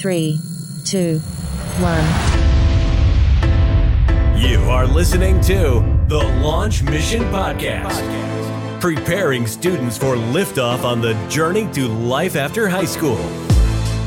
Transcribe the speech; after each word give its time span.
Three, 0.00 0.38
two, 0.84 1.20
one. 1.80 2.04
You 4.38 4.60
are 4.70 4.86
listening 4.86 5.40
to 5.42 5.82
the 6.08 6.18
Launch 6.42 6.82
Mission 6.82 7.22
Podcast, 7.32 8.02
preparing 8.78 9.46
students 9.46 9.96
for 9.96 10.16
liftoff 10.16 10.84
on 10.84 11.00
the 11.00 11.14
journey 11.28 11.66
to 11.72 11.88
life 11.88 12.36
after 12.36 12.68
high 12.68 12.84
school. 12.84 13.16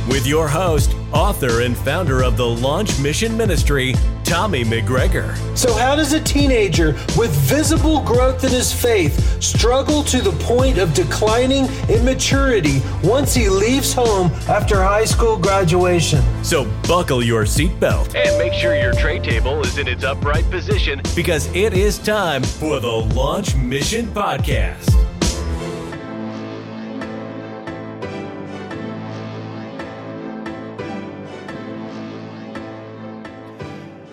With 0.07 0.27
your 0.27 0.47
host, 0.47 0.95
author, 1.11 1.61
and 1.61 1.75
founder 1.75 2.23
of 2.23 2.37
the 2.37 2.47
Launch 2.47 2.99
Mission 2.99 3.35
Ministry, 3.35 3.95
Tommy 4.29 4.63
McGregor. 4.63 5.35
So, 5.57 5.73
how 5.73 5.95
does 5.95 6.13
a 6.13 6.21
teenager 6.21 6.91
with 7.17 7.31
visible 7.31 8.01
growth 8.01 8.43
in 8.43 8.51
his 8.51 8.71
faith 8.71 9.41
struggle 9.41 10.03
to 10.03 10.21
the 10.21 10.33
point 10.33 10.77
of 10.77 10.93
declining 10.93 11.65
immaturity 11.89 12.79
once 13.03 13.33
he 13.33 13.49
leaves 13.49 13.91
home 13.91 14.27
after 14.47 14.83
high 14.83 15.05
school 15.05 15.35
graduation? 15.35 16.21
So, 16.43 16.71
buckle 16.87 17.23
your 17.23 17.45
seatbelt 17.45 18.13
and 18.13 18.37
make 18.37 18.53
sure 18.53 18.79
your 18.79 18.93
tray 18.93 19.17
table 19.17 19.61
is 19.61 19.79
in 19.79 19.87
its 19.87 20.03
upright 20.03 20.47
position 20.51 21.01
because 21.15 21.47
it 21.55 21.73
is 21.73 21.97
time 21.97 22.43
for 22.43 22.79
the 22.79 22.87
Launch 22.87 23.55
Mission 23.55 24.05
Podcast. 24.09 25.08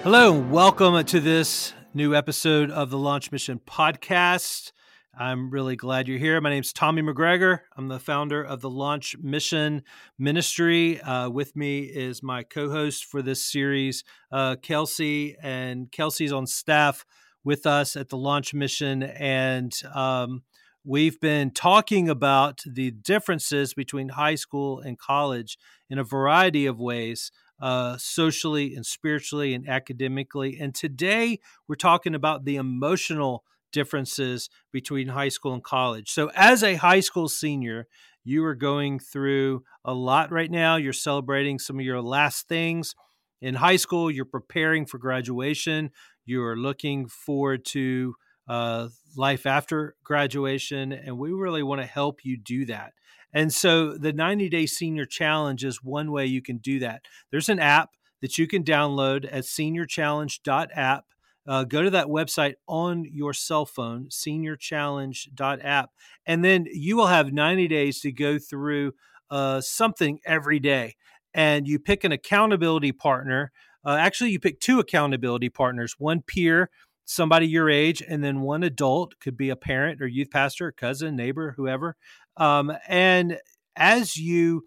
Hello, 0.06 0.33
and 0.33 0.52
welcome 0.52 1.05
to 1.05 1.19
this 1.19 1.74
new 1.92 2.15
episode 2.15 2.70
of 2.70 2.91
the 2.91 2.96
Launch 2.96 3.33
Mission 3.33 3.60
Podcast. 3.66 4.70
I'm 5.19 5.51
really 5.51 5.74
glad 5.74 6.06
you're 6.06 6.16
here. 6.16 6.41
My 6.41 6.51
name 6.51 6.60
is 6.60 6.73
Tommy 6.73 7.02
McGregor. 7.02 7.62
I'm 7.77 7.88
the 7.88 7.98
founder 7.98 8.41
of 8.41 8.60
the 8.60 8.70
Launch 8.70 9.16
Mission 9.20 9.82
Ministry. 10.16 11.01
Uh, 11.01 11.29
with 11.29 11.56
me 11.56 11.80
is 11.80 12.23
my 12.23 12.45
co 12.45 12.70
host 12.70 13.05
for 13.05 13.20
this 13.20 13.42
series, 13.42 14.05
uh, 14.30 14.54
Kelsey, 14.63 15.35
and 15.43 15.90
Kelsey's 15.90 16.32
on 16.32 16.46
staff 16.46 17.04
with 17.43 17.66
us 17.66 17.96
at 17.96 18.09
the 18.09 18.16
Launch 18.16 18.54
Mission. 18.54 19.02
And 19.02 19.76
um, 19.93 20.45
we've 20.85 21.18
been 21.18 21.51
talking 21.51 22.09
about 22.09 22.63
the 22.65 22.93
differences 22.93 23.74
between 23.74 24.10
high 24.10 24.37
school 24.37 24.79
and 24.79 24.96
college 24.96 25.59
in 25.91 25.98
a 25.98 26.04
variety 26.04 26.65
of 26.65 26.79
ways 26.79 27.32
uh, 27.60 27.96
socially 27.99 28.74
and 28.74 28.85
spiritually 28.85 29.54
and 29.54 29.68
academically. 29.68 30.59
And 30.60 30.74
today 30.74 31.40
we're 31.68 31.76
talking 31.76 32.15
about 32.15 32.45
the 32.45 32.57
emotional 32.57 33.45
differences 33.73 34.48
between 34.73 35.09
high 35.09 35.29
school 35.29 35.52
and 35.52 35.63
college. 35.63 36.10
So, 36.10 36.30
as 36.35 36.63
a 36.63 36.76
high 36.76 37.01
school 37.01 37.29
senior, 37.29 37.87
you 38.24 38.45
are 38.45 38.54
going 38.54 38.98
through 38.98 39.63
a 39.85 39.95
lot 39.95 40.32
right 40.32 40.51
now. 40.51 40.76
You're 40.76 40.93
celebrating 40.93 41.59
some 41.59 41.79
of 41.79 41.85
your 41.85 42.01
last 42.01 42.48
things. 42.48 42.95
In 43.40 43.54
high 43.54 43.76
school, 43.76 44.10
you're 44.10 44.24
preparing 44.24 44.87
for 44.87 44.98
graduation. 44.98 45.91
You're 46.24 46.57
looking 46.57 47.07
forward 47.07 47.65
to 47.66 48.15
uh, 48.48 48.88
life 49.16 49.46
after 49.46 49.95
graduation. 50.02 50.93
And 50.93 51.18
we 51.18 51.32
really 51.32 51.63
want 51.63 51.80
to 51.80 51.87
help 51.87 52.24
you 52.24 52.37
do 52.37 52.65
that. 52.66 52.93
And 53.32 53.52
so 53.52 53.96
the 53.96 54.13
90 54.13 54.49
day 54.49 54.66
senior 54.66 55.05
challenge 55.05 55.65
is 55.65 55.82
one 55.82 56.10
way 56.10 56.27
you 56.27 56.43
can 56.43 56.59
do 56.59 56.79
that. 56.80 57.02
There's 57.30 57.49
an 57.49 57.59
app 57.59 57.91
that 58.23 58.38
you 58.38 58.46
can 58.46 58.65
download 58.65 59.27
at 59.30 59.45
seniorchallenge.app. 59.45 61.05
Uh, 61.49 61.63
go 61.63 61.82
to 61.82 61.91
that 61.91 62.07
website 62.07 62.54
on 62.66 63.04
your 63.04 63.32
cell 63.32 63.65
phone, 63.65 64.09
seniorchallenge.app, 64.09 65.91
and 66.27 66.44
then 66.44 66.66
you 66.72 66.97
will 66.97 67.06
have 67.06 67.32
90 67.32 67.69
days 67.69 68.00
to 68.00 68.10
go 68.10 68.37
through 68.37 68.93
uh, 69.31 69.60
something 69.60 70.19
every 70.27 70.59
day. 70.59 70.97
And 71.32 71.69
you 71.69 71.78
pick 71.78 72.03
an 72.03 72.10
accountability 72.10 72.91
partner. 72.91 73.53
Uh, 73.84 73.97
actually, 73.97 74.31
you 74.31 74.41
pick 74.41 74.59
two 74.59 74.81
accountability 74.81 75.49
partners 75.49 75.94
one 75.99 76.22
peer, 76.22 76.69
somebody 77.04 77.47
your 77.47 77.71
age, 77.71 78.03
and 78.06 78.25
then 78.25 78.41
one 78.41 78.65
adult, 78.65 79.20
could 79.20 79.36
be 79.36 79.50
a 79.50 79.56
parent 79.56 80.03
or 80.03 80.09
youth 80.09 80.31
pastor, 80.32 80.72
cousin, 80.72 81.15
neighbor, 81.15 81.54
whoever. 81.56 81.97
Um, 82.36 82.72
and 82.88 83.38
as 83.76 84.16
you 84.16 84.64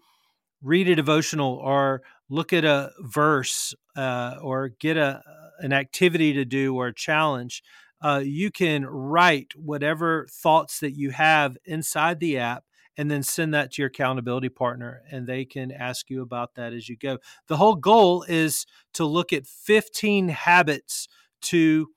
read 0.62 0.88
a 0.88 0.94
devotional 0.94 1.54
or 1.54 2.02
look 2.28 2.52
at 2.52 2.64
a 2.64 2.92
verse 3.00 3.74
uh, 3.96 4.36
or 4.42 4.68
get 4.68 4.96
a 4.96 5.22
an 5.60 5.72
activity 5.74 6.32
to 6.32 6.44
do 6.44 6.74
or 6.74 6.88
a 6.88 6.94
challenge, 6.94 7.62
uh, 8.02 8.22
you 8.24 8.50
can 8.50 8.86
write 8.86 9.52
whatever 9.54 10.26
thoughts 10.30 10.80
that 10.80 10.92
you 10.92 11.10
have 11.10 11.58
inside 11.64 12.18
the 12.18 12.38
app 12.38 12.64
and 12.96 13.10
then 13.10 13.22
send 13.22 13.54
that 13.54 13.72
to 13.72 13.82
your 13.82 13.88
accountability 13.88 14.48
partner 14.48 15.02
and 15.10 15.26
they 15.26 15.44
can 15.44 15.70
ask 15.70 16.10
you 16.10 16.22
about 16.22 16.54
that 16.54 16.72
as 16.72 16.88
you 16.88 16.96
go. 16.96 17.18
The 17.46 17.56
whole 17.56 17.76
goal 17.76 18.24
is 18.28 18.66
to 18.94 19.04
look 19.04 19.32
at 19.32 19.46
15 19.46 20.28
habits 20.28 21.08
to 21.42 21.88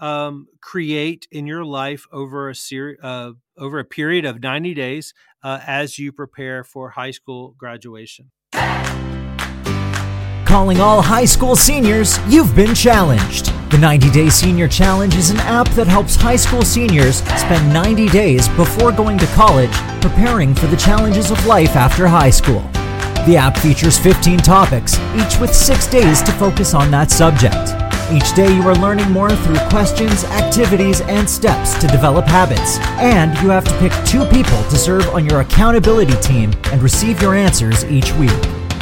um, 0.00 0.46
create 0.60 1.26
in 1.30 1.46
your 1.46 1.64
life 1.64 2.06
over 2.12 2.48
a 2.48 2.54
series 2.54 2.98
uh, 3.02 3.32
over 3.58 3.78
a 3.78 3.84
period 3.84 4.24
of 4.24 4.42
90 4.42 4.74
days 4.74 5.14
uh, 5.42 5.60
as 5.66 5.98
you 5.98 6.12
prepare 6.12 6.62
for 6.62 6.90
high 6.90 7.10
school 7.10 7.54
graduation. 7.56 8.30
Calling 10.46 10.80
all 10.80 11.02
high 11.02 11.24
school 11.24 11.56
seniors, 11.56 12.18
you've 12.28 12.54
been 12.54 12.74
challenged. 12.74 13.52
The 13.70 13.78
90 13.78 14.10
Day 14.10 14.28
Senior 14.28 14.68
Challenge 14.68 15.14
is 15.16 15.30
an 15.30 15.38
app 15.40 15.68
that 15.70 15.88
helps 15.88 16.14
high 16.14 16.36
school 16.36 16.62
seniors 16.62 17.16
spend 17.16 17.72
90 17.72 18.08
days 18.08 18.48
before 18.50 18.92
going 18.92 19.18
to 19.18 19.26
college 19.28 19.72
preparing 20.00 20.54
for 20.54 20.68
the 20.68 20.76
challenges 20.76 21.32
of 21.32 21.46
life 21.46 21.74
after 21.74 22.06
high 22.06 22.30
school. 22.30 22.62
The 23.26 23.36
app 23.36 23.56
features 23.58 23.98
15 23.98 24.38
topics, 24.38 24.98
each 25.16 25.40
with 25.40 25.52
six 25.52 25.88
days 25.88 26.22
to 26.22 26.32
focus 26.32 26.74
on 26.74 26.92
that 26.92 27.10
subject. 27.10 27.85
Each 28.12 28.32
day 28.34 28.54
you 28.54 28.62
are 28.68 28.76
learning 28.76 29.10
more 29.10 29.30
through 29.30 29.58
questions, 29.68 30.22
activities, 30.24 31.00
and 31.02 31.28
steps 31.28 31.76
to 31.80 31.88
develop 31.88 32.24
habits. 32.24 32.78
And 33.00 33.36
you 33.42 33.50
have 33.50 33.64
to 33.64 33.76
pick 33.78 33.92
two 34.06 34.24
people 34.26 34.62
to 34.70 34.76
serve 34.76 35.08
on 35.08 35.26
your 35.26 35.40
accountability 35.40 36.14
team 36.20 36.52
and 36.66 36.80
receive 36.80 37.20
your 37.20 37.34
answers 37.34 37.84
each 37.86 38.12
week. 38.12 38.30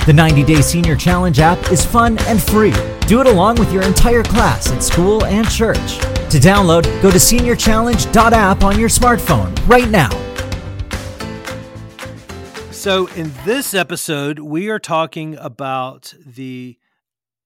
The 0.04 0.12
90 0.12 0.44
Day 0.44 0.60
Senior 0.60 0.94
Challenge 0.94 1.40
app 1.40 1.72
is 1.72 1.82
fun 1.86 2.18
and 2.26 2.42
free. 2.42 2.74
Do 3.06 3.22
it 3.22 3.26
along 3.26 3.56
with 3.56 3.72
your 3.72 3.82
entire 3.82 4.22
class 4.22 4.70
at 4.70 4.82
school 4.82 5.24
and 5.24 5.48
church. 5.50 5.96
To 6.28 6.38
download, 6.38 6.84
go 7.00 7.10
to 7.10 7.16
seniorchallenge.app 7.16 8.62
on 8.62 8.78
your 8.78 8.90
smartphone 8.90 9.56
right 9.66 9.88
now. 9.88 10.10
So, 12.72 13.06
in 13.16 13.32
this 13.46 13.72
episode, 13.72 14.40
we 14.40 14.68
are 14.68 14.78
talking 14.78 15.38
about 15.38 16.12
the 16.26 16.76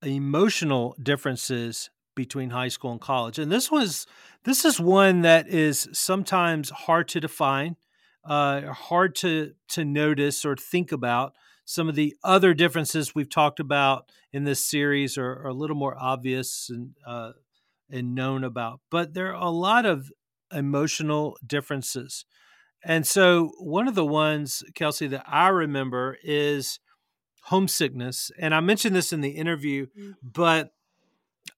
emotional 0.03 0.97
differences 1.03 1.91
between 2.14 2.50
high 2.50 2.69
school 2.69 2.92
and 2.92 3.00
college. 3.00 3.38
And 3.38 3.50
this 3.50 3.70
was 3.70 4.06
this 4.44 4.64
is 4.64 4.81
one 4.81 5.22
that 5.22 5.48
is 5.48 5.88
sometimes 5.92 6.70
hard 6.70 7.09
to 7.09 7.20
define, 7.20 7.76
uh, 8.25 8.72
hard 8.72 9.14
to 9.16 9.53
to 9.69 9.84
notice 9.84 10.44
or 10.44 10.56
think 10.56 10.92
about. 10.92 11.34
Some 11.64 11.88
of 11.88 11.94
the 11.94 12.16
other 12.25 12.54
differences 12.54 13.14
we've 13.14 13.28
talked 13.28 13.60
about 13.60 14.10
in 14.32 14.44
this 14.44 14.64
series 14.64 15.19
are, 15.19 15.42
are 15.42 15.48
a 15.48 15.54
little 15.54 15.76
more 15.76 15.97
obvious 15.98 16.70
and 16.70 16.94
uh, 17.06 17.32
and 17.91 18.14
known 18.14 18.44
about, 18.44 18.81
but 18.91 19.14
there 19.14 19.34
are 19.34 19.42
a 19.42 19.50
lot 19.50 19.87
of 19.87 20.10
emotional 20.53 21.37
differences. 21.47 22.25
And 22.84 23.06
so, 23.06 23.53
one 23.58 23.88
of 23.88 23.94
the 23.94 24.06
ones, 24.06 24.62
Kelsey, 24.75 25.08
that 25.08 25.25
I 25.26 25.48
remember 25.48 26.16
is 26.22 26.81
homesickness. 27.48 28.31
And 28.38 28.54
I 28.54 28.60
mentioned 28.60 28.94
this 28.94 29.12
in 29.12 29.20
the 29.20 29.31
interview, 29.31 29.86
mm-hmm. 29.86 30.12
but 30.22 30.72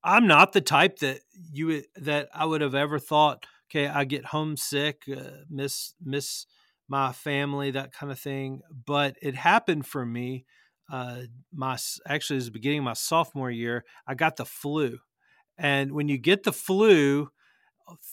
I'm 0.05 0.27
not 0.27 0.53
the 0.53 0.61
type 0.61 1.01
that 1.01 1.21
you 1.53 1.83
that 1.97 2.29
I 2.35 2.45
would 2.45 2.61
have 2.61 2.75
ever 2.75 2.99
thought. 2.99 3.47
Okay, 3.71 3.87
I 3.87 4.05
get 4.05 4.27
homesick, 4.27 5.03
uh, 5.11 5.43
miss 5.49 5.95
miss 6.03 6.47
my 6.89 7.13
family, 7.13 7.71
that 7.73 7.93
kind 7.93 8.11
of 8.11 8.19
thing. 8.19 8.63
But 8.87 9.17
it 9.21 9.35
happened 9.35 9.87
for 9.87 10.07
me. 10.07 10.45
Uh, 10.91 11.23
my 11.53 11.77
actually, 12.07 12.37
it 12.37 12.39
was 12.39 12.47
the 12.47 12.53
beginning 12.53 12.79
of 12.81 12.85
my 12.85 12.93
sophomore 12.95 13.51
year. 13.51 13.85
I 14.07 14.15
got 14.15 14.37
the 14.37 14.45
flu, 14.45 14.99
and 15.59 15.93
when 15.93 16.09
you 16.09 16.19
get 16.19 16.45
the 16.45 16.53
flu, 16.53 17.31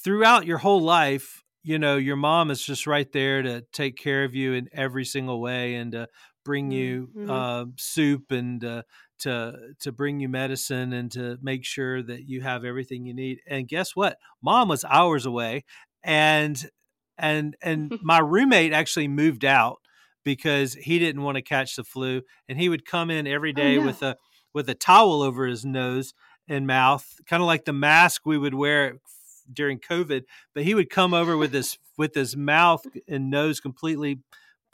throughout 0.04 0.46
your 0.46 0.60
whole 0.60 0.82
life, 0.82 1.44
you 1.64 1.78
know 1.78 1.98
your 1.98 2.16
mom 2.16 2.52
is 2.52 2.62
just 2.64 2.88
right 2.88 3.12
there 3.12 3.42
to 3.42 3.62
take 3.72 3.98
care 3.98 4.24
of 4.24 4.36
you 4.36 4.54
in 4.54 4.68
every 4.74 5.06
single 5.06 5.42
way 5.42 5.76
and 5.76 5.92
to 5.92 6.08
bring 6.48 6.72
you 6.72 7.10
mm-hmm. 7.14 7.30
uh, 7.30 7.66
soup 7.76 8.32
and 8.32 8.64
uh, 8.64 8.84
to 9.20 9.74
to 9.82 9.92
bring 9.92 10.22
you 10.22 10.30
medicine 10.30 10.94
and 10.94 11.12
to 11.12 11.38
make 11.42 11.66
sure 11.66 12.02
that 12.02 12.26
you 12.26 12.40
have 12.42 12.64
everything 12.64 13.06
you 13.06 13.14
need. 13.14 13.40
And 13.46 13.68
guess 13.68 13.98
what? 13.98 14.18
Mom 14.42 14.70
was 14.70 14.86
hours 14.86 15.26
away, 15.26 15.66
and 16.02 16.70
and 17.18 17.58
and 17.62 18.00
my 18.02 18.20
roommate 18.20 18.72
actually 18.72 19.10
moved 19.10 19.44
out 19.44 19.80
because 20.24 20.74
he 20.74 21.00
didn't 21.00 21.22
want 21.22 21.36
to 21.36 21.42
catch 21.42 21.76
the 21.76 21.84
flu, 21.84 22.22
and 22.48 22.58
he 22.58 22.70
would 22.70 22.86
come 22.86 23.12
in 23.12 23.28
every 23.28 23.52
day 23.52 23.62
oh, 23.62 23.66
day 23.66 23.76
oh, 23.76 23.80
yeah. 23.82 23.86
with 23.86 24.02
a 24.04 24.16
with 24.54 24.70
a 24.70 24.74
towel 24.74 25.22
over 25.22 25.46
his 25.46 25.66
nose 25.66 26.14
and 26.48 26.66
mouth, 26.66 27.06
kind 27.28 27.44
of 27.44 27.48
like 27.48 27.66
the 27.66 27.74
mask 27.74 28.26
we 28.26 28.38
would 28.38 28.56
wear 28.56 29.00
during 29.52 29.80
COVID. 29.80 30.24
But 30.56 30.64
he 30.64 30.74
would 30.74 30.90
come 30.90 31.14
over 31.14 31.36
with 31.36 31.52
his 31.52 31.78
with 31.98 32.16
his 32.16 32.38
mouth 32.38 32.86
and 33.06 33.30
nose 33.30 33.60
completely 33.60 34.20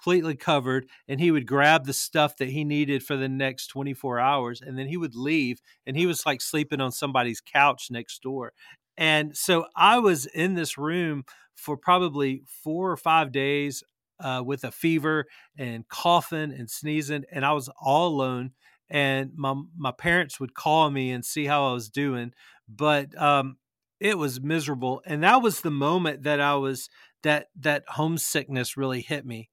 completely 0.04 0.36
covered 0.36 0.88
and 1.08 1.20
he 1.20 1.32
would 1.32 1.48
grab 1.48 1.86
the 1.86 1.94
stuff 1.94 2.36
that 2.38 2.50
he 2.50 2.66
needed 2.66 3.02
for 3.04 3.16
the 3.16 3.30
next 3.30 3.68
24 3.68 4.20
hours 4.20 4.62
and 4.62 4.78
then 4.78 4.88
he 4.88 4.98
would 4.98 5.16
leave 5.16 5.62
and 5.86 5.96
he 5.96 6.06
was 6.06 6.26
like 6.26 6.42
sleeping 6.42 6.82
on 6.82 6.92
somebody's 6.92 7.40
couch 7.42 7.88
next 7.90 8.22
door. 8.22 8.52
And 8.98 9.36
so 9.36 9.66
i 9.76 9.98
was 10.00 10.26
in 10.26 10.56
this 10.56 10.78
room 10.78 11.24
for 11.56 11.78
probably 11.78 12.44
four 12.46 12.92
or 12.92 12.98
five 12.98 13.32
days 13.32 13.84
uh, 14.20 14.44
with 14.46 14.64
a 14.64 14.72
fever 14.72 15.26
and 15.58 15.88
coughing 15.88 16.52
and 16.52 16.70
sneezing 16.70 17.24
and 17.32 17.46
i 17.46 17.52
was 17.52 17.70
all 17.82 18.10
alone 18.10 18.52
and 18.90 19.32
my 19.36 19.56
my 19.76 19.92
parents 19.92 20.40
would 20.40 20.54
call 20.54 20.92
me 20.92 21.12
and 21.12 21.26
see 21.26 21.46
how 21.46 21.70
i 21.70 21.74
was 21.74 21.90
doing 21.90 22.32
but 22.68 23.20
um, 23.20 23.58
it 24.00 24.18
was 24.18 24.42
miserable 24.42 25.02
and 25.06 25.24
that 25.24 25.42
was 25.42 25.62
the 25.62 25.72
moment 25.72 26.24
that 26.24 26.40
i 26.40 26.54
was 26.56 26.90
that 27.24 27.48
that 27.60 27.84
homesickness 27.88 28.78
really 28.78 29.02
hit 29.02 29.26
me 29.26 29.50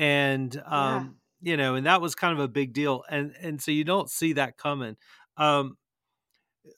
and 0.00 0.56
um 0.64 1.16
yeah. 1.42 1.50
you 1.52 1.56
know 1.56 1.74
and 1.74 1.86
that 1.86 2.00
was 2.00 2.14
kind 2.14 2.32
of 2.32 2.40
a 2.40 2.48
big 2.48 2.72
deal 2.72 3.04
and 3.10 3.34
and 3.40 3.60
so 3.60 3.70
you 3.70 3.84
don't 3.84 4.10
see 4.10 4.32
that 4.32 4.56
coming 4.56 4.96
um 5.36 5.76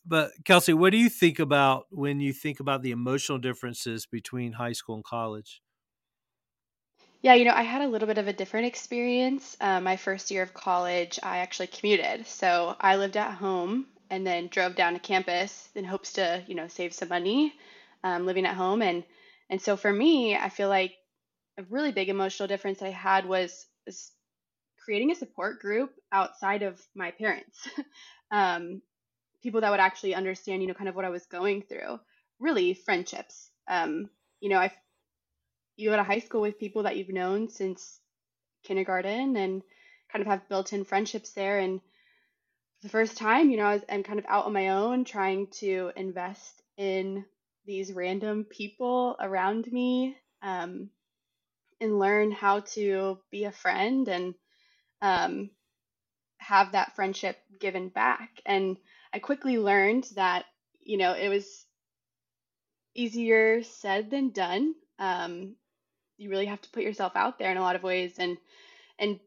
but 0.05 0.33
kelsey 0.45 0.75
what 0.75 0.91
do 0.91 0.99
you 0.99 1.09
think 1.09 1.39
about 1.39 1.87
when 1.91 2.21
you 2.21 2.33
think 2.33 2.59
about 2.59 2.83
the 2.83 2.91
emotional 2.91 3.39
differences 3.39 4.07
between 4.07 4.53
high 4.53 4.73
school 4.73 4.97
and 4.97 5.05
college 5.05 5.63
yeah, 7.23 7.35
you 7.35 7.45
know, 7.45 7.55
I 7.55 7.63
had 7.63 7.83
a 7.83 7.87
little 7.87 8.09
bit 8.09 8.19
of 8.19 8.27
a 8.27 8.33
different 8.33 8.67
experience. 8.67 9.57
Uh, 9.61 9.81
my 9.81 9.97
first 9.97 10.33
year 10.33 10.43
of 10.43 10.55
college, 10.55 11.21
I 11.23 11.39
actually 11.39 11.69
commuted. 11.69 12.27
So 12.27 12.75
I 12.81 12.97
lived 12.97 13.17
at 13.17 13.35
home 13.35 13.87
and 14.11 14.27
then 14.27 14.49
drove 14.49 14.75
down 14.75 14.95
to 14.95 14.99
campus 14.99 15.69
in 15.77 15.85
hopes 15.85 16.15
to, 16.15 16.43
you 16.49 16.57
know, 16.57 16.67
save 16.67 16.93
some 16.93 17.09
money 17.09 17.55
um, 18.03 18.27
living 18.27 18.45
at 18.45 18.57
home. 18.57 18.83
And 18.83 19.05
and 19.49 19.63
so 19.63 19.77
for 19.77 19.93
me, 19.93 20.35
I 20.35 20.49
feel 20.49 20.69
like 20.69 20.95
a 21.59 21.65
really 21.65 21.93
big 21.93 22.09
emotional 22.09 22.49
difference 22.49 22.83
I 22.83 22.91
had 22.91 23.27
was, 23.27 23.67
creating 24.85 25.13
a 25.13 25.15
support 25.15 25.61
group 25.61 25.93
outside 26.11 26.63
of 26.63 26.81
my 26.95 27.13
parents. 27.13 27.69
um, 28.33 28.83
people 29.43 29.61
that 29.61 29.71
would 29.71 29.81
actually 29.81 30.15
understand, 30.15 30.63
you 30.63 30.69
know, 30.69 30.75
kind 30.75 30.89
of 30.89 30.97
what 30.97 31.05
I 31.05 31.11
was 31.11 31.27
going 31.27 31.63
through. 31.63 32.01
Really, 32.41 32.75
friendships. 32.75 33.51
Um, 33.69 34.11
you 34.41 34.49
know, 34.49 34.59
I 34.59 34.73
you 35.77 35.91
go 35.91 35.97
to 35.97 36.03
high 36.03 36.19
school 36.19 36.41
with 36.41 36.59
people 36.59 36.83
that 36.83 36.97
you've 36.97 37.09
known 37.09 37.49
since 37.49 38.01
kindergarten 38.65 39.37
and 39.37 39.63
kind 40.11 40.23
of 40.23 40.29
have 40.29 40.49
built-in 40.49 40.85
friendships 40.85 41.31
there. 41.33 41.59
And 41.59 41.81
the 42.83 42.89
first 42.89 43.17
time, 43.17 43.51
you 43.51 43.57
know, 43.57 43.65
I 43.65 43.75
was 43.75 43.85
I'm 43.89 44.03
kind 44.03 44.19
of 44.19 44.27
out 44.29 44.47
on 44.47 44.53
my 44.53 44.71
own, 44.71 45.05
trying 45.05 45.47
to 45.59 45.93
invest 45.97 46.63
in 46.77 47.25
these 47.65 47.93
random 47.93 48.45
people 48.45 49.17
around 49.21 49.71
me 49.71 50.17
um, 50.43 50.91
and 51.83 51.99
learn 51.99 52.31
how 52.31 52.61
to 52.61 53.19
be 53.31 53.45
a 53.45 53.53
friend 53.53 54.09
and 54.09 54.35
um, 55.03 55.51
have 56.39 56.73
that 56.73 56.95
friendship 56.95 57.37
given 57.61 57.89
back. 57.89 58.31
And 58.47 58.77
I 59.13 59.19
quickly 59.19 59.59
learned 59.59 60.09
that, 60.15 60.45
you 60.81 60.97
know, 60.97 61.13
it 61.13 61.29
was 61.29 61.67
easier 62.95 63.63
said 63.65 64.11
than 64.11 64.31
done. 64.31 64.75
Um, 65.01 65.57
you 66.19 66.31
really 66.31 66.47
have 66.47 66.63
to 66.63 66.71
put 66.71 66.85
yourself 66.85 67.13
out 67.17 67.39
there 67.39 67.51
in 67.51 67.57
a 67.57 67.63
lot 67.63 67.77
of 67.77 67.83
ways. 67.83 68.15
And, 68.19 68.39
and 68.99 69.19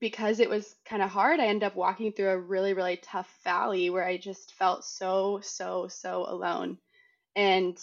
because 0.00 0.40
it 0.40 0.50
was 0.50 0.74
kind 0.84 1.02
of 1.02 1.10
hard, 1.10 1.38
I 1.38 1.46
ended 1.46 1.68
up 1.68 1.76
walking 1.76 2.12
through 2.12 2.30
a 2.30 2.38
really, 2.38 2.74
really 2.74 2.96
tough 2.96 3.32
valley 3.44 3.90
where 3.90 4.04
I 4.04 4.16
just 4.16 4.54
felt 4.54 4.84
so, 4.84 5.40
so, 5.42 5.86
so 5.88 6.26
alone 6.28 6.78
and 7.36 7.78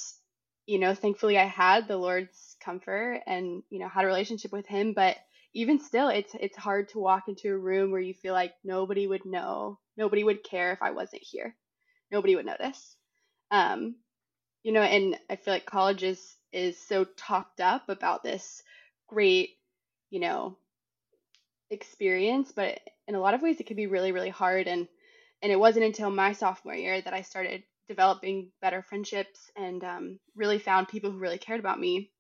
you 0.70 0.78
know 0.78 0.94
thankfully 0.94 1.36
i 1.36 1.46
had 1.46 1.88
the 1.88 1.98
lord's 1.98 2.56
comfort 2.64 3.22
and 3.26 3.64
you 3.72 3.80
know 3.80 3.90
had 3.90 4.04
a 4.04 4.08
relationship 4.08 4.52
with 4.52 4.68
him 4.68 4.94
but 4.94 5.18
even 5.56 5.80
still 5.80 6.10
it's 6.10 6.36
it's 6.40 6.56
hard 6.56 6.88
to 6.90 7.00
walk 7.00 7.24
into 7.28 7.50
a 7.50 7.58
room 7.58 7.92
where 7.92 8.00
you 8.00 8.14
feel 8.14 8.34
like 8.34 8.54
nobody 8.64 9.08
would 9.08 9.26
know 9.26 9.80
nobody 9.98 10.24
would 10.24 10.44
care 10.44 10.72
if 10.72 10.82
i 10.84 10.92
wasn't 10.92 11.24
here. 11.24 11.56
Nobody 12.12 12.36
would 12.36 12.46
notice. 12.46 12.96
Um 13.50 13.96
you 14.62 14.72
know 14.72 14.82
and 14.84 15.18
i 15.28 15.36
feel 15.38 15.56
like 15.56 15.66
college 15.66 16.04
is 16.04 16.36
is 16.52 16.78
so 16.78 17.04
talked 17.18 17.62
up 17.62 17.90
about 17.90 18.22
this 18.22 18.62
great 19.08 19.50
you 20.12 20.20
know 20.20 20.56
experience 21.72 22.52
but 22.52 22.80
in 23.08 23.16
a 23.16 23.20
lot 23.20 23.34
of 23.34 23.42
ways 23.42 23.60
it 23.60 23.66
can 23.66 23.76
be 23.76 23.88
really 23.88 24.12
really 24.12 24.30
hard. 24.30 24.68
And 24.68 24.88
and 25.42 25.52
it 25.52 25.60
wasn't 25.60 25.86
until 25.86 26.12
my 26.12 26.34
sophomore 26.34 26.76
year 26.76 27.02
that 27.02 27.14
i 27.16 27.24
started 27.24 27.64
developing 27.90 28.52
better 28.62 28.82
friendships 28.84 29.52
and 29.58 29.84
um, 29.84 30.20
really 30.36 30.60
found 30.60 30.88
people 30.88 31.12
who 31.12 31.18
really 31.20 31.40
cared 31.40 31.60
about 31.60 31.80
me. 31.82 32.12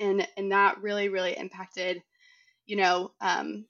And 0.00 0.26
and 0.36 0.52
that 0.52 0.82
really 0.82 1.08
really 1.08 1.36
impacted 1.38 2.02
you 2.66 2.76
know 2.76 3.12
um, 3.20 3.66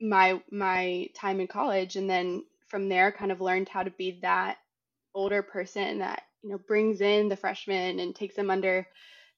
my 0.00 0.42
my 0.50 1.08
time 1.14 1.40
in 1.40 1.46
college. 1.46 1.96
And 1.96 2.08
then 2.08 2.44
from 2.68 2.88
there 2.88 3.12
kind 3.12 3.32
of 3.32 3.40
learned 3.40 3.68
how 3.68 3.82
to 3.82 3.90
be 3.90 4.18
that 4.22 4.58
older 5.14 5.42
person 5.42 6.00
that 6.00 6.22
you 6.42 6.50
know 6.50 6.58
brings 6.58 7.00
in 7.00 7.28
the 7.28 7.36
freshmen 7.36 8.00
and 8.00 8.14
takes 8.14 8.36
them 8.36 8.50
under 8.50 8.86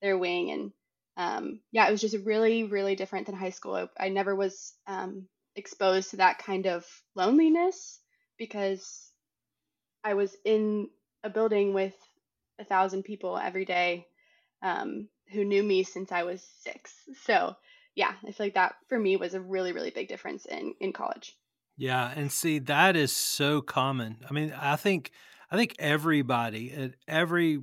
their 0.02 0.18
wing. 0.18 0.50
And 0.52 0.72
um, 1.18 1.60
yeah 1.72 1.88
it 1.88 1.92
was 1.92 2.00
just 2.00 2.16
really 2.24 2.64
really 2.64 2.96
different 2.96 3.26
than 3.26 3.34
high 3.36 3.50
school. 3.50 3.74
I, 3.74 4.06
I 4.06 4.08
never 4.08 4.34
was 4.34 4.74
um, 4.86 5.28
exposed 5.56 6.10
to 6.10 6.18
that 6.18 6.38
kind 6.38 6.66
of 6.66 6.86
loneliness 7.14 8.00
because 8.38 9.05
I 10.06 10.14
was 10.14 10.36
in 10.44 10.88
a 11.24 11.30
building 11.30 11.74
with 11.74 11.94
a 12.60 12.64
thousand 12.64 13.02
people 13.02 13.36
every 13.36 13.64
day 13.64 14.06
um, 14.62 15.08
who 15.32 15.44
knew 15.44 15.64
me 15.64 15.82
since 15.82 16.12
I 16.12 16.22
was 16.22 16.46
six. 16.60 16.94
So 17.24 17.56
yeah, 17.96 18.12
I 18.24 18.30
feel 18.30 18.46
like 18.46 18.54
that 18.54 18.76
for 18.88 19.00
me 19.00 19.16
was 19.16 19.34
a 19.34 19.40
really, 19.40 19.72
really 19.72 19.90
big 19.90 20.06
difference 20.06 20.46
in 20.46 20.74
in 20.80 20.92
college. 20.92 21.36
Yeah, 21.76 22.12
and 22.14 22.30
see 22.30 22.60
that 22.60 22.94
is 22.94 23.10
so 23.10 23.60
common. 23.60 24.18
I 24.30 24.32
mean, 24.32 24.54
I 24.56 24.76
think 24.76 25.10
I 25.50 25.56
think 25.56 25.74
everybody 25.80 26.72
at 26.72 26.94
every 27.08 27.62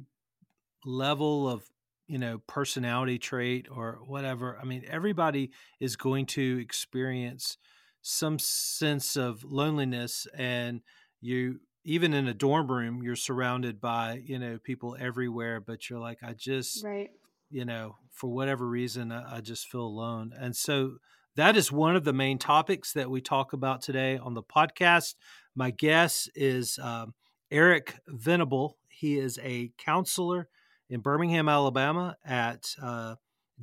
level 0.83 1.49
of 1.49 1.63
you 2.07 2.17
know 2.17 2.41
personality 2.45 3.19
trait 3.19 3.67
or 3.71 4.01
whatever. 4.05 4.59
I 4.61 4.65
mean, 4.65 4.83
everybody 4.89 5.51
is 5.79 5.95
going 5.95 6.25
to 6.27 6.59
experience 6.61 7.57
some 8.01 8.37
sense 8.37 9.15
of 9.15 9.45
loneliness, 9.45 10.27
and 10.35 10.81
you 11.21 11.61
even 11.85 12.13
in 12.13 12.27
a 12.27 12.33
dorm 12.33 12.71
room 12.71 13.01
you're 13.03 13.15
surrounded 13.15 13.81
by 13.81 14.21
you 14.25 14.39
know 14.39 14.57
people 14.63 14.95
everywhere 14.99 15.59
but 15.59 15.89
you're 15.89 15.99
like 15.99 16.19
i 16.23 16.33
just 16.33 16.83
right. 16.83 17.09
you 17.49 17.65
know 17.65 17.95
for 18.13 18.29
whatever 18.29 18.67
reason 18.67 19.11
I, 19.11 19.37
I, 19.37 19.41
just 19.41 19.67
feel 19.67 19.81
alone. 19.81 20.33
And 20.39 20.55
so 20.55 20.97
that 21.35 21.57
is 21.57 21.71
one 21.71 21.95
of 21.95 22.03
the 22.03 22.13
main 22.13 22.37
topics 22.37 22.93
that 22.93 23.09
we 23.09 23.21
talk 23.21 23.53
about 23.53 23.81
today 23.81 24.17
on 24.17 24.35
the 24.35 24.43
podcast. 24.43 25.15
My 25.55 25.71
guest 25.71 26.29
is 26.35 26.79
um, 26.81 27.13
eric 27.51 27.95
venable. 28.07 28.77
He 28.87 29.17
is 29.17 29.39
a 29.43 29.71
counselor 29.77 30.47
in 30.89 31.01
birmingham 31.01 31.49
alabama 31.49 32.15
at 32.23 32.75
uh, 32.81 33.15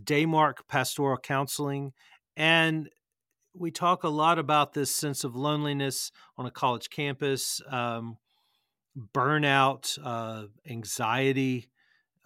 daymark 0.02 0.66
pastoral 0.68 1.16
counseling 1.16 1.92
and 2.36 2.88
we 3.54 3.70
talk 3.70 4.04
a 4.04 4.08
lot 4.08 4.38
about 4.38 4.72
this 4.72 4.94
sense 4.94 5.24
of 5.24 5.34
loneliness 5.34 6.12
on 6.36 6.46
a 6.46 6.50
college 6.50 6.90
campus, 6.90 7.60
um, 7.68 8.16
burnout, 9.14 9.98
uh, 10.04 10.46
anxiety, 10.68 11.68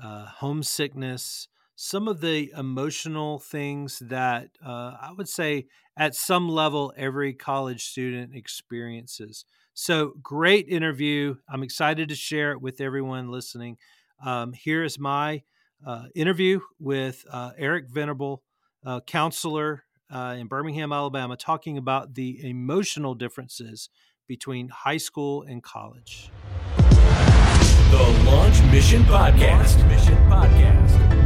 uh, 0.03 0.27
homesickness, 0.27 1.49
some 1.77 2.09
of 2.09 2.21
the 2.21 2.53
emotional 2.57 3.39
things 3.39 3.99
that 4.01 4.51
uh, 4.65 4.97
I 5.01 5.13
would 5.17 5.29
say 5.29 5.67
at 5.97 6.15
some 6.15 6.49
level 6.49 6.93
every 6.97 7.33
college 7.33 7.85
student 7.85 8.35
experiences. 8.35 9.45
So, 9.73 10.13
great 10.23 10.69
interview. 10.69 11.37
I'm 11.49 11.65
excited 11.65 12.09
to 12.09 12.15
share 12.15 12.53
it 12.53 12.61
with 12.61 12.81
everyone 12.81 13.31
listening. 13.31 13.77
Um, 14.25 14.53
here 14.53 14.85
is 14.85 15.01
my 15.01 15.43
uh, 15.85 16.05
interview 16.15 16.61
with 16.79 17.25
uh, 17.29 17.51
Eric 17.59 17.87
Venable, 17.91 18.43
counselor 19.07 19.85
uh, 20.15 20.37
in 20.39 20.47
Birmingham, 20.47 20.93
Alabama, 20.93 21.37
talking 21.37 21.77
about 21.77 22.15
the 22.15 22.49
emotional 22.49 23.15
differences 23.15 23.89
between 24.29 24.69
high 24.69 24.97
school 24.97 25.43
and 25.43 25.63
college. 25.63 26.31
The 26.77 28.23
Launch 28.25 28.63
Mission 28.71 29.03
Podcast. 29.03 29.77
Launch 29.77 29.91
Mission 29.91 30.17
Podcast. 30.29 31.21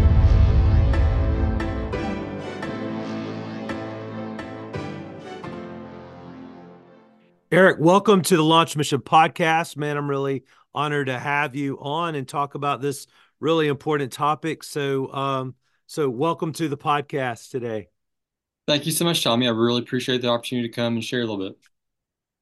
Eric, 7.51 7.79
welcome 7.79 8.23
to 8.23 8.37
the 8.37 8.43
Launch 8.43 8.77
Mission 8.77 9.01
Podcast. 9.01 9.77
Man, 9.77 9.97
I'm 9.97 10.09
really 10.09 10.45
honored 10.75 11.07
to 11.07 11.19
have 11.19 11.55
you 11.55 11.79
on 11.81 12.15
and 12.15 12.27
talk 12.27 12.55
about 12.55 12.81
this 12.81 13.07
really 13.41 13.69
important 13.69 14.13
topic. 14.13 14.63
So, 14.63 15.13
um, 15.13 15.55
so 15.87 16.11
welcome 16.11 16.53
to 16.55 16.69
the 16.69 16.77
podcast 16.77 17.51
today. 17.51 17.89
Thank 18.69 18.85
you 18.85 18.93
so 18.93 19.07
much, 19.07 19.25
Tommy. 19.25 19.49
I 19.49 19.51
really 19.51 19.81
appreciate 19.81 20.21
the 20.21 20.29
opportunity 20.29 20.69
to 20.69 20.75
come 20.75 20.93
and 20.93 21.03
share 21.03 21.23
a 21.23 21.25
little 21.25 21.39
bit. 21.39 21.57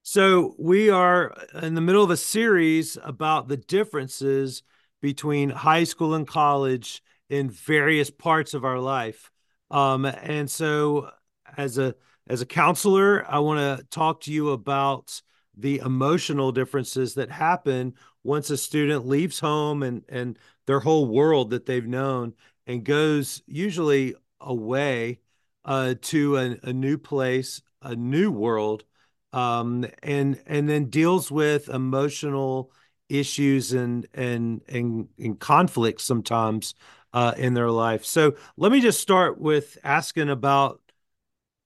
So, 0.02 0.56
we 0.58 0.90
are 0.90 1.32
in 1.62 1.76
the 1.76 1.80
middle 1.80 2.02
of 2.02 2.10
a 2.10 2.16
series 2.16 2.98
about 3.00 3.46
the 3.46 3.56
differences 3.56 4.64
between 5.00 5.50
high 5.50 5.84
school 5.84 6.14
and 6.14 6.26
college 6.26 7.00
in 7.30 7.48
various 7.48 8.10
parts 8.10 8.54
of 8.54 8.64
our 8.64 8.80
life. 8.80 9.30
Um, 9.70 10.04
and 10.04 10.50
so 10.50 11.10
as 11.56 11.78
a 11.78 11.94
as 12.26 12.40
a 12.40 12.46
counselor, 12.46 13.24
I 13.28 13.38
want 13.38 13.78
to 13.78 13.84
talk 13.84 14.22
to 14.22 14.32
you 14.32 14.50
about 14.50 15.22
the 15.56 15.78
emotional 15.78 16.50
differences 16.50 17.14
that 17.14 17.30
happen 17.30 17.94
once 18.24 18.50
a 18.50 18.56
student 18.56 19.06
leaves 19.06 19.38
home 19.38 19.84
and 19.84 20.02
and 20.08 20.40
their 20.66 20.80
whole 20.80 21.06
world 21.06 21.50
that 21.50 21.66
they've 21.66 21.86
known 21.86 22.34
and 22.66 22.84
goes 22.84 23.44
usually 23.46 24.16
away 24.40 25.20
uh, 25.66 25.94
to 26.00 26.36
a, 26.36 26.56
a, 26.62 26.72
new 26.72 26.96
place, 26.96 27.60
a 27.82 27.94
new 27.94 28.30
world, 28.30 28.84
um, 29.32 29.84
and 30.02 30.40
and 30.46 30.68
then 30.68 30.86
deals 30.86 31.30
with 31.30 31.68
emotional 31.68 32.72
issues 33.08 33.72
and 33.72 34.06
and 34.14 34.62
and, 34.68 35.08
and 35.18 35.38
conflicts 35.38 36.04
sometimes 36.04 36.74
uh, 37.12 37.34
in 37.36 37.52
their 37.52 37.70
life. 37.70 38.04
So 38.04 38.36
let 38.56 38.72
me 38.72 38.80
just 38.80 39.00
start 39.00 39.40
with 39.40 39.76
asking 39.82 40.30
about 40.30 40.80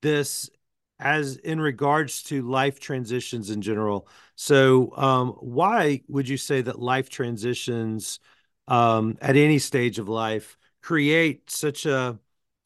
this 0.02 0.49
as 0.99 1.37
in 1.37 1.61
regards 1.61 2.23
to 2.25 2.42
life 2.42 2.80
transitions 2.80 3.50
in 3.50 3.62
general. 3.62 4.07
So, 4.35 4.95
um, 4.97 5.30
why 5.40 6.02
would 6.09 6.28
you 6.28 6.37
say 6.37 6.62
that 6.62 6.78
life 6.78 7.09
transitions 7.09 8.21
um, 8.69 9.16
at 9.21 9.37
any 9.37 9.59
stage 9.59 9.99
of 9.99 10.09
life 10.09 10.57
create 10.83 11.50
such 11.50 11.87
a 11.87 12.19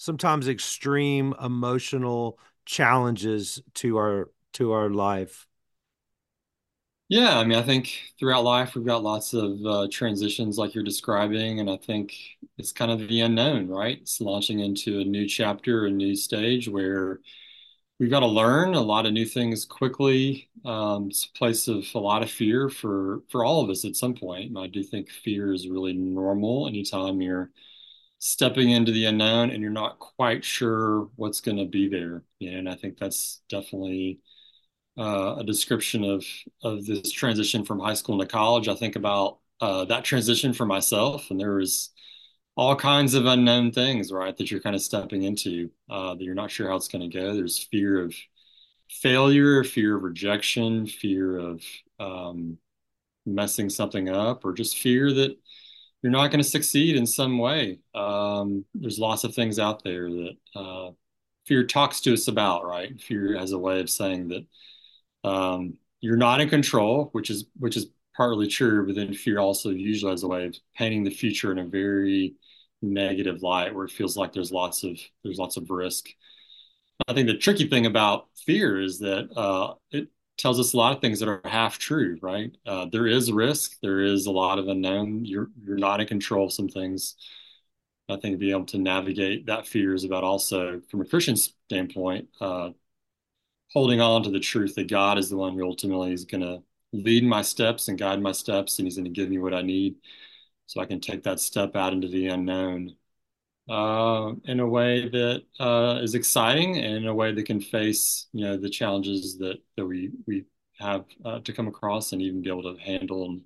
sometimes 0.04 0.48
extreme 0.48 1.34
emotional 1.42 2.38
challenges 2.66 3.62
to 3.74 3.96
our 3.98 4.30
to 4.54 4.72
our 4.72 4.90
life? 4.90 5.46
Yeah, 7.08 7.38
I 7.38 7.44
mean, 7.44 7.58
I 7.58 7.62
think 7.62 8.00
throughout 8.18 8.44
life 8.44 8.74
we've 8.74 8.84
got 8.86 9.02
lots 9.02 9.34
of 9.34 9.64
uh, 9.66 9.88
transitions 9.92 10.56
like 10.56 10.74
you're 10.74 10.82
describing, 10.84 11.60
and 11.60 11.68
I 11.70 11.76
think 11.76 12.14
it's 12.56 12.72
kind 12.72 12.90
of 12.90 13.06
the 13.08 13.20
unknown, 13.20 13.68
right? 13.68 13.98
It's 14.00 14.20
launching 14.22 14.60
into 14.60 15.00
a 15.00 15.04
new 15.04 15.28
chapter, 15.28 15.84
a 15.86 15.90
new 15.90 16.16
stage 16.16 16.66
where 16.68 17.20
we've 18.00 18.10
got 18.10 18.20
to 18.20 18.26
learn 18.26 18.74
a 18.74 18.80
lot 18.82 19.06
of 19.06 19.12
new 19.12 19.26
things 19.26 19.64
quickly. 19.66 20.50
Um, 20.64 21.08
it's 21.10 21.26
a 21.26 21.38
place 21.38 21.68
of 21.68 21.86
a 21.94 21.98
lot 22.00 22.22
of 22.22 22.30
fear 22.30 22.70
for 22.70 23.22
for 23.30 23.44
all 23.44 23.62
of 23.62 23.70
us 23.70 23.84
at 23.84 23.96
some 23.96 24.14
point. 24.14 24.48
And 24.50 24.58
I 24.58 24.68
do 24.68 24.82
think 24.82 25.10
fear 25.10 25.52
is 25.52 25.68
really 25.68 25.94
normal 25.94 26.68
anytime 26.68 27.22
you're 27.22 27.50
stepping 28.26 28.70
into 28.70 28.90
the 28.90 29.04
unknown 29.04 29.50
and 29.50 29.60
you're 29.60 29.70
not 29.70 29.98
quite 29.98 30.42
sure 30.42 31.10
what's 31.16 31.42
going 31.42 31.58
to 31.58 31.66
be 31.66 31.90
there. 31.90 32.22
You 32.38 32.52
know, 32.52 32.58
and 32.58 32.68
I 32.70 32.74
think 32.74 32.96
that's 32.96 33.42
definitely 33.50 34.20
uh, 34.98 35.36
a 35.40 35.44
description 35.44 36.04
of 36.04 36.24
of 36.62 36.86
this 36.86 37.12
transition 37.12 37.66
from 37.66 37.80
high 37.80 37.92
school 37.92 38.18
into 38.18 38.32
college. 38.32 38.66
I 38.66 38.76
think 38.76 38.96
about 38.96 39.40
uh, 39.60 39.84
that 39.86 40.04
transition 40.04 40.54
for 40.54 40.64
myself, 40.64 41.30
and 41.30 41.38
there 41.38 41.56
was 41.56 41.90
all 42.56 42.74
kinds 42.76 43.12
of 43.12 43.26
unknown 43.26 43.72
things, 43.72 44.10
right, 44.10 44.34
that 44.38 44.50
you're 44.50 44.60
kind 44.60 44.76
of 44.76 44.80
stepping 44.80 45.24
into 45.24 45.70
uh, 45.90 46.14
that 46.14 46.24
you're 46.24 46.34
not 46.34 46.50
sure 46.50 46.68
how 46.70 46.76
it's 46.76 46.88
going 46.88 47.10
to 47.10 47.18
go. 47.18 47.34
There's 47.34 47.62
fear 47.70 48.02
of 48.02 48.14
failure, 48.88 49.64
fear 49.64 49.96
of 49.96 50.02
rejection, 50.02 50.86
fear 50.86 51.36
of 51.36 51.62
um, 52.00 52.56
messing 53.26 53.68
something 53.68 54.08
up, 54.08 54.46
or 54.46 54.54
just 54.54 54.78
fear 54.78 55.12
that 55.12 55.36
you're 56.04 56.12
not 56.12 56.30
going 56.30 56.42
to 56.42 56.48
succeed 56.48 56.96
in 56.96 57.06
some 57.06 57.38
way. 57.38 57.78
Um, 57.94 58.66
there's 58.74 58.98
lots 58.98 59.24
of 59.24 59.34
things 59.34 59.58
out 59.58 59.82
there 59.82 60.10
that 60.10 60.36
uh, 60.54 60.90
fear 61.46 61.64
talks 61.64 62.02
to 62.02 62.12
us 62.12 62.28
about, 62.28 62.66
right? 62.66 63.00
Fear 63.00 63.38
has 63.38 63.52
a 63.52 63.58
way 63.58 63.80
of 63.80 63.88
saying 63.88 64.28
that 64.28 65.26
um, 65.26 65.78
you're 66.02 66.18
not 66.18 66.42
in 66.42 66.50
control, 66.50 67.08
which 67.12 67.30
is 67.30 67.46
which 67.58 67.78
is 67.78 67.86
partly 68.14 68.48
true, 68.48 68.86
but 68.86 68.96
then 68.96 69.14
fear 69.14 69.38
also 69.38 69.70
usually 69.70 70.10
has 70.10 70.24
a 70.24 70.28
way 70.28 70.44
of 70.44 70.54
painting 70.76 71.04
the 71.04 71.10
future 71.10 71.50
in 71.52 71.58
a 71.58 71.64
very 71.64 72.34
negative 72.82 73.42
light 73.42 73.74
where 73.74 73.86
it 73.86 73.90
feels 73.90 74.14
like 74.14 74.34
there's 74.34 74.52
lots 74.52 74.84
of 74.84 74.98
there's 75.22 75.38
lots 75.38 75.56
of 75.56 75.70
risk. 75.70 76.08
I 77.08 77.14
think 77.14 77.28
the 77.28 77.38
tricky 77.38 77.66
thing 77.66 77.86
about 77.86 78.28
fear 78.44 78.78
is 78.78 78.98
that 78.98 79.34
uh, 79.34 79.72
it 79.90 80.08
tells 80.36 80.58
us 80.60 80.72
a 80.72 80.76
lot 80.76 80.94
of 80.94 81.00
things 81.00 81.20
that 81.20 81.28
are 81.28 81.40
half 81.44 81.78
true, 81.78 82.18
right? 82.22 82.56
Uh, 82.66 82.86
there 82.90 83.06
is 83.06 83.32
risk, 83.32 83.78
there 83.82 84.00
is 84.00 84.26
a 84.26 84.30
lot 84.32 84.58
of 84.58 84.68
unknown. 84.68 85.24
You're 85.24 85.50
you're 85.62 85.78
not 85.78 86.00
in 86.00 86.06
control 86.06 86.46
of 86.46 86.52
some 86.52 86.68
things. 86.68 87.16
I 88.08 88.16
think 88.16 88.38
being 88.38 88.52
able 88.54 88.66
to 88.66 88.78
navigate 88.78 89.46
that 89.46 89.66
fear 89.66 89.94
is 89.94 90.04
about 90.04 90.24
also, 90.24 90.80
from 90.90 91.00
a 91.00 91.06
Christian 91.06 91.36
standpoint, 91.36 92.28
uh, 92.40 92.70
holding 93.72 94.00
on 94.00 94.22
to 94.22 94.30
the 94.30 94.40
truth 94.40 94.74
that 94.76 94.88
God 94.88 95.18
is 95.18 95.30
the 95.30 95.36
one 95.36 95.54
who 95.54 95.64
ultimately 95.64 96.12
is 96.12 96.24
going 96.24 96.42
to 96.42 96.62
lead 96.92 97.24
my 97.24 97.42
steps 97.42 97.88
and 97.88 97.98
guide 97.98 98.20
my 98.22 98.32
steps, 98.32 98.78
and 98.78 98.86
He's 98.86 98.96
going 98.96 99.04
to 99.04 99.10
give 99.10 99.28
me 99.30 99.38
what 99.38 99.54
I 99.54 99.62
need 99.62 99.96
so 100.66 100.80
I 100.80 100.86
can 100.86 101.00
take 101.00 101.22
that 101.24 101.40
step 101.40 101.76
out 101.76 101.92
into 101.92 102.08
the 102.08 102.28
unknown 102.28 102.96
uh, 103.68 104.32
in 104.44 104.60
a 104.60 104.66
way 104.66 105.08
that 105.08 105.42
uh, 105.58 105.98
is 106.02 106.14
exciting 106.14 106.76
and 106.76 106.96
in 106.96 107.06
a 107.06 107.14
way 107.14 107.32
that 107.32 107.46
can 107.46 107.60
face 107.60 108.26
you 108.32 108.44
know 108.44 108.56
the 108.56 108.68
challenges 108.70 109.38
that 109.38 109.58
that 109.76 109.86
we 109.86 110.10
we 110.26 110.44
have 110.78 111.04
uh, 111.24 111.38
to 111.40 111.52
come 111.52 111.68
across 111.68 112.12
and 112.12 112.20
even 112.20 112.42
be 112.42 112.50
able 112.50 112.62
to 112.62 112.80
handle 112.82 113.24
and 113.26 113.42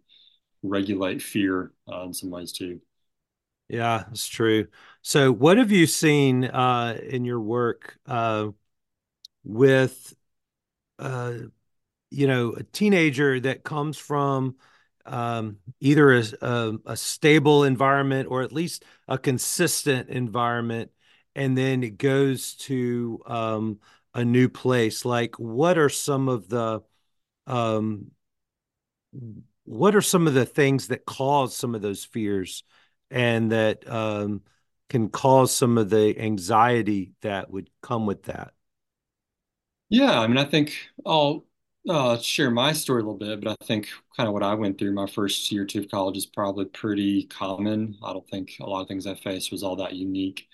regulate 0.62 1.22
fear 1.22 1.72
uh, 1.92 2.02
in 2.02 2.14
some 2.14 2.30
ways 2.30 2.52
too. 2.52 2.80
Yeah, 3.68 4.04
it's 4.10 4.26
true. 4.26 4.68
So, 5.02 5.30
what 5.30 5.58
have 5.58 5.70
you 5.70 5.86
seen 5.86 6.44
uh, 6.44 6.98
in 7.02 7.24
your 7.24 7.40
work 7.40 7.98
uh, 8.06 8.48
with 9.44 10.14
you 12.10 12.26
know 12.26 12.52
a 12.52 12.62
teenager 12.62 13.40
that 13.40 13.64
comes 13.64 13.96
from 13.96 14.56
um, 15.08 15.58
either 15.80 16.12
a, 16.14 16.24
a, 16.40 16.72
a, 16.86 16.96
stable 16.96 17.64
environment 17.64 18.28
or 18.30 18.42
at 18.42 18.52
least 18.52 18.84
a 19.06 19.18
consistent 19.18 20.08
environment, 20.08 20.90
and 21.34 21.56
then 21.56 21.82
it 21.82 21.98
goes 21.98 22.54
to 22.54 23.20
um, 23.26 23.78
a 24.14 24.24
new 24.24 24.48
place. 24.48 25.04
Like, 25.04 25.38
what 25.38 25.78
are 25.78 25.88
some 25.88 26.28
of 26.28 26.48
the 26.48 26.82
um, 27.46 28.10
what 29.64 29.94
are 29.94 30.02
some 30.02 30.26
of 30.26 30.34
the 30.34 30.46
things 30.46 30.88
that 30.88 31.04
cause 31.04 31.56
some 31.56 31.74
of 31.74 31.82
those 31.82 32.04
fears 32.04 32.64
and 33.10 33.52
that 33.52 33.88
um, 33.90 34.42
can 34.88 35.08
cause 35.08 35.54
some 35.54 35.78
of 35.78 35.90
the 35.90 36.18
anxiety 36.18 37.12
that 37.22 37.50
would 37.50 37.70
come 37.82 38.06
with 38.06 38.24
that? 38.24 38.52
Yeah, 39.90 40.20
I 40.20 40.26
mean, 40.26 40.38
I 40.38 40.44
think 40.44 40.74
I'll 41.04 41.44
uh, 41.88 42.18
share 42.18 42.50
my 42.50 42.72
story 42.72 43.02
a 43.02 43.04
little 43.04 43.18
bit, 43.18 43.40
but 43.42 43.56
I 43.60 43.64
think 43.64 43.88
kind 44.16 44.26
of 44.28 44.32
what 44.34 44.42
I 44.42 44.54
went 44.54 44.78
through 44.78 44.92
my 44.92 45.06
first 45.06 45.50
year 45.52 45.62
or 45.62 45.66
two 45.66 45.80
of 45.80 45.90
college 45.90 46.16
is 46.16 46.26
probably 46.26 46.66
pretty 46.66 47.24
common. 47.24 47.96
I 48.02 48.12
don't 48.12 48.28
think 48.28 48.56
a 48.60 48.66
lot 48.66 48.82
of 48.82 48.88
things 48.88 49.06
I 49.06 49.14
faced 49.14 49.52
was 49.52 49.62
all 49.62 49.76
that 49.76 49.94
unique. 49.94 50.46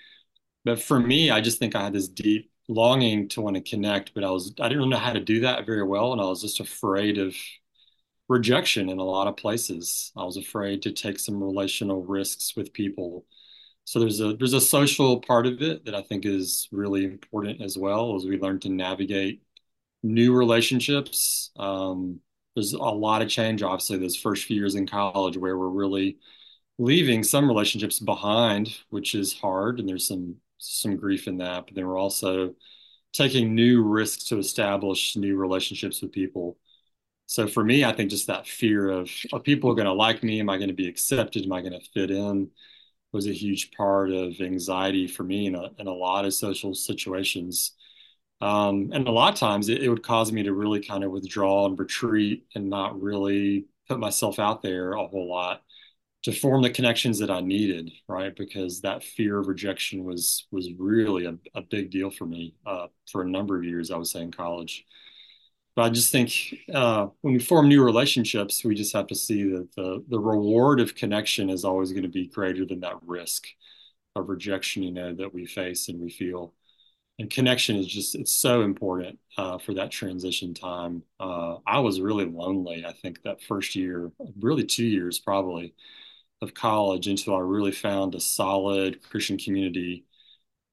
But 0.65 0.83
for 0.83 1.01
me, 1.01 1.31
I 1.31 1.41
just 1.41 1.59
think 1.59 1.75
I 1.77 1.85
had 1.85 1.95
this 1.95 2.09
deep 2.09 2.51
longing 2.69 3.29
to 3.31 3.41
want 3.43 3.57
to 3.57 3.63
connect, 3.63 4.15
but 4.15 4.25
I 4.25 4.31
was 4.31 4.55
I 4.61 4.69
didn't 4.69 4.91
know 4.91 4.99
how 4.99 5.13
to 5.15 5.21
do 5.21 5.41
that 5.41 5.67
very 5.67 5.85
well, 5.85 6.13
and 6.13 6.21
I 6.23 6.27
was 6.27 6.43
just 6.43 6.61
afraid 6.61 7.19
of 7.19 7.37
rejection 8.29 8.89
in 8.89 8.99
a 8.99 9.05
lot 9.05 9.29
of 9.29 9.37
places. 9.37 10.13
I 10.17 10.25
was 10.25 10.37
afraid 10.37 10.83
to 10.83 10.93
take 10.93 11.19
some 11.19 11.43
relational 11.43 12.05
risks 12.05 12.57
with 12.57 12.73
people. 12.73 13.27
So 13.87 14.01
there's 14.01 14.21
a 14.21 14.35
there's 14.37 14.55
a 14.55 14.63
social 14.63 15.21
part 15.21 15.47
of 15.47 15.63
it 15.63 15.87
that 15.87 15.97
I 15.97 16.03
think 16.03 16.27
is 16.27 16.69
really 16.73 17.05
important 17.05 17.63
as 17.63 17.79
well 17.79 18.17
as 18.17 18.27
we 18.27 18.39
learn 18.41 18.61
to 18.63 18.71
navigate 18.71 19.43
new 20.05 20.35
relationships. 20.37 21.51
Um, 21.57 22.21
there's 22.55 22.75
a 22.75 22.79
lot 22.79 23.23
of 23.23 23.29
change, 23.29 23.63
obviously, 23.63 23.99
those 23.99 24.17
first 24.17 24.45
few 24.45 24.57
years 24.57 24.77
in 24.77 24.87
college 24.87 25.37
where 25.37 25.59
we're 25.59 25.69
really 25.69 26.19
leaving 26.79 27.25
some 27.25 27.49
relationships 27.49 27.99
behind, 27.99 28.77
which 28.91 29.15
is 29.15 29.33
hard, 29.33 29.81
and 29.81 29.89
there's 29.89 30.07
some 30.07 30.37
some 30.59 30.97
grief 30.97 31.27
in 31.27 31.39
that. 31.39 31.67
But 31.67 31.75
then 31.75 31.87
we're 31.87 31.99
also 31.99 32.55
taking 33.13 33.55
new 33.55 33.83
risks 33.83 34.25
to 34.25 34.39
establish 34.39 35.17
new 35.17 35.37
relationships 35.37 36.03
with 36.03 36.13
people. 36.13 36.59
So 37.27 37.49
for 37.49 37.65
me, 37.65 37.85
I 37.85 37.93
think 37.93 38.11
just 38.11 38.27
that 38.27 38.47
fear 38.47 38.91
of 38.91 39.07
people 39.07 39.39
are 39.39 39.43
people 39.43 39.75
going 39.75 39.87
to 39.87 39.93
like 39.93 40.23
me? 40.23 40.41
Am 40.41 40.51
I 40.51 40.59
going 40.59 40.69
to 40.69 40.75
be 40.75 40.89
accepted? 40.89 41.45
Am 41.45 41.53
I 41.53 41.61
going 41.61 41.73
to 41.73 41.91
fit 41.95 42.11
in? 42.11 42.51
Was 43.13 43.27
a 43.27 43.33
huge 43.33 43.71
part 43.73 44.11
of 44.11 44.41
anxiety 44.41 45.07
for 45.07 45.23
me 45.23 45.47
in 45.47 45.55
a, 45.55 45.71
in 45.79 45.87
a 45.87 45.93
lot 45.93 46.25
of 46.25 46.35
social 46.35 46.75
situations. 46.75 47.73
Um, 48.41 48.91
and 48.93 49.09
a 49.09 49.13
lot 49.13 49.33
of 49.33 49.39
times 49.39 49.69
it, 49.69 49.83
it, 49.83 49.89
would 49.89 50.03
cause 50.03 50.33
me 50.33 50.43
to 50.43 50.53
really 50.53 50.81
kind 50.81 51.05
of 51.05 51.11
withdraw 51.11 51.67
and 51.67 51.79
retreat 51.79 52.47
and 52.55 52.69
not 52.69 53.01
really 53.01 53.67
put 53.89 53.99
myself 53.99 54.39
out 54.39 54.61
there 54.61 54.93
a 54.93 55.07
whole 55.07 55.29
lot 55.29 55.63
to 56.25 56.33
form 56.33 56.63
the 56.63 56.71
connections 56.71 57.19
that 57.19 57.31
I 57.31 57.41
needed, 57.41 57.91
right? 58.09 58.35
Because 58.35 58.81
that 58.81 59.05
fear 59.05 59.39
of 59.39 59.47
rejection 59.47 60.05
was 60.05 60.47
was 60.51 60.71
really 60.79 61.27
a, 61.27 61.37
a 61.55 61.63
big 61.63 61.91
deal 61.91 62.11
for 62.11 62.27
me 62.27 62.55
uh, 62.67 62.89
for 63.11 63.23
a 63.23 63.29
number 63.29 63.57
of 63.57 63.65
years. 63.65 63.91
I 63.91 63.99
was 63.99 64.11
saying 64.11 64.33
college, 64.33 64.85
but 65.77 65.83
I 65.83 65.91
just 65.91 66.13
think 66.13 66.33
uh, 66.73 67.09
when 67.21 67.35
we 67.35 67.41
form 67.41 67.69
new 67.69 67.85
relationships, 67.85 68.65
we 68.65 68.75
just 68.75 68.95
have 68.95 69.07
to 69.09 69.15
see 69.15 69.45
that 69.51 69.69
the 69.77 70.05
the 70.09 70.19
reward 70.19 70.81
of 70.81 70.95
connection 70.95 71.51
is 71.51 71.65
always 71.65 71.93
going 71.93 72.05
to 72.05 72.09
be 72.09 72.29
greater 72.29 72.65
than 72.65 72.81
that 72.81 72.97
risk 73.07 73.47
of 74.17 74.29
rejection, 74.29 74.83
you 74.83 74.93
know, 74.93 75.15
that 75.15 75.35
we 75.35 75.47
face 75.47 75.89
and 75.89 76.01
we 76.01 76.11
feel 76.11 76.55
and 77.19 77.31
connection 77.31 77.77
is 77.77 77.87
just 77.87 78.15
it's 78.15 78.35
so 78.35 78.63
important 78.63 79.19
uh, 79.39 79.59
for 79.59 79.75
that 79.75 79.91
transition 79.91 80.55
time 80.55 81.03
uh, 81.21 81.57
i 81.67 81.79
was 81.79 82.01
really 82.01 82.27
lonely 82.27 82.85
i 82.87 82.93
think 82.93 83.23
that 83.23 83.43
first 83.43 83.75
year 83.77 84.11
really 84.41 84.65
two 84.65 84.85
years 84.87 85.19
probably 85.19 85.75
of 86.43 86.55
college 86.55 87.07
until 87.09 87.37
i 87.37 87.41
really 87.41 87.73
found 87.73 88.15
a 88.15 88.21
solid 88.21 89.03
christian 89.03 89.39
community 89.39 90.05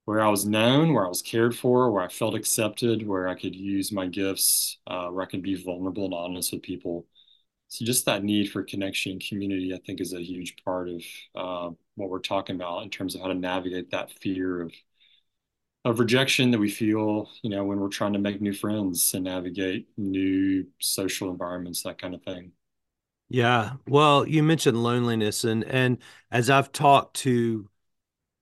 where 0.05 0.21
I 0.21 0.29
was 0.29 0.45
known, 0.45 0.93
where 0.93 1.05
I 1.05 1.10
was 1.10 1.21
cared 1.21 1.55
for, 1.55 1.91
where 1.91 2.03
I 2.03 2.07
felt 2.07 2.36
accepted, 2.36 3.07
where 3.07 3.27
I 3.27 3.36
could 3.36 3.55
use 3.55 3.91
my 3.91 4.07
gifts, 4.07 4.77
uh, 4.88 5.07
where 5.10 5.24
I 5.24 5.27
could 5.27 5.43
be 5.43 5.55
vulnerable 5.55 6.05
and 6.05 6.13
honest 6.13 6.51
with 6.51 6.63
people. 6.63 7.05
So 7.69 7.86
just 7.86 8.05
that 8.05 8.24
need 8.24 8.51
for 8.51 8.63
connection 8.63 9.13
and 9.13 9.24
community, 9.24 9.74
I 9.74 9.79
think, 9.86 10.01
is 10.01 10.13
a 10.13 10.21
huge 10.21 10.55
part 10.65 10.89
of 10.89 11.01
uh, 11.36 11.69
what 11.95 12.10
we're 12.10 12.19
talking 12.19 12.55
about 12.55 12.83
in 12.83 12.89
terms 12.89 13.15
of 13.15 13.21
how 13.21 13.27
to 13.27 13.33
navigate 13.33 13.91
that 13.91 14.12
fear 14.12 14.62
of 14.62 14.74
of 15.83 16.00
rejection 16.00 16.51
that 16.51 16.59
we 16.59 16.69
feel, 16.69 17.29
you 17.41 17.50
know, 17.50 17.63
when 17.63 17.79
we're 17.79 17.89
trying 17.89 18.13
to 18.13 18.19
make 18.19 18.41
new 18.41 18.53
friends 18.53 19.13
and 19.13 19.23
navigate 19.25 19.88
new 19.97 20.65
social 20.79 21.29
environments, 21.31 21.83
that 21.83 22.00
kind 22.00 22.13
of 22.13 22.21
thing. 22.23 22.51
Yeah. 23.29 23.73
Well, 23.88 24.27
you 24.27 24.43
mentioned 24.43 24.81
loneliness 24.83 25.43
and 25.45 25.63
and 25.63 26.00
as 26.31 26.50
I've 26.50 26.71
talked 26.71 27.15
to 27.17 27.69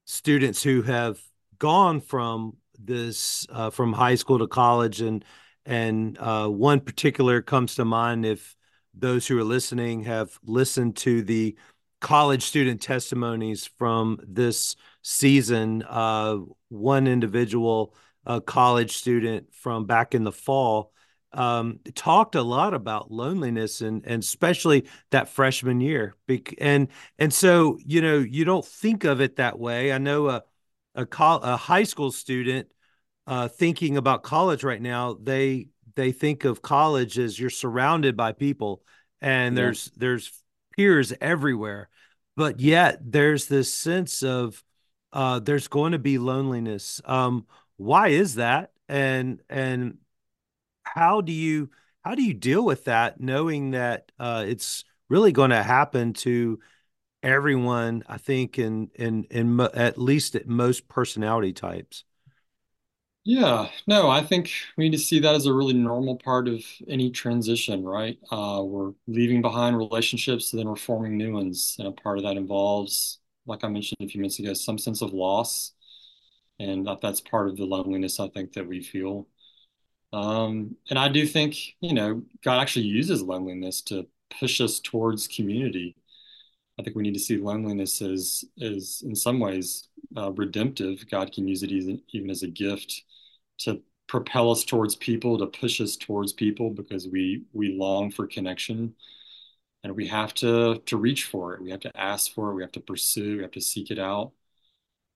students 0.05 0.63
who 0.63 0.81
have 0.84 1.22
gone 1.60 2.01
from 2.01 2.58
this 2.79 3.46
uh, 3.50 3.69
from 3.69 3.93
high 3.93 4.15
school 4.15 4.39
to 4.39 4.48
college 4.48 5.01
and 5.01 5.24
and 5.65 6.17
uh, 6.19 6.48
one 6.48 6.79
particular 6.81 7.41
comes 7.41 7.75
to 7.75 7.86
mind 7.86 8.25
if 8.25 8.55
those 8.96 9.27
who 9.27 9.38
are 9.39 9.43
listening 9.43 10.03
have 10.03 10.39
listened 10.43 10.96
to 10.98 11.22
the 11.22 11.55
college 12.00 12.44
student 12.44 12.82
testimonies 12.82 13.65
from 13.77 14.20
this 14.27 14.75
season. 15.01 15.84
Uh, 15.88 16.38
one 16.70 17.08
individual, 17.08 17.94
a 18.25 18.41
college 18.41 18.98
student 18.98 19.53
from 19.53 19.86
back 19.86 20.15
in 20.15 20.24
the 20.24 20.32
fall, 20.32 20.94
um, 21.32 21.79
talked 21.96 22.36
a 22.36 22.41
lot 22.41 22.74
about 22.74 23.12
loneliness 23.12 23.82
and 23.82 24.03
and 24.06 24.24
especially 24.24 24.86
that 25.12 25.29
freshman 25.29 25.79
year. 25.82 26.15
And 26.60 26.88
and 27.18 27.34
so 27.34 27.77
you 27.86 28.01
know 28.01 28.18
you 28.18 28.46
don't 28.46 28.65
think 28.65 29.03
of 29.03 29.22
it 29.22 29.36
that 29.36 29.60
way. 29.60 29.91
I 29.91 29.98
know 29.98 30.29
a 30.29 30.44
a, 30.96 31.08
a 31.20 31.58
high 31.58 31.84
school 31.84 32.12
student 32.12 32.68
uh, 33.27 33.48
thinking 33.48 33.98
about 33.98 34.24
college 34.24 34.63
right 34.63 34.82
now. 34.82 35.18
They 35.22 35.68
they 35.96 36.12
think 36.12 36.46
of 36.46 36.62
college 36.62 37.20
as 37.20 37.39
you're 37.39 37.50
surrounded 37.50 38.15
by 38.15 38.32
people 38.32 38.84
and 39.22 39.56
yeah. 39.56 39.63
there's 39.63 39.91
there's 39.98 40.38
peers 40.79 41.13
everywhere 41.19 41.89
but 42.39 42.62
yet 42.62 43.00
there's 43.01 43.48
this 43.48 43.74
sense 43.74 44.24
of 44.24 44.63
uh, 45.12 45.39
there's 45.39 45.67
going 45.67 45.91
to 45.91 46.00
be 46.00 46.17
loneliness. 46.17 47.01
Um, 47.03 47.45
why 47.77 48.09
is 48.09 48.36
that? 48.36 48.71
And 48.88 49.41
and 49.50 49.98
how 50.83 51.21
do 51.21 51.31
you 51.31 51.69
how 52.01 52.15
do 52.15 52.24
you 52.24 52.33
deal 52.33 52.63
with 52.63 52.86
that 52.86 53.19
knowing 53.19 53.71
that 53.71 54.12
uh, 54.19 54.45
it's 54.48 54.86
really 55.09 55.31
going 55.31 55.50
to 55.50 55.62
happen 55.62 56.13
to 56.13 56.59
everyone 57.21 58.01
i 58.07 58.17
think 58.17 58.57
in 58.57 58.89
in 58.95 59.25
in 59.25 59.53
mo- 59.53 59.69
at 59.74 59.98
least 59.98 60.36
at 60.36 60.48
most 60.48 60.88
personality 60.88 61.51
types 61.51 62.05
yeah, 63.29 63.69
no, 63.86 64.09
I 64.09 64.24
think 64.24 64.50
we 64.75 64.86
need 64.86 64.98
to 64.98 65.03
see 65.03 65.19
that 65.19 65.36
as 65.36 65.45
a 65.45 65.53
really 65.53 65.74
normal 65.74 66.15
part 66.15 66.48
of 66.48 66.63
any 66.88 67.12
transition, 67.12 67.83
right? 67.83 68.17
Uh, 68.31 68.63
we're 68.65 68.93
leaving 69.05 69.43
behind 69.43 69.77
relationships, 69.77 70.51
and 70.51 70.59
then 70.59 70.67
we're 70.67 70.75
forming 70.75 71.15
new 71.15 71.33
ones. 71.33 71.75
And 71.77 71.88
a 71.88 71.91
part 71.91 72.17
of 72.17 72.24
that 72.24 72.38
involves, 72.38 73.19
like 73.45 73.63
I 73.63 73.67
mentioned 73.67 74.00
a 74.01 74.07
few 74.07 74.19
minutes 74.19 74.39
ago, 74.39 74.55
some 74.55 74.79
sense 74.79 75.03
of 75.03 75.13
loss. 75.13 75.74
And 76.59 76.88
that, 76.88 77.01
that's 77.01 77.21
part 77.21 77.50
of 77.50 77.57
the 77.57 77.65
loneliness 77.65 78.19
I 78.19 78.29
think 78.29 78.53
that 78.53 78.67
we 78.67 78.81
feel. 78.81 79.27
Um, 80.12 80.75
and 80.89 80.98
I 80.98 81.07
do 81.07 81.27
think, 81.27 81.55
you 81.81 81.93
know, 81.93 82.24
God 82.43 82.59
actually 82.59 82.86
uses 82.86 83.21
loneliness 83.21 83.81
to 83.83 84.07
push 84.39 84.59
us 84.59 84.79
towards 84.79 85.27
community. 85.27 85.95
I 86.79 86.83
think 86.83 86.95
we 86.95 87.03
need 87.03 87.13
to 87.13 87.19
see 87.19 87.38
loneliness 87.38 88.01
as, 88.01 88.43
as 88.59 89.03
in 89.05 89.15
some 89.15 89.39
ways, 89.39 89.88
uh, 90.17 90.31
redemptive. 90.31 91.07
God 91.12 91.31
can 91.31 91.48
use 91.48 91.62
it 91.62 91.71
even, 91.71 92.01
even 92.12 92.31
as 92.31 92.41
a 92.41 92.48
gift 92.48 93.03
to 93.60 93.82
propel 94.08 94.51
us 94.51 94.63
towards 94.63 94.96
people, 94.96 95.38
to 95.39 95.48
push 95.48 95.82
us 95.82 95.96
towards 95.98 96.34
people 96.34 96.72
because 96.72 97.08
we 97.08 97.44
we 97.54 97.74
long 97.78 98.12
for 98.12 98.28
connection, 98.28 98.96
and 99.84 99.95
we 99.95 100.08
have 100.08 100.34
to 100.36 100.80
to 100.86 100.98
reach 100.98 101.26
for 101.26 101.54
it. 101.54 101.62
We 101.62 101.72
have 101.72 101.82
to 101.82 101.98
ask 101.98 102.34
for 102.34 102.52
it. 102.52 102.56
We 102.56 102.63
have 102.63 102.72
to 102.74 102.80
pursue. 102.82 103.38
We 103.38 103.43
have 103.43 103.52
to 103.52 103.62
seek 103.62 103.91
it 103.91 104.00
out. 104.00 104.34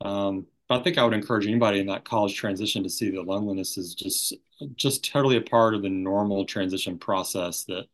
Um, 0.02 0.48
but 0.68 0.80
I 0.80 0.84
think 0.84 0.98
I 0.98 1.04
would 1.04 1.14
encourage 1.14 1.48
anybody 1.48 1.80
in 1.80 1.88
that 1.88 2.06
college 2.06 2.36
transition 2.36 2.84
to 2.84 2.90
see 2.90 3.12
that 3.12 3.24
loneliness 3.28 3.78
is 3.78 3.96
just 3.96 4.34
just 4.76 5.12
totally 5.12 5.38
a 5.38 5.42
part 5.42 5.76
of 5.76 5.82
the 5.82 5.90
normal 5.90 6.46
transition 6.46 6.98
process. 7.00 7.66
That 7.66 7.86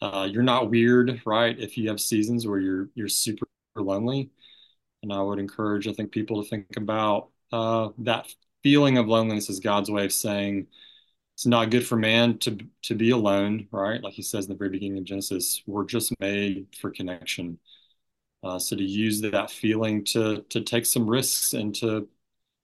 uh, 0.00 0.28
you're 0.30 0.42
not 0.42 0.70
weird, 0.70 1.22
right? 1.26 1.58
If 1.58 1.76
you 1.78 1.88
have 1.88 2.00
seasons 2.00 2.46
where 2.46 2.60
you're 2.60 2.88
you're 2.94 3.08
super 3.08 3.46
lonely, 3.76 4.30
and 5.02 5.12
I 5.12 5.22
would 5.22 5.38
encourage 5.38 5.88
I 5.88 5.92
think 5.92 6.12
people 6.12 6.42
to 6.42 6.48
think 6.48 6.76
about 6.76 7.30
uh, 7.52 7.90
that 7.98 8.28
feeling 8.62 8.98
of 8.98 9.08
loneliness 9.08 9.50
is 9.50 9.60
God's 9.60 9.90
way 9.90 10.04
of 10.04 10.12
saying 10.12 10.66
it's 11.34 11.46
not 11.46 11.70
good 11.70 11.86
for 11.86 11.96
man 11.96 12.38
to 12.38 12.58
to 12.82 12.94
be 12.94 13.10
alone, 13.10 13.68
right? 13.70 14.02
Like 14.02 14.14
he 14.14 14.22
says 14.22 14.46
in 14.46 14.52
the 14.52 14.58
very 14.58 14.70
beginning 14.70 14.98
of 14.98 15.04
Genesis, 15.04 15.62
we're 15.66 15.84
just 15.84 16.12
made 16.20 16.66
for 16.80 16.90
connection. 16.90 17.58
Uh, 18.42 18.58
so 18.58 18.76
to 18.76 18.82
use 18.84 19.20
that 19.20 19.50
feeling 19.50 20.04
to 20.06 20.42
to 20.50 20.62
take 20.62 20.86
some 20.86 21.08
risks 21.08 21.52
and 21.54 21.74
to 21.76 22.08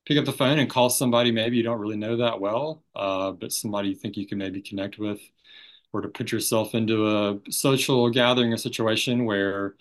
pick 0.07 0.19
up 0.19 0.25
the 0.25 0.33
phone 0.33 0.59
and 0.59 0.71
call 0.71 0.91
somebody 0.91 1.33
maybe 1.33 1.57
you 1.57 1.63
don't 1.63 1.81
really 1.81 1.97
know 1.97 2.17
that 2.19 2.41
well, 2.41 2.83
uh, 2.97 3.33
but 3.33 3.53
somebody 3.53 3.91
you 3.91 3.95
think 3.95 4.17
you 4.17 4.27
can 4.27 4.39
maybe 4.39 4.61
connect 4.63 4.99
with, 4.99 5.21
or 5.93 6.01
to 6.03 6.09
put 6.09 6.33
yourself 6.33 6.75
into 6.75 7.09
a 7.09 7.41
social 7.51 8.11
gathering 8.11 8.53
or 8.53 8.57
situation 8.57 9.25
where 9.25 9.77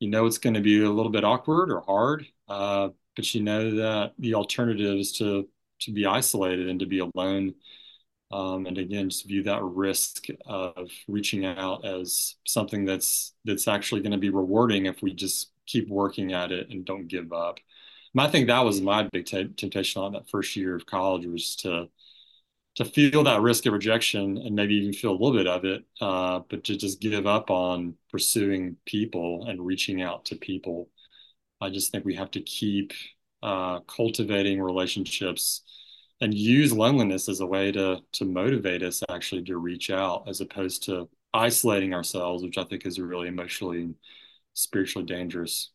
you 0.00 0.08
know 0.10 0.26
it's 0.26 0.38
going 0.38 0.54
to 0.54 0.60
be 0.60 0.82
a 0.84 0.90
little 0.90 1.12
bit 1.12 1.24
awkward 1.24 1.70
or 1.70 1.80
hard, 1.82 2.26
uh, 2.48 2.90
but 3.16 3.34
you 3.34 3.42
know 3.42 3.76
that 3.76 4.12
the 4.18 4.34
alternative 4.34 4.98
is 4.98 5.12
to 5.14 5.48
to 5.80 5.92
be 5.92 6.06
isolated 6.06 6.68
and 6.68 6.80
to 6.80 6.86
be 6.86 7.00
alone. 7.00 7.54
Um, 8.32 8.66
and 8.66 8.78
again, 8.78 9.10
just 9.10 9.28
view 9.28 9.44
that 9.44 9.62
risk 9.62 10.26
of 10.46 10.90
reaching 11.08 11.44
out 11.44 11.84
as 11.84 12.36
something 12.46 12.84
that's 12.84 13.34
that's 13.44 13.68
actually 13.68 14.02
going 14.02 14.12
to 14.12 14.18
be 14.18 14.30
rewarding 14.30 14.86
if 14.86 15.02
we 15.02 15.12
just 15.14 15.52
keep 15.66 15.88
working 15.88 16.32
at 16.32 16.52
it 16.52 16.70
and 16.70 16.84
don't 16.84 17.08
give 17.08 17.32
up. 17.32 17.58
And 18.14 18.20
I 18.22 18.28
think 18.30 18.48
that 18.48 18.64
was 18.64 18.80
my 18.80 19.04
big 19.04 19.26
t- 19.26 19.48
temptation 19.56 20.02
on 20.02 20.12
that 20.12 20.28
first 20.30 20.56
year 20.56 20.74
of 20.74 20.86
college 20.86 21.26
was 21.26 21.56
to 21.56 21.88
to 22.76 22.84
feel 22.84 23.24
that 23.24 23.40
risk 23.40 23.66
of 23.66 23.72
rejection 23.72 24.38
and 24.38 24.54
maybe 24.54 24.74
even 24.76 24.92
feel 24.92 25.12
a 25.12 25.12
little 25.12 25.32
bit 25.32 25.46
of 25.46 25.64
it, 25.64 25.84
uh, 26.00 26.40
but 26.50 26.64
to 26.64 26.76
just 26.76 27.00
give 27.00 27.26
up 27.26 27.50
on 27.50 27.94
pursuing 28.10 28.76
people 28.84 29.46
and 29.48 29.64
reaching 29.64 30.02
out 30.02 30.26
to 30.26 30.36
people. 30.36 30.90
I 31.60 31.70
just 31.70 31.92
think 31.92 32.04
we 32.04 32.14
have 32.14 32.30
to 32.32 32.40
keep 32.40 32.92
uh, 33.42 33.80
cultivating 33.80 34.60
relationships 34.60 35.62
and 36.20 36.32
use 36.32 36.72
loneliness 36.72 37.28
as 37.28 37.40
a 37.40 37.46
way 37.46 37.70
to 37.72 38.00
to 38.12 38.24
motivate 38.24 38.82
us 38.82 39.02
actually 39.10 39.44
to 39.44 39.58
reach 39.58 39.90
out 39.90 40.24
as 40.28 40.40
opposed 40.40 40.84
to 40.84 41.08
isolating 41.34 41.92
ourselves 41.92 42.42
which 42.42 42.56
i 42.56 42.64
think 42.64 42.86
is 42.86 42.98
really 42.98 43.28
emotionally 43.28 43.82
and 43.82 43.94
spiritually 44.56 45.06
dangerous. 45.06 45.70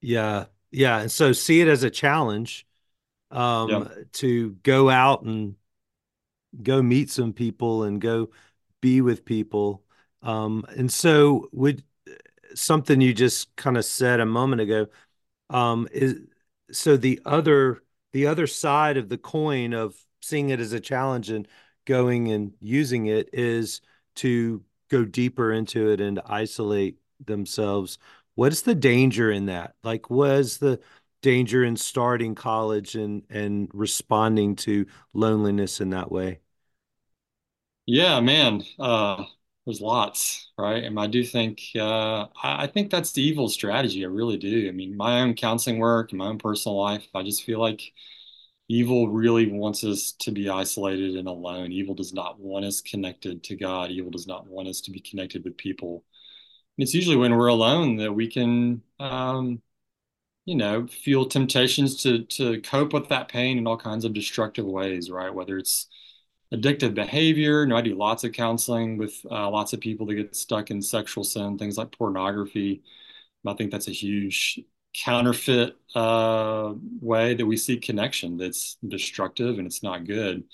Yeah. 0.00 0.46
Yeah. 0.70 1.00
And 1.00 1.10
so 1.10 1.32
see 1.32 1.60
it 1.60 1.68
as 1.68 1.82
a 1.84 1.90
challenge 1.90 2.66
um 3.30 3.68
yeah. 3.68 3.88
to 4.12 4.50
go 4.62 4.88
out 4.88 5.22
and 5.22 5.54
go 6.62 6.82
meet 6.82 7.10
some 7.10 7.32
people 7.32 7.84
and 7.84 8.00
go 8.00 8.30
be 8.80 9.00
with 9.00 9.24
people. 9.24 9.84
Um 10.22 10.64
and 10.76 10.92
so 10.92 11.48
would 11.52 11.84
something 12.60 13.00
you 13.00 13.14
just 13.14 13.54
kind 13.56 13.76
of 13.76 13.84
said 13.84 14.20
a 14.20 14.26
moment 14.26 14.60
ago 14.62 14.86
um, 15.50 15.88
is 15.92 16.16
so 16.72 16.96
the 16.96 17.20
other 17.24 17.82
the 18.12 18.26
other 18.26 18.46
side 18.46 18.96
of 18.96 19.08
the 19.08 19.18
coin 19.18 19.72
of 19.74 19.94
seeing 20.22 20.50
it 20.50 20.60
as 20.60 20.72
a 20.72 20.80
challenge 20.80 21.30
and 21.30 21.48
going 21.86 22.30
and 22.32 22.54
using 22.60 23.06
it 23.06 23.30
is 23.32 23.80
to 24.16 24.62
go 24.90 25.04
deeper 25.04 25.52
into 25.52 25.90
it 25.90 26.00
and 26.00 26.20
isolate 26.26 26.98
themselves. 27.24 27.98
What's 28.34 28.62
the 28.62 28.74
danger 28.74 29.30
in 29.30 29.46
that? 29.46 29.74
Like, 29.82 30.10
was 30.10 30.58
the 30.58 30.80
danger 31.22 31.64
in 31.64 31.76
starting 31.76 32.34
college 32.34 32.94
and 32.94 33.22
and 33.30 33.68
responding 33.74 34.56
to 34.56 34.86
loneliness 35.14 35.80
in 35.80 35.90
that 35.90 36.10
way? 36.12 36.40
Yeah, 37.86 38.20
man. 38.20 38.62
Uh, 38.78 39.24
there's 39.68 39.82
lots, 39.82 40.50
right? 40.56 40.82
And 40.82 40.98
I 40.98 41.06
do 41.06 41.22
think 41.22 41.60
uh, 41.76 42.26
I, 42.42 42.66
think 42.66 42.90
that's 42.90 43.12
the 43.12 43.22
evil 43.22 43.50
strategy. 43.50 44.02
I 44.02 44.08
really 44.08 44.38
do. 44.38 44.66
I 44.66 44.72
mean, 44.72 44.96
my 44.96 45.20
own 45.20 45.34
counseling 45.34 45.78
work, 45.78 46.10
my 46.14 46.28
own 46.28 46.38
personal 46.38 46.80
life, 46.80 47.06
I 47.14 47.22
just 47.22 47.44
feel 47.44 47.60
like 47.60 47.82
evil 48.70 49.08
really 49.10 49.52
wants 49.52 49.84
us 49.84 50.12
to 50.20 50.30
be 50.32 50.48
isolated 50.48 51.16
and 51.16 51.28
alone. 51.28 51.70
Evil 51.70 51.94
does 51.94 52.14
not 52.14 52.40
want 52.40 52.64
us 52.64 52.80
connected 52.80 53.42
to 53.44 53.56
God. 53.56 53.90
Evil 53.90 54.10
does 54.10 54.26
not 54.26 54.46
want 54.46 54.68
us 54.68 54.80
to 54.82 54.90
be 54.90 55.00
connected 55.00 55.44
with 55.44 55.58
people. 55.58 56.02
And 56.78 56.84
it's 56.84 56.94
usually 56.94 57.16
when 57.16 57.36
we're 57.36 57.48
alone 57.48 57.96
that 57.96 58.14
we 58.14 58.26
can, 58.26 58.80
um, 58.98 59.60
you 60.46 60.56
know, 60.56 60.86
feel 60.86 61.26
temptations 61.26 62.02
to 62.04 62.24
to 62.24 62.62
cope 62.62 62.94
with 62.94 63.10
that 63.10 63.28
pain 63.28 63.58
in 63.58 63.66
all 63.66 63.76
kinds 63.76 64.06
of 64.06 64.14
destructive 64.14 64.64
ways, 64.64 65.10
right? 65.10 65.34
Whether 65.34 65.58
it's 65.58 65.88
addictive 66.52 66.94
behavior. 66.94 67.62
You 67.62 67.66
know, 67.68 67.76
I 67.76 67.82
do 67.82 67.94
lots 67.94 68.24
of 68.24 68.32
counseling 68.32 68.96
with 68.98 69.14
uh, 69.30 69.50
lots 69.50 69.72
of 69.72 69.80
people 69.80 70.06
that 70.06 70.14
get 70.14 70.36
stuck 70.36 70.70
in 70.70 70.80
sexual 70.82 71.24
sin, 71.24 71.58
things 71.58 71.78
like 71.78 71.92
pornography. 71.92 72.82
I 73.46 73.54
think 73.54 73.70
that's 73.70 73.88
a 73.88 73.92
huge 73.92 74.60
counterfeit 74.94 75.76
uh, 75.94 76.74
way 77.00 77.34
that 77.34 77.46
we 77.46 77.56
seek 77.56 77.82
connection 77.82 78.36
that's 78.36 78.76
destructive 78.86 79.58
and 79.58 79.66
it's 79.66 79.82
not 79.82 80.06
good. 80.06 80.44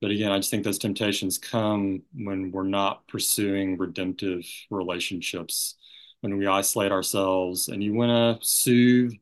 But 0.00 0.10
again, 0.10 0.30
I 0.30 0.36
just 0.36 0.50
think 0.50 0.64
those 0.64 0.78
temptations 0.78 1.38
come 1.38 2.02
when 2.14 2.52
we're 2.52 2.64
not 2.64 3.06
pursuing 3.08 3.76
redemptive 3.76 4.44
relationships, 4.70 5.74
when 6.20 6.38
we 6.38 6.46
isolate 6.46 6.92
ourselves, 6.92 7.68
and 7.68 7.82
you 7.82 7.94
want 7.94 8.40
to 8.40 8.46
soothe 8.46 9.12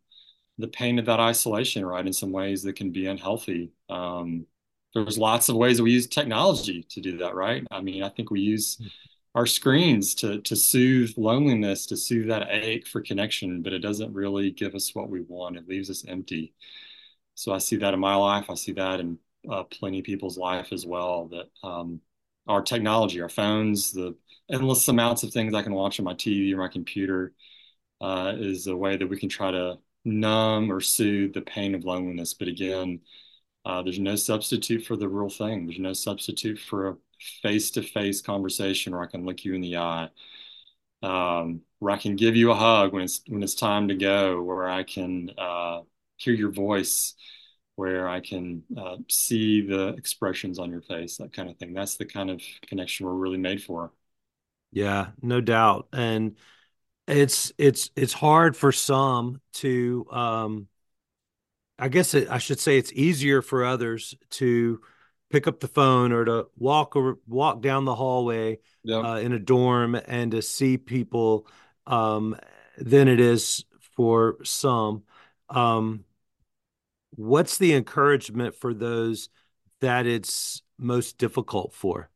the 0.59 0.69
pain 0.69 0.99
of 0.99 1.07
that 1.07 1.21
isolation, 1.21 1.85
right? 1.85 2.07
In 2.07 2.13
some 2.13 2.31
ways 2.33 2.63
that 2.63 2.77
can 2.77 2.91
be 2.91 3.07
unhealthy. 3.07 3.73
Um, 3.89 4.47
there's 5.05 5.19
lots 5.19 5.49
of 5.49 5.57
ways 5.57 5.77
that 5.77 5.83
we 5.83 5.93
use 5.93 6.07
technology 6.07 6.83
to 6.89 7.01
do 7.01 7.19
that, 7.19 7.35
right? 7.35 7.67
I 7.71 7.81
mean, 7.83 8.03
I 8.03 8.09
think 8.09 8.31
we 8.31 8.41
use 8.41 8.81
our 9.35 9.47
screens 9.47 10.15
to 10.17 10.41
to 10.41 10.57
soothe 10.57 11.13
loneliness, 11.19 11.87
to 11.87 11.97
soothe 11.97 12.29
that 12.29 12.49
ache 12.51 12.87
for 12.87 13.03
connection, 13.03 13.63
but 13.63 13.75
it 13.75 13.81
doesn't 13.81 14.15
really 14.15 14.51
give 14.51 14.75
us 14.75 14.95
what 14.95 15.11
we 15.11 15.21
want. 15.21 15.57
It 15.57 15.69
leaves 15.69 15.91
us 15.91 16.05
empty. 16.09 16.55
So 17.35 17.53
I 17.53 17.59
see 17.59 17.77
that 17.77 17.93
in 17.93 18.01
my 18.01 18.15
life. 18.15 18.49
I 18.49 18.55
see 18.55 18.73
that 18.73 19.01
in 19.01 19.19
uh, 19.51 19.65
plenty 19.65 19.99
of 19.99 20.07
people's 20.07 20.39
life 20.39 20.73
as 20.73 20.87
well. 20.87 21.29
That 21.29 21.51
um, 21.63 22.01
our 22.49 22.63
technology, 22.63 23.21
our 23.21 23.29
phones, 23.29 23.93
the 23.93 24.17
endless 24.51 24.89
amounts 24.89 25.23
of 25.23 25.33
things 25.33 25.53
I 25.53 25.63
can 25.63 25.75
watch 25.75 26.01
on 26.01 26.05
my 26.07 26.15
TV 26.15 26.55
or 26.55 26.59
my 26.59 26.69
computer, 26.69 27.35
uh, 28.01 28.33
is 28.37 28.67
a 28.67 28.77
way 28.77 28.97
that 28.97 29.09
we 29.09 29.19
can 29.19 29.29
try 29.29 29.51
to 29.51 29.79
numb 30.07 30.73
or 30.73 30.81
soothe 30.81 31.35
the 31.35 31.43
pain 31.43 31.75
of 31.75 31.85
loneliness. 31.85 32.33
But 32.33 32.49
again, 32.49 33.01
uh, 33.67 33.83
there's 33.83 33.99
no 33.99 34.15
substitute 34.15 34.87
for 34.87 34.97
the 34.97 35.09
real 35.09 35.29
thing. 35.29 35.67
There's 35.67 35.81
no 35.81 35.93
substitute 35.93 36.59
for 36.59 36.89
a 36.89 36.97
face-to-face 37.43 38.23
conversation 38.23 38.93
where 38.93 39.03
I 39.03 39.07
can 39.07 39.27
look 39.27 39.45
you 39.45 39.55
in 39.55 39.61
the 39.61 39.77
eye, 39.79 40.09
um, 41.03 41.63
where 41.81 41.93
I 41.93 41.99
can 41.99 42.15
give 42.17 42.37
you 42.37 42.53
a 42.53 42.55
hug 42.55 42.93
when 42.93 43.03
it's 43.03 43.23
when 43.27 43.43
it's 43.43 43.57
time 43.57 43.89
to 43.89 43.97
go, 43.97 44.41
where 44.43 44.69
I 44.69 44.85
can 44.85 45.31
uh, 45.37 45.81
hear 46.17 46.35
your 46.35 46.53
voice, 46.53 47.15
where 47.75 48.09
I 48.09 48.21
can 48.21 48.63
uh, 48.77 48.99
see 49.09 49.63
the 49.63 49.89
expressions 49.99 50.59
on 50.61 50.71
your 50.71 50.83
face, 50.83 51.17
that 51.17 51.33
kind 51.33 51.51
of 51.51 51.57
thing. 51.57 51.75
That's 51.75 51.97
the 51.97 52.07
kind 52.07 52.31
of 52.31 52.41
connection 52.69 53.07
we're 53.07 53.15
really 53.15 53.39
made 53.39 53.63
for. 53.65 53.91
Yeah, 54.71 55.09
no 55.23 55.41
doubt, 55.41 55.89
and 55.93 56.37
it's 57.09 57.53
it's 57.59 57.91
it's 57.97 58.13
hard 58.13 58.57
for 58.57 58.73
some 58.73 59.41
to 59.55 60.07
um 60.11 60.69
I 61.79 61.89
guess 61.89 62.15
it, 62.15 62.29
I 62.31 62.39
should 62.39 62.61
say 62.61 62.79
it's 62.79 62.93
easier 62.93 63.43
for 63.43 63.65
others 63.65 64.15
to 64.31 64.81
pick 65.31 65.47
up 65.47 65.61
the 65.61 65.69
phone 65.69 66.13
or 66.13 66.25
to 66.25 66.47
walk 66.57 66.97
or 66.97 67.19
walk 67.27 67.61
down 67.61 67.85
the 67.85 67.95
hallway 67.95 68.59
uh, 68.89 69.21
in 69.23 69.33
a 69.33 69.39
dorm 69.39 69.95
and 69.95 70.31
to 70.31 70.43
see 70.43 70.79
people 70.79 71.47
um, 71.87 72.37
than 72.79 73.09
it 73.09 73.21
is 73.21 73.65
for 73.97 74.37
some. 74.45 75.03
Um, 75.51 76.05
what's 77.17 77.59
the 77.59 77.75
encouragement 77.75 78.55
for 78.55 78.75
those 78.75 79.29
that 79.81 80.07
it's 80.07 80.63
most 80.79 81.19
difficult 81.19 81.73
for? 81.75 82.11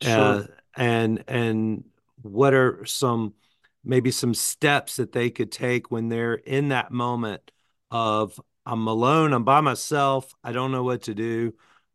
Sure. 0.00 0.12
Uh, 0.14 0.42
and 0.76 1.24
and 1.28 1.84
what 2.22 2.54
are 2.54 2.84
some 2.84 3.34
maybe 3.84 4.10
some 4.10 4.34
steps 4.34 4.96
that 4.96 5.12
they 5.12 5.30
could 5.30 5.50
take 5.50 5.90
when 5.90 6.08
they're 6.08 6.34
in 6.34 6.68
that 6.68 6.90
moment 6.90 7.50
of 7.90 8.38
I'm 8.68 8.86
alone, 8.86 9.32
I'm 9.32 9.44
by 9.44 9.62
myself, 9.62 10.34
I 10.44 10.52
don't 10.52 10.72
know 10.72 10.82
what 10.82 11.04
to 11.04 11.14
do. 11.14 11.54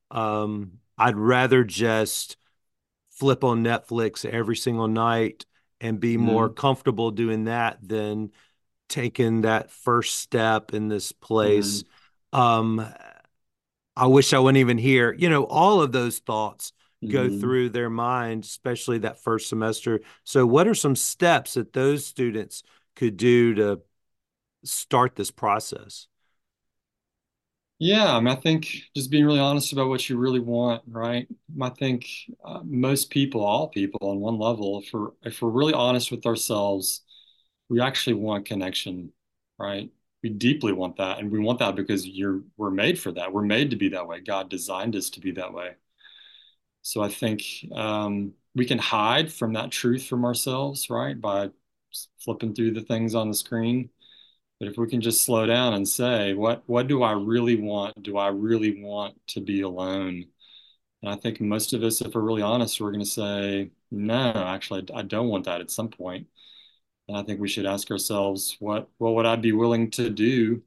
Um, 0.09 0.79
I'd 0.97 1.15
rather 1.15 1.63
just 1.63 2.35
flip 3.11 3.43
on 3.43 3.63
Netflix 3.63 4.25
every 4.25 4.55
single 4.55 4.87
night 4.87 5.45
and 5.79 5.99
be 5.99 6.15
mm-hmm. 6.15 6.25
more 6.25 6.49
comfortable 6.49 7.11
doing 7.11 7.43
that 7.43 7.77
than 7.87 8.31
taking 8.89 9.41
that 9.41 9.69
first 9.69 10.15
step 10.15 10.73
in 10.73 10.87
this 10.87 11.11
place. 11.11 11.83
Mm-hmm. 12.33 12.39
Um, 12.39 12.93
I 13.95 14.07
wish 14.07 14.33
I 14.33 14.39
wouldn't 14.39 14.57
even 14.57 14.79
hear, 14.79 15.13
you 15.13 15.29
know, 15.29 15.43
all 15.43 15.79
of 15.79 15.91
those 15.91 16.17
thoughts 16.17 16.73
go 17.07 17.27
mm-hmm. 17.27 17.39
through 17.39 17.69
their 17.69 17.91
mind, 17.91 18.45
especially 18.45 18.97
that 18.99 19.21
first 19.21 19.47
semester. 19.47 20.01
So, 20.23 20.47
what 20.47 20.67
are 20.67 20.73
some 20.73 20.95
steps 20.95 21.53
that 21.53 21.73
those 21.73 22.03
students 22.03 22.63
could 22.95 23.15
do 23.15 23.53
to 23.55 23.81
start 24.63 25.15
this 25.15 25.29
process? 25.29 26.07
Yeah, 27.79 28.15
I 28.15 28.19
mean, 28.19 28.29
I 28.29 28.35
think 28.39 28.67
just 28.95 29.11
being 29.11 29.25
really 29.25 29.39
honest 29.39 29.73
about 29.73 29.89
what 29.89 30.07
you 30.09 30.17
really 30.17 30.39
want, 30.39 30.83
right? 30.87 31.27
I 31.61 31.69
think 31.69 32.05
uh, 32.43 32.61
most 32.63 33.09
people, 33.09 33.43
all 33.43 33.67
people, 33.67 33.99
on 34.09 34.19
one 34.19 34.39
level, 34.39 34.79
if 34.79 34.93
we're 34.93 35.09
if 35.23 35.41
we're 35.41 35.49
really 35.49 35.73
honest 35.73 36.09
with 36.11 36.25
ourselves, 36.25 37.01
we 37.69 37.81
actually 37.81 38.13
want 38.15 38.45
connection, 38.45 39.11
right? 39.59 39.91
We 40.23 40.29
deeply 40.29 40.71
want 40.73 40.97
that, 40.97 41.19
and 41.19 41.31
we 41.31 41.39
want 41.39 41.59
that 41.59 41.75
because 41.75 42.07
you're 42.07 42.43
we're 42.57 42.71
made 42.71 42.99
for 42.99 43.11
that. 43.13 43.33
We're 43.33 43.43
made 43.43 43.71
to 43.71 43.75
be 43.77 43.89
that 43.89 44.07
way. 44.07 44.21
God 44.21 44.49
designed 44.49 44.95
us 44.95 45.09
to 45.11 45.19
be 45.21 45.31
that 45.33 45.53
way. 45.53 45.75
So 46.81 47.01
I 47.01 47.09
think 47.09 47.43
um, 47.71 48.33
we 48.55 48.65
can 48.65 48.77
hide 48.77 49.31
from 49.31 49.53
that 49.53 49.71
truth 49.71 50.05
from 50.05 50.25
ourselves, 50.25 50.89
right? 50.89 51.19
By 51.19 51.49
flipping 52.19 52.53
through 52.55 52.71
the 52.73 52.81
things 52.81 53.15
on 53.15 53.29
the 53.29 53.35
screen. 53.35 53.89
But 54.63 54.71
if 54.71 54.77
we 54.77 54.87
can 54.87 55.01
just 55.01 55.25
slow 55.25 55.45
down 55.45 55.73
and 55.73 55.85
say, 55.85 56.33
what 56.33 56.63
what 56.67 56.87
do 56.87 57.03
I 57.03 57.11
really 57.11 57.59
want? 57.59 58.01
Do 58.01 58.17
I 58.17 58.29
really 58.29 58.81
want 58.81 59.15
to 59.27 59.41
be 59.41 59.59
alone? 59.59 60.23
And 61.01 61.11
I 61.11 61.17
think 61.17 61.41
most 61.41 61.73
of 61.73 61.83
us, 61.83 61.99
if 61.99 62.15
we're 62.15 62.21
really 62.21 62.41
honest, 62.41 62.79
we're 62.79 62.93
going 62.93 63.03
to 63.03 63.05
say, 63.05 63.71
no, 63.91 64.31
actually, 64.31 64.85
I 64.95 65.01
don't 65.01 65.27
want 65.27 65.43
that 65.45 65.59
at 65.59 65.69
some 65.69 65.89
point. 65.89 66.27
And 67.09 67.17
I 67.17 67.23
think 67.23 67.41
we 67.41 67.49
should 67.49 67.65
ask 67.65 67.91
ourselves, 67.91 68.55
what 68.61 68.89
what 68.99 69.15
would 69.15 69.25
I 69.25 69.35
be 69.35 69.51
willing 69.51 69.91
to 69.91 70.09
do 70.09 70.63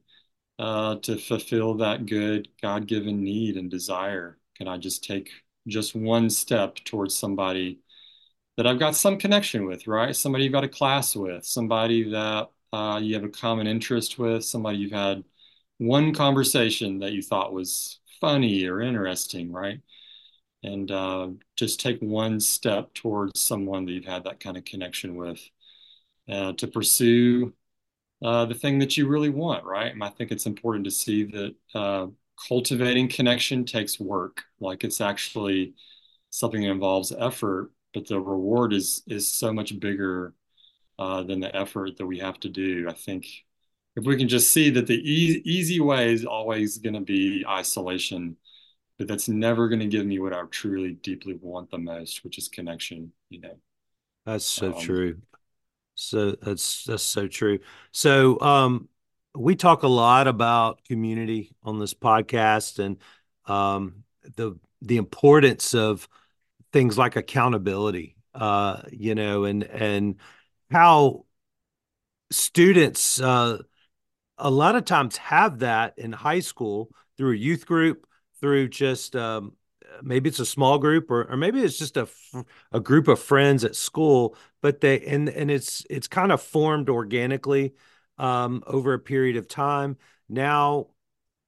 uh, 0.59 0.97
to 0.97 1.17
fulfill 1.17 1.77
that 1.77 2.05
good 2.05 2.49
God-given 2.61 3.23
need 3.23 3.57
and 3.57 3.71
desire? 3.71 4.37
Can 4.57 4.67
I 4.67 4.77
just 4.77 5.03
take 5.03 5.31
just 5.67 5.95
one 5.95 6.29
step 6.29 6.75
towards 6.85 7.17
somebody 7.17 7.79
that 8.57 8.67
I've 8.67 8.79
got 8.79 8.95
some 8.95 9.17
connection 9.17 9.65
with, 9.65 9.87
right? 9.87 10.15
Somebody 10.15 10.43
you've 10.43 10.53
got 10.53 10.63
a 10.63 10.69
class 10.69 11.15
with, 11.15 11.45
somebody 11.45 12.11
that 12.11 12.49
uh, 12.73 12.99
you 13.01 13.15
have 13.15 13.23
a 13.23 13.29
common 13.29 13.67
interest 13.67 14.19
with, 14.19 14.43
somebody 14.45 14.77
you've 14.77 14.91
had 14.91 15.23
one 15.77 16.13
conversation 16.13 16.99
that 16.99 17.13
you 17.13 17.21
thought 17.21 17.53
was 17.53 17.99
funny 18.21 18.65
or 18.65 18.81
interesting, 18.81 19.51
right? 19.51 19.79
And 20.63 20.91
uh, 20.91 21.29
just 21.55 21.79
take 21.79 21.99
one 22.01 22.39
step 22.39 22.93
towards 22.93 23.39
someone 23.39 23.85
that 23.85 23.91
you've 23.91 24.05
had 24.05 24.23
that 24.25 24.39
kind 24.39 24.57
of 24.57 24.65
connection 24.65 25.15
with 25.15 25.39
uh, 26.29 26.53
to 26.53 26.67
pursue 26.67 27.53
uh, 28.23 28.45
the 28.45 28.55
thing 28.55 28.79
that 28.79 28.97
you 28.97 29.07
really 29.07 29.29
want, 29.29 29.65
right? 29.65 29.91
And 29.91 30.03
I 30.03 30.09
think 30.09 30.31
it's 30.31 30.45
important 30.45 30.85
to 30.85 30.91
see 30.91 31.23
that 31.25 31.55
uh, 31.75 32.07
cultivating 32.47 33.07
connection 33.07 33.65
takes 33.65 33.99
work. 33.99 34.43
Like 34.59 34.83
it's 34.83 35.01
actually 35.01 35.75
something 36.31 36.61
that 36.61 36.71
involves 36.71 37.11
effort, 37.11 37.71
but 37.93 38.07
the 38.07 38.19
reward 38.19 38.73
is 38.73 39.03
is 39.07 39.31
so 39.31 39.53
much 39.53 39.79
bigger 39.79 40.33
uh, 40.99 41.23
than 41.23 41.39
the 41.39 41.55
effort 41.55 41.97
that 41.97 42.05
we 42.05 42.19
have 42.19 42.39
to 42.41 42.49
do. 42.49 42.87
I 42.89 42.93
think 42.93 43.25
if 43.95 44.05
we 44.05 44.17
can 44.17 44.27
just 44.27 44.51
see 44.51 44.69
that 44.71 44.87
the 44.87 44.95
e- 44.95 45.41
easy 45.45 45.79
way 45.79 46.13
is 46.13 46.25
always 46.25 46.77
going 46.77 46.93
to 46.93 47.01
be 47.01 47.45
isolation, 47.47 48.37
but 48.97 49.07
that's 49.07 49.27
never 49.27 49.67
going 49.69 49.79
to 49.79 49.87
give 49.87 50.05
me 50.05 50.19
what 50.19 50.33
I 50.33 50.41
truly 50.51 50.93
deeply 50.93 51.37
want 51.41 51.71
the 51.71 51.77
most, 51.77 52.23
which 52.23 52.37
is 52.37 52.47
connection. 52.47 53.11
You 53.29 53.41
know, 53.41 53.57
that's 54.25 54.45
so 54.45 54.71
um, 54.71 54.73
true. 54.73 55.17
So 55.95 56.31
that's 56.31 56.83
that's 56.85 57.03
so 57.03 57.27
true. 57.27 57.59
So 57.91 58.39
um, 58.39 58.89
we 59.35 59.55
talk 59.55 59.83
a 59.83 59.87
lot 59.87 60.27
about 60.27 60.83
community 60.83 61.55
on 61.63 61.79
this 61.79 61.93
podcast 61.93 62.79
and 62.79 62.97
um, 63.45 64.03
the 64.35 64.57
the 64.81 64.97
importance 64.97 65.73
of 65.73 66.07
things 66.71 66.97
like 66.97 67.15
accountability 67.15 68.15
uh, 68.37 68.81
you 68.91 69.15
know 69.15 69.45
and 69.45 69.63
and 69.63 70.15
how 70.71 71.25
students 72.31 73.21
uh, 73.21 73.57
a 74.37 74.49
lot 74.49 74.75
of 74.75 74.85
times 74.85 75.17
have 75.17 75.59
that 75.59 75.97
in 75.97 76.11
high 76.11 76.39
school 76.39 76.89
through 77.17 77.33
a 77.33 77.37
youth 77.37 77.65
group 77.65 78.05
through 78.39 78.67
just 78.67 79.15
um, 79.15 79.53
maybe 80.03 80.29
it's 80.29 80.39
a 80.39 80.45
small 80.45 80.77
group 80.77 81.09
or, 81.09 81.23
or 81.31 81.37
maybe 81.37 81.61
it's 81.61 81.77
just 81.77 81.97
a, 81.97 82.07
a 82.71 82.79
group 82.79 83.07
of 83.07 83.19
friends 83.19 83.63
at 83.63 83.75
school 83.75 84.35
but 84.61 84.81
they 84.81 84.99
and 85.01 85.29
and 85.29 85.49
it's 85.49 85.85
it's 85.89 86.07
kind 86.07 86.31
of 86.31 86.41
formed 86.41 86.89
organically 86.89 87.73
um, 88.17 88.63
over 88.65 88.93
a 88.93 88.99
period 88.99 89.37
of 89.37 89.47
time. 89.47 89.97
Now 90.29 90.87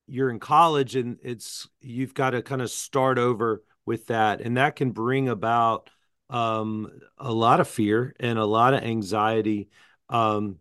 you're 0.08 0.30
in 0.30 0.40
college 0.40 0.96
and 0.96 1.18
it's 1.24 1.68
you've 1.82 2.14
got 2.14 2.32
to 2.32 2.42
kind 2.42 2.62
of 2.62 2.72
start 2.72 3.18
over 3.18 3.64
with 3.86 4.08
that, 4.08 4.42
and 4.42 4.58
that 4.58 4.76
can 4.76 4.92
bring 4.92 5.30
about 5.30 5.90
um, 6.30 6.89
a 7.18 7.32
lot 7.32 7.60
of 7.60 7.68
fear 7.68 8.15
and 8.20 8.38
a 8.38 8.46
lot 8.46 8.74
of 8.74 8.84
anxiety. 8.84 9.70
Um, 10.10 10.60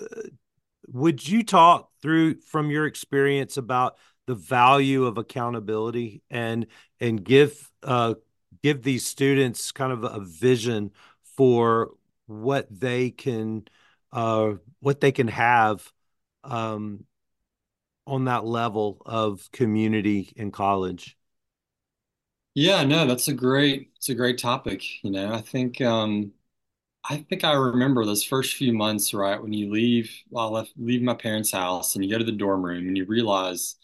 uh, 0.00 0.04
would 0.88 1.26
you 1.26 1.42
talk 1.44 1.90
through 2.02 2.40
from 2.40 2.70
your 2.70 2.86
experience 2.86 3.56
about 3.56 3.96
the 4.26 4.34
value 4.34 5.04
of 5.06 5.18
accountability 5.18 6.22
and 6.30 6.66
and 7.00 7.24
give 7.24 7.70
uh, 7.82 8.14
give 8.62 8.82
these 8.82 9.06
students 9.06 9.72
kind 9.72 9.92
of 9.92 10.04
a 10.04 10.20
vision 10.20 10.90
for 11.36 11.90
what 12.26 12.66
they 12.70 13.10
can 13.10 13.64
uh, 14.12 14.54
what 14.80 15.00
they 15.00 15.12
can 15.12 15.28
have 15.28 15.90
um, 16.44 17.04
on 18.06 18.24
that 18.24 18.44
level 18.44 19.02
of 19.06 19.50
community 19.52 20.32
in 20.36 20.50
college? 20.50 21.16
Yeah, 22.54 22.82
no, 22.84 23.06
that's 23.06 23.28
a 23.28 23.32
great, 23.34 23.90
it's 23.96 24.08
a 24.08 24.14
great 24.14 24.38
topic. 24.38 24.82
You 25.04 25.10
know, 25.10 25.32
I 25.32 25.40
think, 25.40 25.80
um, 25.80 26.32
I 27.08 27.18
think 27.30 27.44
I 27.44 27.54
remember 27.54 28.04
those 28.06 28.24
first 28.24 28.54
few 28.56 28.72
months, 28.74 29.14
right, 29.14 29.42
when 29.42 29.52
you 29.52 29.70
leave, 29.72 30.12
well, 30.30 30.48
I 30.48 30.60
left, 30.60 30.72
leave 30.78 31.02
my 31.02 31.14
parents' 31.14 31.52
house 31.52 31.94
and 31.96 32.04
you 32.04 32.10
go 32.10 32.18
to 32.18 32.24
the 32.24 32.32
dorm 32.32 32.64
room 32.64 32.88
and 32.88 32.96
you 32.96 33.06
realize 33.06 33.76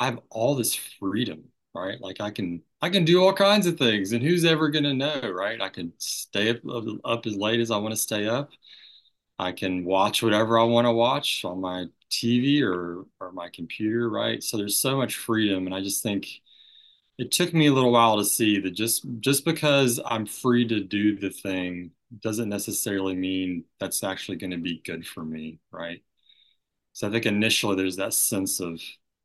I 0.00 0.06
have 0.06 0.20
all 0.30 0.54
this 0.56 0.74
freedom, 0.74 1.44
right? 1.74 2.00
Like 2.00 2.20
I 2.20 2.30
can, 2.32 2.62
I 2.82 2.90
can 2.90 3.04
do 3.04 3.22
all 3.24 3.34
kinds 3.34 3.66
of 3.66 3.78
things, 3.78 4.12
and 4.12 4.22
who's 4.24 4.44
ever 4.46 4.70
gonna 4.70 4.94
know, 4.94 5.20
right? 5.30 5.60
I 5.60 5.70
can 5.70 5.92
stay 5.98 6.50
up, 6.50 6.58
up 7.04 7.26
as 7.26 7.36
late 7.36 7.60
as 7.60 7.70
I 7.72 7.78
want 7.78 7.92
to 7.94 8.00
stay 8.00 8.28
up. 8.28 8.50
I 9.38 9.52
can 9.52 9.84
watch 9.84 10.22
whatever 10.22 10.58
I 10.58 10.64
want 10.64 10.86
to 10.86 10.92
watch 10.92 11.44
on 11.44 11.60
my 11.60 11.86
TV 12.10 12.62
or 12.62 13.04
or 13.20 13.32
my 13.32 13.48
computer, 13.50 14.08
right? 14.10 14.42
So 14.42 14.56
there's 14.56 14.76
so 14.80 14.96
much 14.96 15.16
freedom, 15.16 15.66
and 15.66 15.74
I 15.74 15.82
just 15.82 16.02
think 16.02 16.28
it 17.20 17.30
took 17.30 17.52
me 17.52 17.66
a 17.66 17.72
little 17.72 17.92
while 17.92 18.16
to 18.16 18.24
see 18.24 18.58
that 18.60 18.70
just 18.70 19.04
just 19.20 19.44
because 19.44 20.00
I'm 20.06 20.24
free 20.24 20.66
to 20.68 20.80
do 20.80 21.18
the 21.18 21.28
thing 21.28 21.90
doesn't 22.20 22.48
necessarily 22.48 23.14
mean 23.14 23.64
that's 23.78 24.02
actually 24.02 24.38
going 24.38 24.52
to 24.52 24.56
be 24.56 24.80
good 24.86 25.06
for 25.06 25.22
me, 25.22 25.60
right? 25.70 26.02
So 26.94 27.08
I 27.08 27.10
think 27.10 27.26
initially 27.26 27.76
there's 27.76 27.96
that 27.96 28.14
sense 28.14 28.60
of 28.60 28.80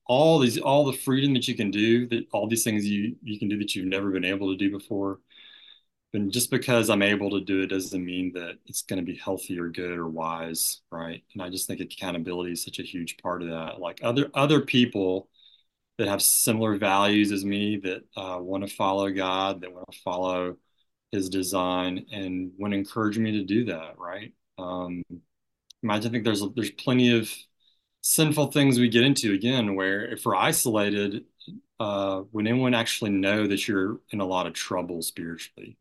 all 0.07 0.39
these 0.39 0.59
all 0.59 0.85
the 0.85 0.97
freedom 0.97 1.33
that 1.35 1.47
you 1.47 1.55
can 1.55 1.71
do, 1.71 2.05
that 2.09 2.27
all 2.33 2.47
these 2.47 2.65
things 2.65 2.85
you 2.85 3.15
you 3.23 3.39
can 3.39 3.47
do 3.49 3.57
that 3.59 3.75
you've 3.75 3.87
never 3.87 4.11
been 4.11 4.25
able 4.25 4.51
to 4.51 4.57
do 4.57 4.69
before. 4.71 5.19
And 6.13 6.31
just 6.31 6.51
because 6.51 6.89
I'm 6.89 7.01
able 7.01 7.29
to 7.31 7.41
do 7.41 7.61
it 7.61 7.67
doesn't 7.67 8.05
mean 8.05 8.33
that 8.33 8.57
it's 8.67 8.83
going 8.83 8.99
to 8.99 9.05
be 9.11 9.17
healthy 9.17 9.59
or 9.59 9.69
good 9.69 9.97
or 9.97 10.07
wise, 10.07 10.81
right? 10.91 11.23
And 11.33 11.41
I 11.41 11.49
just 11.49 11.67
think 11.67 11.81
accountability 11.81 12.53
is 12.53 12.63
such 12.63 12.79
a 12.79 12.83
huge 12.83 13.17
part 13.17 13.41
of 13.41 13.49
that. 13.49 13.79
Like 13.79 13.99
other 14.03 14.29
other 14.33 14.61
people 14.61 15.29
that 15.97 16.07
have 16.07 16.21
similar 16.21 16.77
values 16.77 17.31
as 17.31 17.45
me 17.45 17.77
that 17.77 18.03
uh, 18.17 18.39
want 18.39 18.67
to 18.67 18.73
follow 18.73 19.11
God, 19.11 19.61
that 19.61 19.73
want 19.73 19.91
to 19.91 19.99
follow 19.99 20.57
His 21.11 21.29
design, 21.29 22.05
and 22.11 22.51
want 22.57 22.73
to 22.73 22.77
encourage 22.77 23.17
me 23.17 23.31
to 23.33 23.43
do 23.43 23.65
that. 23.65 23.97
Right? 23.97 24.33
Um, 24.57 25.03
I 25.89 25.99
think 25.99 26.23
there's 26.23 26.43
there's 26.55 26.71
plenty 26.71 27.17
of 27.17 27.31
sinful 28.01 28.51
things 28.51 28.79
we 28.79 28.89
get 28.89 29.03
into 29.03 29.33
again, 29.33 29.75
where 29.75 30.05
if 30.05 30.25
we're 30.25 30.35
isolated, 30.35 31.25
uh, 31.79 32.21
when 32.31 32.47
anyone 32.47 32.73
actually 32.73 33.11
know 33.11 33.47
that 33.47 33.67
you're 33.67 33.99
in 34.11 34.21
a 34.21 34.25
lot 34.25 34.47
of 34.47 34.53
trouble 34.53 35.01
spiritually, 35.01 35.77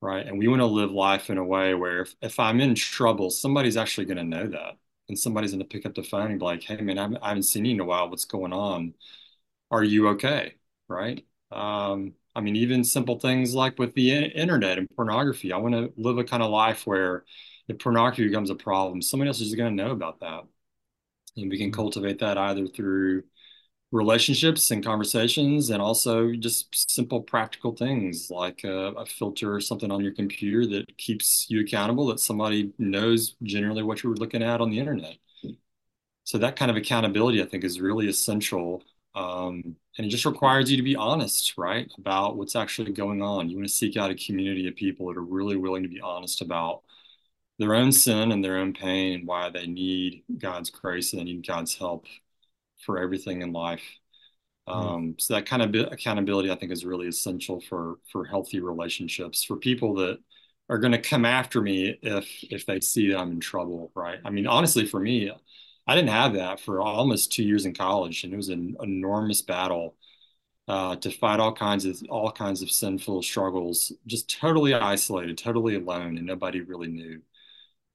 right? 0.00 0.26
And 0.26 0.38
we 0.38 0.48
want 0.48 0.60
to 0.60 0.66
live 0.66 0.90
life 0.92 1.30
in 1.30 1.38
a 1.38 1.44
way 1.44 1.74
where 1.74 2.02
if, 2.02 2.14
if 2.22 2.38
I'm 2.40 2.60
in 2.60 2.74
trouble, 2.74 3.30
somebody's 3.30 3.76
actually 3.76 4.06
going 4.06 4.18
to 4.18 4.24
know 4.24 4.46
that 4.48 4.76
and 5.12 5.18
somebody's 5.18 5.52
going 5.52 5.60
to 5.60 5.68
pick 5.68 5.84
up 5.84 5.94
the 5.94 6.02
phone 6.02 6.30
and 6.30 6.40
be 6.40 6.44
like, 6.44 6.62
hey, 6.62 6.80
man, 6.80 6.98
I 6.98 7.02
haven't, 7.02 7.18
I 7.22 7.28
haven't 7.28 7.42
seen 7.42 7.66
you 7.66 7.74
in 7.74 7.80
a 7.80 7.84
while. 7.84 8.08
What's 8.08 8.24
going 8.24 8.54
on? 8.54 8.94
Are 9.70 9.84
you 9.84 10.08
okay? 10.10 10.54
Right. 10.88 11.24
Um, 11.50 12.14
I 12.34 12.40
mean, 12.40 12.56
even 12.56 12.82
simple 12.82 13.20
things 13.20 13.54
like 13.54 13.78
with 13.78 13.94
the 13.94 14.10
internet 14.10 14.78
and 14.78 14.88
pornography. 14.96 15.52
I 15.52 15.58
want 15.58 15.74
to 15.74 15.92
live 15.98 16.16
a 16.16 16.24
kind 16.24 16.42
of 16.42 16.50
life 16.50 16.86
where 16.86 17.24
if 17.68 17.78
pornography 17.78 18.26
becomes 18.26 18.48
a 18.48 18.54
problem, 18.54 19.02
somebody 19.02 19.28
else 19.28 19.42
is 19.42 19.54
going 19.54 19.76
to 19.76 19.84
know 19.84 19.90
about 19.90 20.20
that. 20.20 20.44
And 21.36 21.50
we 21.50 21.58
can 21.58 21.66
mm-hmm. 21.68 21.74
cultivate 21.74 22.20
that 22.20 22.38
either 22.38 22.66
through 22.66 23.24
relationships 23.92 24.70
and 24.70 24.84
conversations 24.84 25.70
and 25.70 25.82
also 25.82 26.32
just 26.32 26.90
simple 26.90 27.20
practical 27.20 27.76
things 27.76 28.30
like 28.30 28.64
a, 28.64 28.88
a, 28.92 29.06
filter 29.06 29.54
or 29.54 29.60
something 29.60 29.90
on 29.92 30.02
your 30.02 30.14
computer 30.14 30.66
that 30.66 30.96
keeps 30.96 31.46
you 31.50 31.60
accountable 31.60 32.06
that 32.06 32.18
somebody 32.18 32.72
knows 32.78 33.36
generally 33.42 33.82
what 33.82 34.02
you're 34.02 34.14
looking 34.14 34.42
at 34.42 34.62
on 34.62 34.70
the 34.70 34.78
internet. 34.78 35.16
So 36.24 36.38
that 36.38 36.56
kind 36.56 36.70
of 36.70 36.76
accountability 36.76 37.42
i 37.42 37.46
think 37.46 37.64
is 37.64 37.80
really 37.80 38.08
essential 38.08 38.82
um, 39.14 39.76
and 39.98 40.06
it 40.06 40.08
just 40.08 40.24
requires 40.24 40.70
you 40.70 40.78
to 40.78 40.82
be 40.82 40.96
honest 40.96 41.58
right 41.58 41.90
about 41.98 42.36
what's 42.36 42.56
actually 42.56 42.92
going 42.92 43.20
on. 43.20 43.50
You 43.50 43.56
want 43.56 43.68
to 43.68 43.74
seek 43.74 43.96
out 43.98 44.10
a 44.10 44.14
community 44.14 44.66
of 44.68 44.74
people 44.74 45.08
that 45.08 45.18
are 45.18 45.22
really 45.22 45.56
willing 45.56 45.82
to 45.82 45.88
be 45.88 46.00
honest 46.00 46.40
about 46.40 46.82
their 47.58 47.74
own 47.74 47.92
sin 47.92 48.32
and 48.32 48.42
their 48.42 48.56
own 48.56 48.72
pain 48.72 49.14
and 49.14 49.26
why 49.26 49.50
they 49.50 49.66
need 49.66 50.24
god's 50.38 50.70
grace 50.70 51.12
and 51.12 51.20
they 51.20 51.24
need 51.24 51.46
god's 51.46 51.76
help 51.76 52.06
for 52.84 52.98
everything 52.98 53.42
in 53.42 53.52
life. 53.52 53.82
Hmm. 54.68 54.74
Um, 54.74 55.14
so 55.18 55.34
that 55.34 55.46
kind 55.46 55.62
of 55.62 55.92
accountability, 55.92 56.50
I 56.50 56.56
think, 56.56 56.72
is 56.72 56.84
really 56.84 57.08
essential 57.08 57.60
for 57.60 57.96
for 58.10 58.24
healthy 58.24 58.60
relationships 58.60 59.44
for 59.44 59.56
people 59.56 59.94
that 59.96 60.18
are 60.68 60.78
going 60.78 60.92
to 60.92 61.00
come 61.00 61.24
after 61.24 61.60
me 61.60 61.98
if 62.02 62.28
if 62.44 62.66
they 62.66 62.80
see 62.80 63.10
that 63.10 63.18
I'm 63.18 63.32
in 63.32 63.40
trouble, 63.40 63.90
right? 63.94 64.18
I 64.24 64.30
mean, 64.30 64.46
honestly, 64.46 64.86
for 64.86 65.00
me, 65.00 65.30
I 65.86 65.94
didn't 65.94 66.10
have 66.10 66.34
that 66.34 66.60
for 66.60 66.80
almost 66.80 67.32
two 67.32 67.42
years 67.44 67.66
in 67.66 67.74
college, 67.74 68.24
and 68.24 68.32
it 68.32 68.36
was 68.36 68.48
an 68.50 68.76
enormous 68.80 69.42
battle 69.42 69.96
uh, 70.68 70.96
to 70.96 71.10
fight 71.10 71.40
all 71.40 71.52
kinds 71.52 71.84
of 71.84 72.00
all 72.08 72.30
kinds 72.30 72.62
of 72.62 72.70
sinful 72.70 73.22
struggles, 73.22 73.92
just 74.06 74.30
totally 74.30 74.74
isolated, 74.74 75.36
totally 75.38 75.76
alone, 75.76 76.16
and 76.18 76.26
nobody 76.26 76.60
really 76.60 76.88
knew. 76.88 77.20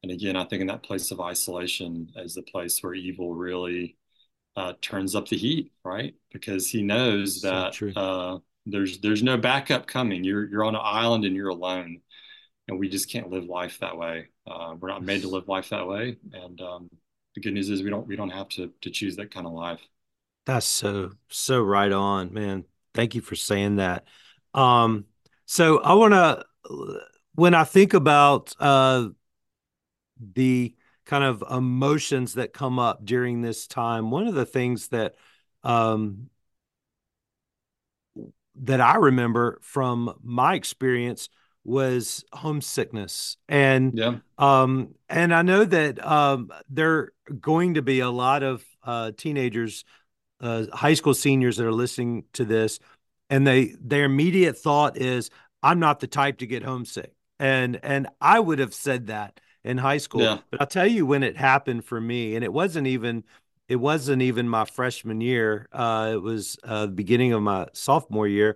And 0.03 0.11
again, 0.11 0.35
I 0.35 0.45
think 0.45 0.61
in 0.61 0.67
that 0.67 0.83
place 0.83 1.11
of 1.11 1.19
isolation 1.21 2.11
is 2.17 2.35
the 2.35 2.43
place 2.43 2.81
where 2.83 2.93
evil 2.93 3.33
really 3.35 3.97
uh, 4.57 4.73
turns 4.81 5.15
up 5.15 5.27
the 5.27 5.37
heat, 5.37 5.71
right? 5.85 6.15
Because 6.33 6.67
he 6.67 6.81
knows 6.81 7.41
that 7.41 7.75
so 7.75 7.89
uh, 7.95 8.39
there's 8.65 8.99
there's 8.99 9.21
no 9.21 9.37
backup 9.37 9.85
coming. 9.85 10.23
You're 10.23 10.49
you're 10.49 10.63
on 10.63 10.75
an 10.75 10.81
island 10.83 11.25
and 11.25 11.35
you're 11.35 11.49
alone, 11.49 12.01
and 12.67 12.79
we 12.79 12.89
just 12.89 13.09
can't 13.09 13.29
live 13.29 13.45
life 13.45 13.77
that 13.79 13.95
way. 13.95 14.29
Uh, 14.47 14.75
we're 14.79 14.89
not 14.89 15.03
made 15.03 15.21
to 15.21 15.29
live 15.29 15.47
life 15.47 15.69
that 15.69 15.87
way. 15.87 16.17
And 16.33 16.59
um, 16.59 16.89
the 17.35 17.41
good 17.41 17.53
news 17.53 17.69
is 17.69 17.83
we 17.83 17.91
don't 17.91 18.07
we 18.07 18.15
don't 18.15 18.31
have 18.31 18.49
to 18.49 18.73
to 18.81 18.89
choose 18.89 19.15
that 19.17 19.31
kind 19.31 19.45
of 19.45 19.53
life. 19.53 19.81
That's 20.47 20.65
so 20.65 21.11
so 21.29 21.61
right 21.61 21.91
on, 21.91 22.33
man. 22.33 22.65
Thank 22.95 23.13
you 23.13 23.21
for 23.21 23.35
saying 23.35 23.75
that. 23.75 24.05
Um, 24.55 25.05
so 25.45 25.79
I 25.81 25.93
want 25.93 26.13
to 26.13 26.43
when 27.35 27.53
I 27.53 27.63
think 27.63 27.93
about 27.93 28.55
uh, 28.59 29.09
the 30.33 30.73
kind 31.07 31.23
of 31.23 31.43
emotions 31.49 32.33
that 32.33 32.53
come 32.53 32.77
up 32.77 33.03
during 33.03 33.41
this 33.41 33.65
time. 33.65 34.11
One 34.11 34.27
of 34.27 34.35
the 34.35 34.45
things 34.45 34.89
that 34.89 35.15
um, 35.63 36.29
that 38.61 38.81
I 38.81 38.95
remember 38.95 39.59
from 39.61 40.13
my 40.21 40.55
experience 40.55 41.29
was 41.63 42.23
homesickness, 42.33 43.37
and 43.47 43.97
yeah. 43.97 44.17
um, 44.37 44.95
and 45.09 45.33
I 45.33 45.41
know 45.41 45.63
that 45.65 46.05
um, 46.05 46.51
there 46.69 46.93
are 46.93 47.13
going 47.39 47.75
to 47.75 47.81
be 47.81 48.01
a 48.01 48.09
lot 48.09 48.43
of 48.43 48.63
uh, 48.83 49.11
teenagers, 49.17 49.85
uh, 50.41 50.65
high 50.73 50.93
school 50.93 51.13
seniors 51.13 51.57
that 51.57 51.65
are 51.65 51.73
listening 51.73 52.25
to 52.33 52.45
this, 52.45 52.79
and 53.29 53.47
they 53.47 53.75
their 53.81 54.05
immediate 54.05 54.57
thought 54.57 54.97
is, 54.97 55.29
"I'm 55.63 55.79
not 55.79 55.99
the 56.01 56.07
type 56.07 56.39
to 56.39 56.47
get 56.47 56.63
homesick," 56.63 57.13
and 57.39 57.79
and 57.81 58.07
I 58.19 58.39
would 58.39 58.59
have 58.59 58.73
said 58.73 59.07
that 59.07 59.39
in 59.67 59.77
high 59.77 59.97
school. 59.97 60.21
Yeah. 60.21 60.37
But 60.49 60.61
I'll 60.61 60.67
tell 60.67 60.87
you 60.87 61.05
when 61.05 61.23
it 61.23 61.35
happened 61.35 61.83
for 61.83 61.99
me, 61.99 62.35
and 62.35 62.43
it 62.43 62.53
wasn't 62.53 62.87
even 62.87 63.23
it 63.67 63.75
wasn't 63.75 64.21
even 64.21 64.47
my 64.47 64.63
freshman 64.63 65.19
year. 65.19 65.67
Uh, 65.73 66.11
it 66.13 66.21
was 66.21 66.57
uh, 66.63 66.85
the 66.85 66.93
beginning 66.93 67.33
of 67.33 67.41
my 67.41 67.67
sophomore 67.73 68.27
year. 68.27 68.55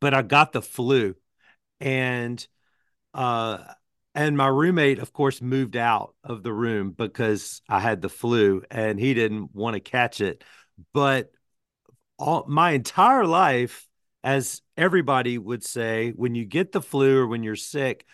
But 0.00 0.14
I 0.14 0.22
got 0.22 0.52
the 0.52 0.62
flu, 0.62 1.16
and 1.80 2.46
uh, 3.12 3.58
and 4.14 4.36
my 4.36 4.46
roommate, 4.46 5.00
of 5.00 5.12
course, 5.12 5.42
moved 5.42 5.76
out 5.76 6.14
of 6.22 6.42
the 6.42 6.52
room 6.52 6.92
because 6.92 7.60
I 7.68 7.80
had 7.80 8.00
the 8.00 8.08
flu, 8.08 8.62
and 8.70 9.00
he 9.00 9.12
didn't 9.12 9.54
want 9.54 9.74
to 9.74 9.80
catch 9.80 10.20
it. 10.20 10.44
But 10.94 11.32
all 12.18 12.44
my 12.46 12.72
entire 12.72 13.26
life, 13.26 13.88
as 14.22 14.62
everybody 14.76 15.36
would 15.36 15.64
say, 15.64 16.12
when 16.12 16.34
you 16.34 16.44
get 16.44 16.70
the 16.70 16.82
flu 16.82 17.18
or 17.18 17.26
when 17.26 17.42
you're 17.42 17.56
sick, 17.56 18.04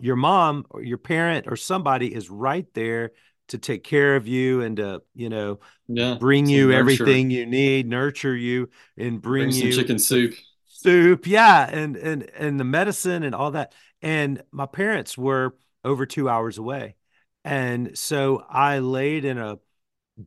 your 0.00 0.16
mom 0.16 0.64
or 0.70 0.82
your 0.82 0.98
parent 0.98 1.46
or 1.48 1.56
somebody 1.56 2.14
is 2.14 2.30
right 2.30 2.66
there 2.74 3.12
to 3.48 3.58
take 3.58 3.84
care 3.84 4.16
of 4.16 4.26
you 4.26 4.60
and 4.60 4.76
to 4.76 5.02
you 5.14 5.28
know 5.28 5.60
yeah, 5.88 6.16
bring 6.18 6.46
you 6.46 6.68
nurture. 6.68 6.78
everything 6.78 7.30
you 7.30 7.46
need 7.46 7.88
nurture 7.88 8.34
you 8.34 8.68
and 8.96 9.20
bring, 9.20 9.48
bring 9.48 9.56
you 9.56 9.72
chicken 9.72 9.98
soup. 9.98 10.34
soup. 10.68 11.26
Yeah 11.26 11.68
and 11.70 11.96
and 11.96 12.22
and 12.36 12.58
the 12.58 12.64
medicine 12.64 13.22
and 13.22 13.34
all 13.34 13.52
that. 13.52 13.72
And 14.02 14.42
my 14.50 14.66
parents 14.66 15.16
were 15.16 15.54
over 15.84 16.06
two 16.06 16.28
hours 16.28 16.58
away. 16.58 16.96
And 17.44 17.96
so 17.96 18.44
i 18.48 18.80
laid 18.80 19.24
in 19.24 19.38
a 19.38 19.58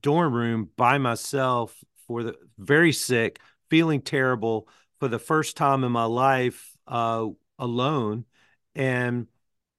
dorm 0.01 0.33
room 0.33 0.69
by 0.77 0.97
myself 0.97 1.75
for 2.07 2.23
the 2.23 2.35
very 2.57 2.91
sick 2.93 3.39
feeling 3.69 4.01
terrible 4.01 4.67
for 4.99 5.07
the 5.07 5.19
first 5.19 5.57
time 5.57 5.83
in 5.83 5.91
my 5.91 6.05
life 6.05 6.71
uh, 6.87 7.25
alone 7.57 8.25
and 8.75 9.27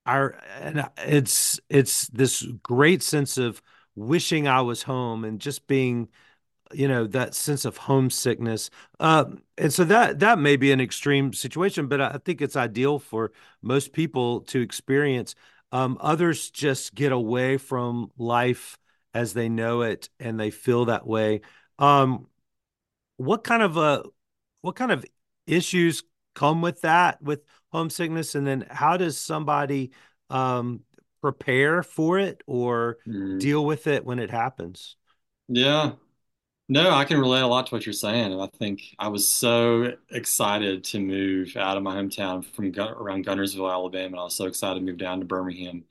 our 0.06 0.36
and 0.60 0.88
it's 1.06 1.60
it's 1.70 2.08
this 2.08 2.42
great 2.62 3.02
sense 3.02 3.38
of 3.38 3.62
wishing 3.96 4.48
I 4.48 4.62
was 4.62 4.84
home 4.84 5.24
and 5.24 5.40
just 5.40 5.66
being 5.66 6.08
you 6.72 6.86
know 6.88 7.06
that 7.06 7.34
sense 7.34 7.64
of 7.64 7.76
homesickness 7.76 8.70
uh, 9.00 9.24
and 9.58 9.72
so 9.72 9.84
that 9.84 10.20
that 10.20 10.38
may 10.38 10.56
be 10.56 10.70
an 10.72 10.80
extreme 10.80 11.32
situation 11.32 11.88
but 11.88 12.00
i 12.00 12.18
think 12.24 12.40
it's 12.40 12.56
ideal 12.56 12.98
for 12.98 13.32
most 13.62 13.92
people 13.92 14.40
to 14.42 14.60
experience 14.60 15.34
Um, 15.72 15.98
others 16.00 16.50
just 16.50 16.94
get 16.94 17.12
away 17.12 17.56
from 17.58 18.10
life 18.18 18.78
as 19.14 19.34
they 19.34 19.48
know 19.48 19.82
it 19.82 20.08
and 20.20 20.38
they 20.38 20.50
feel 20.50 20.86
that 20.86 21.06
way. 21.06 21.40
Um, 21.78 22.26
what 23.16 23.44
kind 23.44 23.62
of 23.62 23.76
uh 23.78 24.02
what 24.62 24.76
kind 24.76 24.92
of 24.92 25.04
issues 25.46 26.02
come 26.34 26.62
with 26.62 26.82
that 26.82 27.20
with 27.22 27.40
homesickness 27.72 28.34
and 28.34 28.46
then 28.46 28.66
how 28.70 28.96
does 28.96 29.18
somebody 29.18 29.92
um 30.30 30.80
prepare 31.20 31.82
for 31.82 32.18
it 32.18 32.42
or 32.46 32.98
Mm. 33.06 33.38
deal 33.38 33.64
with 33.64 33.86
it 33.86 34.04
when 34.04 34.18
it 34.18 34.30
happens? 34.30 34.96
Yeah. 35.48 35.92
No, 36.68 36.90
I 36.92 37.04
can 37.04 37.20
relate 37.20 37.42
a 37.42 37.46
lot 37.48 37.66
to 37.68 37.74
what 37.74 37.86
you're 37.86 37.92
saying. 37.94 38.32
And 38.32 38.42
I 38.42 38.48
think 38.58 38.82
I 38.98 39.08
was 39.08 39.28
so 39.28 39.94
excited 40.10 40.84
to 40.86 41.00
move 41.00 41.56
out 41.56 41.76
of 41.76 41.82
my 41.82 41.96
hometown 41.96 42.44
from 42.44 42.72
Gun 42.72 42.90
around 42.94 43.26
Guntersville, 43.26 43.70
Alabama. 43.72 44.08
And 44.08 44.20
I 44.20 44.24
was 44.24 44.36
so 44.36 44.46
excited 44.46 44.80
to 44.80 44.86
move 44.86 44.98
down 44.98 45.20
to 45.20 45.26
Birmingham. 45.26 45.84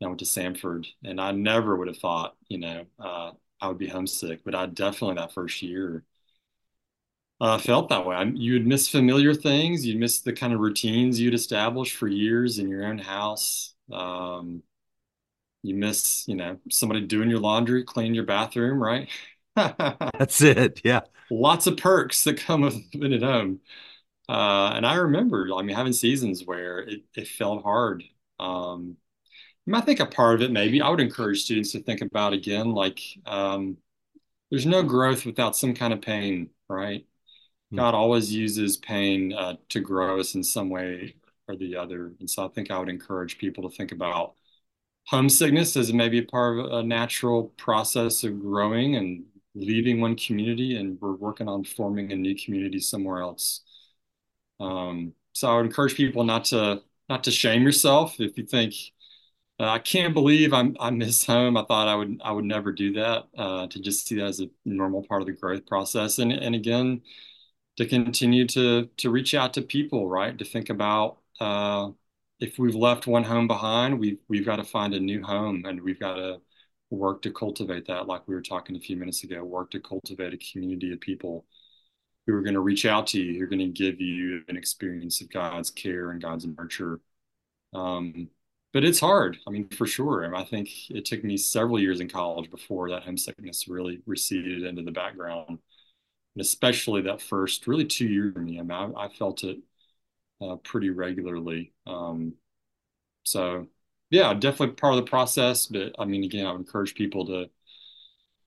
And 0.00 0.06
I 0.06 0.08
went 0.08 0.20
to 0.20 0.26
Samford. 0.26 0.86
And 1.04 1.20
I 1.20 1.32
never 1.32 1.76
would 1.76 1.88
have 1.88 1.98
thought, 1.98 2.36
you 2.48 2.58
know, 2.58 2.86
uh, 3.00 3.32
I 3.60 3.68
would 3.68 3.78
be 3.78 3.88
homesick. 3.88 4.44
But 4.44 4.54
I 4.56 4.66
definitely 4.66 5.16
that 5.16 5.34
first 5.34 5.62
year 5.62 6.04
uh, 7.40 7.58
felt 7.58 7.88
that 7.88 8.06
way. 8.06 8.16
I, 8.16 8.22
you'd 8.24 8.66
miss 8.66 8.88
familiar 8.88 9.34
things. 9.34 9.86
You'd 9.86 9.98
miss 10.00 10.20
the 10.20 10.32
kind 10.32 10.52
of 10.52 10.60
routines 10.60 11.20
you'd 11.20 11.34
established 11.34 11.96
for 11.96 12.08
years 12.08 12.58
in 12.58 12.68
your 12.68 12.84
own 12.84 12.98
house. 12.98 13.74
Um, 13.92 14.62
you 15.62 15.74
miss, 15.74 16.26
you 16.28 16.36
know, 16.36 16.58
somebody 16.70 17.00
doing 17.02 17.30
your 17.30 17.40
laundry, 17.40 17.84
cleaning 17.84 18.14
your 18.14 18.24
bathroom, 18.24 18.82
right? 18.82 19.08
That's 19.56 20.40
it. 20.42 20.80
Yeah. 20.84 21.00
Lots 21.30 21.66
of 21.66 21.76
perks 21.76 22.24
that 22.24 22.38
come 22.38 22.62
with 22.62 22.74
living 22.94 23.14
at 23.14 23.22
home. 23.22 23.60
Uh, 24.28 24.72
and 24.76 24.86
I 24.86 24.96
remember, 24.96 25.48
I 25.54 25.62
mean, 25.62 25.76
having 25.76 25.92
seasons 25.92 26.44
where 26.44 26.80
it, 26.80 27.02
it 27.16 27.28
felt 27.28 27.62
hard. 27.62 28.04
Um, 28.40 28.96
I 29.72 29.80
think 29.82 30.00
a 30.00 30.06
part 30.06 30.36
of 30.36 30.42
it, 30.42 30.52
maybe, 30.52 30.82
I 30.82 30.90
would 30.90 31.00
encourage 31.00 31.42
students 31.44 31.72
to 31.72 31.82
think 31.82 32.02
about 32.02 32.32
again, 32.34 32.72
like, 32.72 33.00
um, 33.26 33.78
there's 34.50 34.66
no 34.66 34.82
growth 34.82 35.26
without 35.26 35.56
some 35.56 35.74
kind 35.74 35.92
of 35.92 36.02
pain, 36.02 36.50
right? 36.68 37.06
Hmm. 37.74 37.80
God 37.80 37.94
always 37.94 38.32
uses 38.32 38.76
pain 38.76 39.32
uh, 39.32 39.56
to 39.70 39.80
grow 39.80 40.20
us 40.20 40.34
in 40.34 40.42
some 40.44 40.70
way 40.70 41.16
or 41.48 41.56
the 41.56 41.76
other. 41.76 42.12
And 42.20 42.28
so 42.30 42.46
I 42.46 42.48
think 42.48 42.70
I 42.70 42.78
would 42.78 42.88
encourage 42.88 43.38
people 43.38 43.68
to 43.68 43.76
think 43.76 43.92
about 43.92 44.34
homesickness 45.06 45.76
as 45.76 45.92
maybe 45.92 46.22
part 46.22 46.58
of 46.58 46.72
a 46.72 46.82
natural 46.82 47.44
process 47.58 48.24
of 48.24 48.40
growing 48.40 48.96
and 48.96 49.24
leaving 49.54 50.00
one 50.00 50.16
community 50.16 50.76
and 50.76 50.98
we're 51.00 51.14
working 51.14 51.48
on 51.48 51.64
forming 51.64 52.12
a 52.12 52.16
new 52.16 52.34
community 52.36 52.80
somewhere 52.80 53.20
else. 53.20 53.62
Um, 54.60 55.14
so 55.32 55.50
I 55.50 55.56
would 55.56 55.66
encourage 55.66 55.96
people 55.96 56.24
not 56.24 56.46
to 56.46 56.82
not 57.08 57.24
to 57.24 57.30
shame 57.30 57.62
yourself 57.62 58.20
if 58.20 58.38
you 58.38 58.46
think 58.46 58.74
uh, 59.60 59.68
I 59.68 59.78
can't 59.78 60.14
believe 60.14 60.52
I'm 60.52 60.76
I 60.80 60.90
miss 60.90 61.24
home. 61.26 61.56
I 61.56 61.64
thought 61.64 61.88
I 61.88 61.94
would 61.94 62.20
I 62.24 62.32
would 62.32 62.44
never 62.44 62.72
do 62.72 62.92
that. 62.94 63.28
Uh, 63.36 63.66
to 63.68 63.80
just 63.80 64.06
see 64.06 64.16
that 64.16 64.24
as 64.26 64.40
a 64.40 64.48
normal 64.64 65.04
part 65.04 65.22
of 65.22 65.26
the 65.26 65.32
growth 65.32 65.66
process, 65.66 66.18
and 66.18 66.32
and 66.32 66.54
again 66.54 67.02
to 67.76 67.86
continue 67.86 68.46
to 68.48 68.88
to 68.98 69.10
reach 69.10 69.34
out 69.34 69.54
to 69.54 69.62
people, 69.62 70.08
right? 70.08 70.36
To 70.38 70.44
think 70.44 70.70
about 70.70 71.18
uh, 71.40 71.90
if 72.40 72.58
we've 72.58 72.74
left 72.74 73.06
one 73.06 73.24
home 73.24 73.46
behind, 73.48 73.98
we've 73.98 74.18
we've 74.28 74.46
got 74.46 74.56
to 74.56 74.64
find 74.64 74.94
a 74.94 75.00
new 75.00 75.22
home, 75.22 75.64
and 75.66 75.80
we've 75.82 76.00
got 76.00 76.14
to 76.14 76.40
work 76.90 77.22
to 77.22 77.32
cultivate 77.32 77.86
that, 77.86 78.06
like 78.06 78.26
we 78.28 78.34
were 78.34 78.42
talking 78.42 78.76
a 78.76 78.80
few 78.80 78.96
minutes 78.96 79.24
ago. 79.24 79.44
Work 79.44 79.70
to 79.72 79.80
cultivate 79.80 80.34
a 80.34 80.38
community 80.38 80.92
of 80.92 81.00
people 81.00 81.44
who 82.26 82.34
are 82.34 82.42
going 82.42 82.54
to 82.54 82.60
reach 82.60 82.86
out 82.86 83.06
to 83.08 83.20
you, 83.20 83.38
who 83.38 83.44
are 83.44 83.48
going 83.48 83.58
to 83.58 83.66
give 83.66 84.00
you 84.00 84.42
an 84.48 84.56
experience 84.56 85.20
of 85.20 85.30
God's 85.30 85.70
care 85.70 86.10
and 86.10 86.22
God's 86.22 86.46
nurture. 86.46 87.00
Um, 87.74 88.30
but 88.72 88.84
it's 88.84 89.00
hard. 89.00 89.38
I 89.46 89.50
mean, 89.50 89.68
for 89.68 89.86
sure. 89.86 90.22
And 90.22 90.34
I 90.36 90.44
think 90.44 90.68
it 90.90 91.04
took 91.04 91.22
me 91.24 91.36
several 91.36 91.78
years 91.78 92.00
in 92.00 92.08
college 92.08 92.50
before 92.50 92.90
that 92.90 93.04
homesickness 93.04 93.68
really 93.68 94.00
receded 94.06 94.62
into 94.64 94.82
the 94.82 94.90
background. 94.90 95.58
And 96.34 96.42
especially 96.42 97.02
that 97.02 97.22
first 97.22 97.66
really 97.66 97.84
two 97.86 98.06
years 98.08 98.34
me. 98.36 98.58
I 98.58 98.62
mean, 98.62 98.72
I, 98.72 99.04
I 99.04 99.08
felt 99.08 99.44
it 99.44 99.58
uh, 100.42 100.56
pretty 100.56 100.90
regularly. 100.90 101.72
Um, 101.86 102.34
so 103.24 103.68
yeah, 104.10 104.34
definitely 104.34 104.76
part 104.76 104.94
of 104.94 105.04
the 105.04 105.10
process. 105.10 105.66
But 105.66 105.94
I 105.98 106.04
mean, 106.06 106.24
again, 106.24 106.46
I 106.46 106.52
would 106.52 106.60
encourage 106.60 106.94
people 106.94 107.26
to 107.26 107.50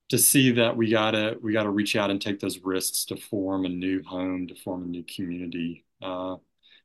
to 0.10 0.18
see 0.18 0.52
that 0.52 0.78
we 0.78 0.90
gotta 0.90 1.38
we 1.42 1.52
gotta 1.54 1.70
reach 1.70 1.96
out 1.96 2.10
and 2.10 2.22
take 2.22 2.40
those 2.40 2.60
risks 2.60 3.06
to 3.06 3.18
form 3.18 3.66
a 3.66 3.70
new 3.70 4.02
home, 4.04 4.48
to 4.48 4.56
form 4.56 4.84
a 4.84 4.88
new 4.88 5.04
community. 5.04 5.86
Uh, 6.02 6.36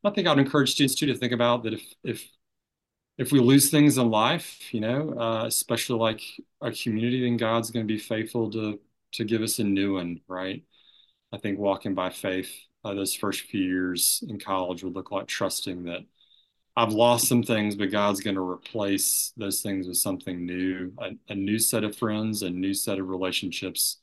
I 0.04 0.10
think 0.10 0.26
I'd 0.26 0.38
encourage 0.38 0.72
students 0.72 0.96
too 0.96 1.06
to 1.06 1.14
think 1.16 1.32
about 1.32 1.62
that 1.64 1.74
if 1.74 1.82
if 2.02 2.28
if 3.18 3.32
we 3.32 3.40
lose 3.40 3.70
things 3.70 3.98
in 3.98 4.10
life, 4.10 4.72
you 4.74 4.80
know, 4.80 5.10
uh, 5.18 5.46
especially 5.46 5.98
like 5.98 6.22
a 6.62 6.72
community, 6.72 7.22
then 7.22 7.36
God's 7.36 7.70
going 7.70 7.86
to 7.86 7.92
be 7.94 7.98
faithful 8.00 8.50
to 8.52 8.80
to 9.14 9.24
give 9.24 9.42
us 9.42 9.58
a 9.60 9.64
new 9.64 9.94
one, 9.94 10.20
right? 10.28 10.64
I 11.32 11.38
think 11.38 11.58
walking 11.58 11.94
by 11.94 12.10
faith 12.10 12.50
uh, 12.84 12.94
those 12.94 13.14
first 13.14 13.42
few 13.42 13.62
years 13.62 14.22
in 14.28 14.38
college 14.38 14.82
would 14.82 14.94
look 14.94 15.10
like 15.10 15.26
trusting 15.26 15.84
that 15.84 16.00
I've 16.76 16.92
lost 16.92 17.28
some 17.28 17.42
things, 17.42 17.76
but 17.76 17.90
God's 17.90 18.20
going 18.20 18.36
to 18.36 18.48
replace 18.48 19.32
those 19.36 19.60
things 19.60 19.86
with 19.86 19.98
something 19.98 20.46
new, 20.46 20.92
a, 20.98 21.10
a 21.28 21.34
new 21.34 21.58
set 21.58 21.84
of 21.84 21.96
friends, 21.96 22.42
a 22.42 22.50
new 22.50 22.72
set 22.72 22.98
of 22.98 23.08
relationships. 23.08 23.98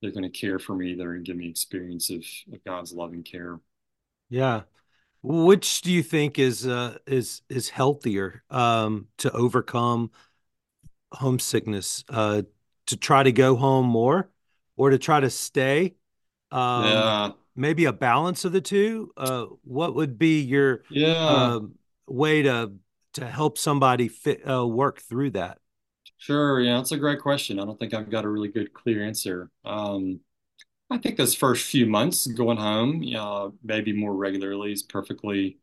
They're 0.00 0.10
going 0.10 0.30
to 0.30 0.30
care 0.30 0.58
for 0.58 0.74
me. 0.74 0.94
They're 0.94 1.12
going 1.12 1.24
to 1.24 1.30
give 1.30 1.36
me 1.36 1.48
experience 1.48 2.08
of, 2.08 2.24
of 2.52 2.64
God's 2.64 2.92
loving 2.92 3.22
care. 3.22 3.60
Yeah. 4.30 4.62
Which 5.22 5.82
do 5.82 5.92
you 5.92 6.02
think 6.02 6.38
is 6.38 6.66
uh 6.66 6.96
is 7.06 7.42
is 7.50 7.68
healthier 7.68 8.42
um 8.48 9.08
to 9.18 9.30
overcome 9.32 10.10
homesickness? 11.12 12.04
Uh 12.08 12.42
to 12.86 12.96
try 12.96 13.22
to 13.22 13.32
go 13.32 13.56
home 13.56 13.84
more 13.84 14.30
or 14.76 14.88
to 14.88 14.98
try 14.98 15.20
to 15.20 15.28
stay? 15.28 15.96
Um 16.52 17.12
Yeah, 17.12 17.32
maybe 17.56 17.84
a 17.86 17.92
balance 17.92 18.44
of 18.44 18.52
the 18.52 18.60
two? 18.60 19.12
Uh 19.16 19.46
what 19.64 19.94
would 19.94 20.18
be 20.18 20.40
your 20.40 20.84
yeah, 20.88 21.50
um 21.50 21.74
way 22.06 22.42
to 22.42 22.72
to 23.14 23.26
help 23.26 23.58
somebody 23.58 24.08
fit 24.08 24.48
uh 24.48 24.66
work 24.66 25.00
through 25.00 25.30
that? 25.32 25.58
sure. 26.18 26.60
Yeah, 26.60 26.76
that's 26.76 26.92
a 26.92 26.96
great 26.98 27.20
question. 27.20 27.58
I 27.58 27.64
don't 27.64 27.78
think 27.78 27.94
I've 27.94 28.10
got 28.10 28.24
a 28.24 28.28
really 28.28 28.48
good, 28.48 28.72
clear 28.72 29.04
answer. 29.04 29.50
Um, 29.64 30.20
I 30.90 30.98
think 30.98 31.16
those 31.18 31.34
first 31.34 31.66
few 31.70 31.86
months 31.86 32.26
going 32.28 32.58
home, 32.58 33.04
uh, 33.16 33.50
maybe 33.64 33.92
more 33.92 34.14
regularly 34.14 34.72
is 34.72 34.82
perfectly 34.84 35.58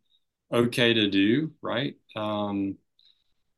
okay 0.54 0.94
to 0.94 1.10
do, 1.10 1.52
right? 1.62 1.96
Um, 2.16 2.78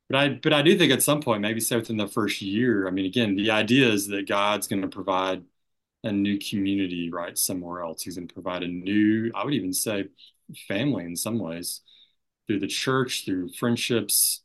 But 0.09 0.17
I, 0.19 0.29
but 0.29 0.53
I 0.53 0.61
do 0.63 0.77
think 0.77 0.91
at 0.93 1.03
some 1.03 1.21
point, 1.21 1.41
maybe 1.41 1.61
say 1.61 1.77
within 1.77 1.97
the 1.97 2.07
first 2.07 2.41
year, 2.41 2.87
I 2.87 2.91
mean, 2.91 3.05
again, 3.05 3.35
the 3.35 3.51
idea 3.51 3.89
is 3.89 4.07
that 4.09 4.27
God's 4.29 4.67
going 4.67 4.81
to 4.83 4.87
provide 4.89 5.43
a 6.03 6.11
new 6.11 6.39
community, 6.39 7.09
right, 7.11 7.37
somewhere 7.37 7.81
else. 7.81 8.03
He's 8.03 8.15
going 8.15 8.27
to 8.27 8.33
provide 8.33 8.63
a 8.63 8.67
new, 8.67 9.31
I 9.35 9.43
would 9.43 9.53
even 9.53 9.73
say, 9.73 10.05
family 10.67 11.05
in 11.05 11.15
some 11.15 11.39
ways 11.39 11.81
through 12.47 12.59
the 12.59 12.67
church, 12.67 13.25
through 13.25 13.49
friendships. 13.49 14.41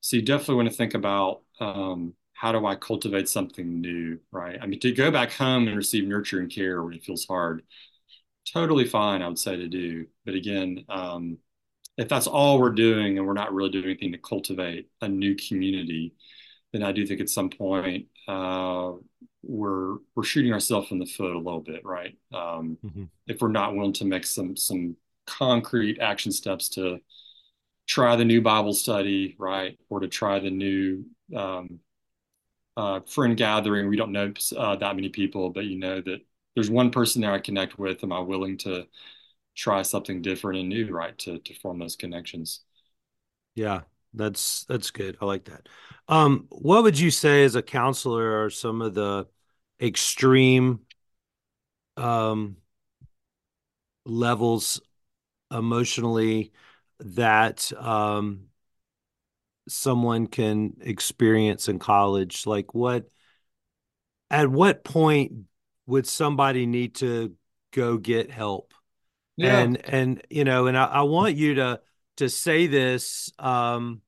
So 0.00 0.16
you 0.16 0.22
definitely 0.22 0.56
want 0.56 0.68
to 0.68 0.74
think 0.74 0.94
about 0.94 1.42
um, 1.60 2.14
how 2.34 2.52
do 2.52 2.66
I 2.66 2.74
cultivate 2.74 3.28
something 3.28 3.80
new, 3.80 4.18
right? 4.30 4.58
I 4.60 4.66
mean, 4.66 4.80
to 4.80 4.92
go 4.92 5.10
back 5.10 5.32
home 5.32 5.68
and 5.68 5.76
receive 5.76 6.06
nurture 6.06 6.40
and 6.40 6.50
care 6.50 6.82
when 6.82 6.94
it 6.94 7.04
feels 7.04 7.26
hard, 7.26 7.62
totally 8.52 8.84
fine, 8.84 9.22
I 9.22 9.28
would 9.28 9.38
say 9.38 9.56
to 9.56 9.68
do. 9.68 10.06
But 10.24 10.34
again, 10.34 10.84
um, 10.88 11.38
if 11.96 12.08
that's 12.08 12.26
all 12.26 12.60
we're 12.60 12.70
doing 12.70 13.18
and 13.18 13.26
we're 13.26 13.32
not 13.32 13.52
really 13.52 13.70
doing 13.70 13.84
anything 13.84 14.12
to 14.12 14.18
cultivate 14.18 14.88
a 15.00 15.08
new 15.08 15.36
community, 15.36 16.14
then 16.72 16.82
I 16.82 16.92
do 16.92 17.06
think 17.06 17.20
at 17.20 17.28
some 17.28 17.50
point 17.50 18.06
uh, 18.26 18.92
we're 19.42 19.96
we're 20.14 20.24
shooting 20.24 20.52
ourselves 20.52 20.90
in 20.90 20.98
the 20.98 21.06
foot 21.06 21.34
a 21.34 21.38
little 21.38 21.60
bit, 21.60 21.84
right? 21.84 22.16
Um, 22.32 22.78
Mhm. 22.82 23.10
if 23.26 23.40
we're 23.40 23.48
not 23.48 23.74
willing 23.74 23.92
to 23.94 24.04
make 24.04 24.24
some 24.26 24.56
some 24.56 24.96
concrete 25.26 26.00
action 26.00 26.32
steps 26.32 26.68
to 26.70 26.98
try 27.86 28.16
the 28.16 28.24
new 28.24 28.42
Bible 28.42 28.74
study, 28.74 29.36
right, 29.38 29.78
or 29.88 30.00
to 30.00 30.08
try 30.08 30.38
the 30.40 30.50
new 30.50 31.04
um, 31.36 31.80
uh, 32.76 33.00
friend 33.00 33.36
gathering. 33.36 33.88
We 33.88 33.96
don't 33.96 34.12
know 34.12 34.32
uh, 34.56 34.76
that 34.76 34.96
many 34.96 35.08
people, 35.10 35.50
but 35.50 35.64
you 35.66 35.78
know 35.78 36.00
that 36.00 36.20
there's 36.54 36.70
one 36.70 36.90
person 36.90 37.22
there 37.22 37.32
I 37.32 37.38
connect 37.38 37.78
with. 37.78 38.02
Am 38.04 38.12
I 38.12 38.20
willing 38.20 38.58
to 38.58 38.86
try 39.56 39.82
something 39.82 40.22
different 40.22 40.60
and 40.60 40.68
new, 40.68 40.92
right, 40.92 41.16
to 41.18 41.38
to 41.40 41.54
form 41.54 41.78
those 41.78 41.96
connections? 41.96 42.60
Yeah, 43.54 43.82
that's 44.14 44.64
that's 44.64 44.90
good. 44.90 45.16
I 45.20 45.24
like 45.26 45.44
that. 45.44 45.68
Um, 46.08 46.46
what 46.50 46.82
would 46.82 46.98
you 46.98 47.10
say 47.10 47.44
as 47.44 47.54
a 47.54 47.62
counselor 47.62 48.44
are 48.44 48.50
some 48.50 48.82
of 48.82 48.94
the 48.94 49.26
extreme 49.82 50.80
um 51.96 52.56
levels 54.04 54.80
emotionally 55.50 56.52
that 57.00 57.72
um 57.78 58.48
someone 59.68 60.26
can 60.26 60.74
experience 60.80 61.68
in 61.68 61.78
college? 61.78 62.46
Like 62.46 62.74
what 62.74 63.08
at 64.30 64.48
what 64.48 64.84
point 64.84 65.32
would 65.86 66.06
somebody 66.06 66.66
need 66.66 66.94
to 66.96 67.34
go 67.72 67.98
get 67.98 68.30
help? 68.30 68.74
Yeah, 69.36 69.68
And 69.68 69.78
and 69.88 70.22
you 70.30 70.44
know, 70.44 70.66
and 70.66 70.78
I, 70.78 70.86
I 70.86 71.02
want 71.02 71.36
you 71.36 71.56
to 71.56 71.80
to 72.18 72.28
say 72.28 72.66
this 72.66 73.32
um 73.38 74.02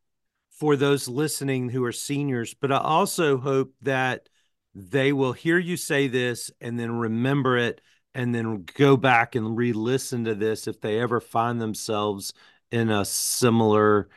for 0.58 0.76
those 0.76 1.08
listening 1.08 1.68
who 1.70 1.84
are 1.84 1.92
seniors, 1.92 2.54
but 2.54 2.72
I 2.72 2.78
also 2.78 3.38
hope 3.38 3.74
that 3.82 4.28
they 4.74 5.12
will 5.12 5.32
hear 5.32 5.58
you 5.58 5.76
say 5.76 6.08
this 6.08 6.50
and 6.60 6.78
then 6.78 6.92
remember 6.92 7.56
it 7.56 7.80
and 8.14 8.34
then 8.34 8.64
go 8.76 8.96
back 8.96 9.34
and 9.34 9.56
re-listen 9.56 10.24
to 10.24 10.34
this 10.34 10.66
if 10.66 10.80
they 10.80 11.00
ever 11.00 11.20
find 11.20 11.60
themselves 11.60 12.32
in 12.70 12.90
a 12.90 13.04
similar 13.04 14.08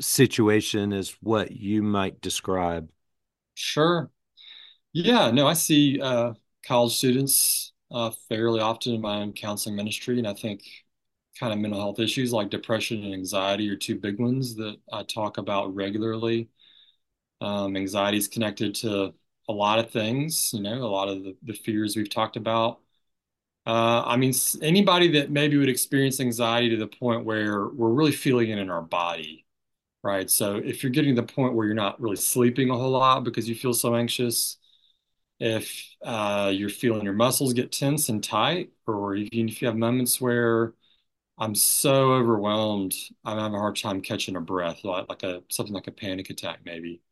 situation 0.00 0.92
as 0.92 1.10
what 1.20 1.52
you 1.52 1.82
might 1.82 2.20
describe. 2.20 2.90
Sure. 3.54 4.10
Yeah, 4.92 5.30
no, 5.30 5.46
I 5.46 5.54
see 5.54 6.00
uh, 6.00 6.34
college 6.66 6.96
students 6.96 7.72
uh, 7.90 8.12
fairly 8.28 8.60
often 8.60 8.94
in 8.94 9.00
my 9.00 9.18
own 9.18 9.32
counseling 9.32 9.76
ministry, 9.76 10.18
and 10.18 10.26
I 10.28 10.34
think 10.34 10.62
kind 11.38 11.52
of 11.52 11.58
mental 11.58 11.80
health 11.80 12.00
issues 12.00 12.32
like 12.32 12.50
depression 12.50 13.04
and 13.04 13.14
anxiety 13.14 13.68
are 13.70 13.76
two 13.76 13.98
big 14.00 14.18
ones 14.20 14.56
that 14.56 14.76
I 14.92 15.02
talk 15.04 15.38
about 15.38 15.74
regularly. 15.74 16.48
Um, 17.40 17.76
anxiety 17.76 18.18
is 18.18 18.28
connected 18.28 18.74
to 18.76 19.14
a 19.48 19.52
lot 19.52 19.78
of 19.78 19.90
things, 19.90 20.52
you 20.52 20.62
know, 20.62 20.74
a 20.82 20.86
lot 20.88 21.08
of 21.08 21.22
the, 21.24 21.36
the 21.42 21.52
fears 21.52 21.96
we've 21.96 22.10
talked 22.10 22.36
about. 22.36 22.80
Uh, 23.66 24.02
I 24.06 24.16
mean, 24.16 24.32
anybody 24.62 25.08
that 25.12 25.30
maybe 25.30 25.56
would 25.56 25.68
experience 25.68 26.20
anxiety 26.20 26.70
to 26.70 26.76
the 26.76 26.86
point 26.86 27.24
where 27.24 27.66
we're 27.68 27.90
really 27.90 28.12
feeling 28.12 28.50
it 28.50 28.58
in 28.58 28.70
our 28.70 28.82
body, 28.82 29.46
right? 30.02 30.30
So 30.30 30.56
if 30.56 30.82
you're 30.82 30.92
getting 30.92 31.16
to 31.16 31.22
the 31.22 31.28
point 31.32 31.54
where 31.54 31.66
you're 31.66 31.74
not 31.76 32.00
really 32.00 32.16
sleeping 32.16 32.70
a 32.70 32.74
whole 32.76 32.90
lot 32.92 33.24
because 33.24 33.48
you 33.48 33.54
feel 33.56 33.74
so 33.74 33.96
anxious, 33.96 34.58
if 35.40 35.94
uh, 36.04 36.50
you're 36.54 36.68
feeling 36.70 37.04
your 37.04 37.12
muscles 37.14 37.52
get 37.52 37.72
tense 37.72 38.08
and 38.08 38.24
tight, 38.24 38.70
or 38.86 39.16
even 39.16 39.48
if 39.48 39.60
you 39.62 39.68
have 39.68 39.76
moments 39.76 40.20
where 40.20 40.74
I'm 41.38 41.54
so 41.54 42.12
overwhelmed, 42.14 42.94
I'm 43.24 43.38
having 43.38 43.54
a 43.56 43.58
hard 43.60 43.76
time 43.76 44.02
catching 44.02 44.36
a 44.36 44.40
breath, 44.40 44.84
like, 44.84 45.08
like 45.08 45.22
a 45.24 45.42
something 45.50 45.74
like 45.74 45.88
a 45.88 45.92
panic 45.92 46.30
attack, 46.30 46.60
maybe. 46.64 47.02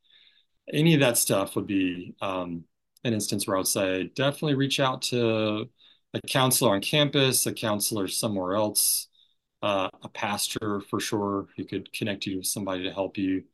Any 0.73 0.95
of 0.95 1.01
that 1.01 1.19
stuff 1.19 1.57
would 1.57 1.67
be 1.67 2.15
um, 2.21 2.65
an 3.05 3.13
instance 3.13 3.47
where 3.47 3.57
I 3.57 3.61
would 3.61 3.69
say 3.69 4.05
definitely 4.15 4.55
reach 4.55 4.81
out 4.81 5.03
to 5.03 5.69
a 6.15 6.21
counselor 6.27 6.75
on 6.75 6.81
campus, 6.81 7.47
a 7.47 7.53
counselor 7.53 8.09
somewhere 8.09 8.55
else, 8.55 9.09
uh, 9.63 9.89
a 10.03 10.09
pastor 10.09 10.81
for 10.89 11.01
sure 11.01 11.49
who 11.57 11.65
could 11.65 11.93
connect 11.93 12.27
you 12.27 12.39
with 12.39 12.47
somebody 12.47 12.85
to 12.85 12.93
help 12.93 13.19
you. 13.19 13.45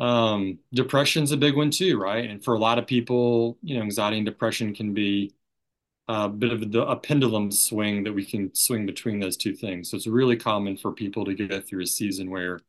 Um, 0.00 0.58
depression's 0.72 1.32
a 1.32 1.36
big 1.36 1.56
one 1.56 1.70
too, 1.70 1.98
right? 1.98 2.28
And 2.28 2.42
for 2.42 2.54
a 2.54 2.58
lot 2.58 2.78
of 2.78 2.86
people, 2.86 3.58
you 3.62 3.76
know, 3.76 3.82
anxiety 3.82 4.18
and 4.18 4.26
depression 4.26 4.74
can 4.74 4.94
be 4.94 5.34
a 6.08 6.28
bit 6.28 6.52
of 6.52 6.62
a, 6.62 6.78
a 6.80 6.96
pendulum 6.96 7.50
swing 7.50 8.04
that 8.04 8.12
we 8.12 8.24
can 8.24 8.54
swing 8.54 8.86
between 8.86 9.20
those 9.20 9.36
two 9.36 9.54
things. 9.54 9.90
So 9.90 9.96
it's 9.96 10.06
really 10.06 10.36
common 10.36 10.76
for 10.76 10.92
people 10.92 11.24
to 11.24 11.34
go 11.34 11.60
through 11.60 11.82
a 11.82 11.86
season 11.86 12.30
where 12.30 12.60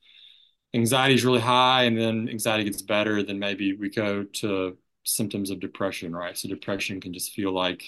anxiety 0.74 1.16
is 1.16 1.26
really 1.26 1.40
high 1.40 1.84
and 1.84 1.98
then 1.98 2.30
anxiety 2.30 2.64
gets 2.64 2.82
better, 2.82 3.24
then 3.24 3.40
maybe 3.40 3.76
we 3.76 3.90
go 3.90 4.24
to 4.24 4.78
symptoms 5.04 5.50
of 5.52 5.60
depression, 5.60 6.16
right? 6.16 6.38
So 6.38 6.48
depression 6.50 7.02
can 7.02 7.14
just 7.14 7.34
feel 7.34 7.52
like 7.52 7.84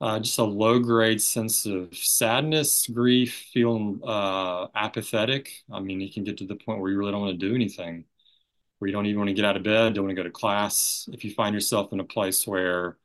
uh, 0.00 0.18
just 0.20 0.38
a 0.38 0.44
low 0.44 0.78
grade 0.78 1.22
sense 1.22 1.64
of 1.64 1.96
sadness, 1.96 2.86
grief, 2.86 3.46
feeling 3.52 4.00
uh, 4.04 4.66
apathetic. 4.74 5.62
I 5.72 5.80
mean, 5.80 6.00
you 6.00 6.12
can 6.12 6.24
get 6.24 6.38
to 6.38 6.46
the 6.46 6.56
point 6.56 6.80
where 6.80 6.90
you 6.90 6.98
really 6.98 7.12
don't 7.12 7.22
want 7.22 7.38
to 7.38 7.48
do 7.48 7.54
anything, 7.54 8.04
where 8.78 8.88
you 8.88 8.92
don't 8.92 9.06
even 9.06 9.18
want 9.18 9.28
to 9.28 9.34
get 9.34 9.44
out 9.44 9.56
of 9.56 9.62
bed, 9.62 9.94
don't 9.94 10.04
want 10.04 10.16
to 10.16 10.22
go 10.22 10.26
to 10.26 10.30
class. 10.32 11.08
If 11.12 11.24
you 11.24 11.32
find 11.32 11.54
yourself 11.54 11.92
in 11.92 12.00
a 12.00 12.04
place 12.04 12.46
where 12.46 12.98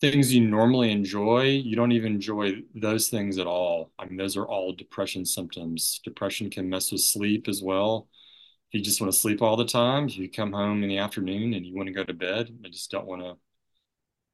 things 0.00 0.32
you 0.32 0.46
normally 0.46 0.92
enjoy, 0.92 1.42
you 1.44 1.74
don't 1.74 1.92
even 1.92 2.14
enjoy 2.14 2.62
those 2.74 3.08
things 3.08 3.38
at 3.38 3.46
all. 3.46 3.90
I 3.98 4.04
mean, 4.06 4.16
those 4.16 4.36
are 4.36 4.46
all 4.46 4.72
depression 4.72 5.24
symptoms. 5.24 6.00
Depression 6.04 6.50
can 6.50 6.68
mess 6.68 6.92
with 6.92 7.00
sleep 7.00 7.48
as 7.48 7.62
well. 7.62 8.08
If 8.70 8.78
you 8.78 8.84
just 8.84 9.00
want 9.00 9.12
to 9.12 9.18
sleep 9.18 9.42
all 9.42 9.56
the 9.56 9.64
time, 9.64 10.06
if 10.06 10.16
you 10.16 10.30
come 10.30 10.52
home 10.52 10.82
in 10.82 10.88
the 10.88 10.98
afternoon 10.98 11.54
and 11.54 11.66
you 11.66 11.74
want 11.74 11.88
to 11.88 11.92
go 11.94 12.04
to 12.04 12.12
bed, 12.12 12.56
I 12.64 12.68
just 12.68 12.90
don't 12.90 13.06
want 13.06 13.22
to 13.22 13.36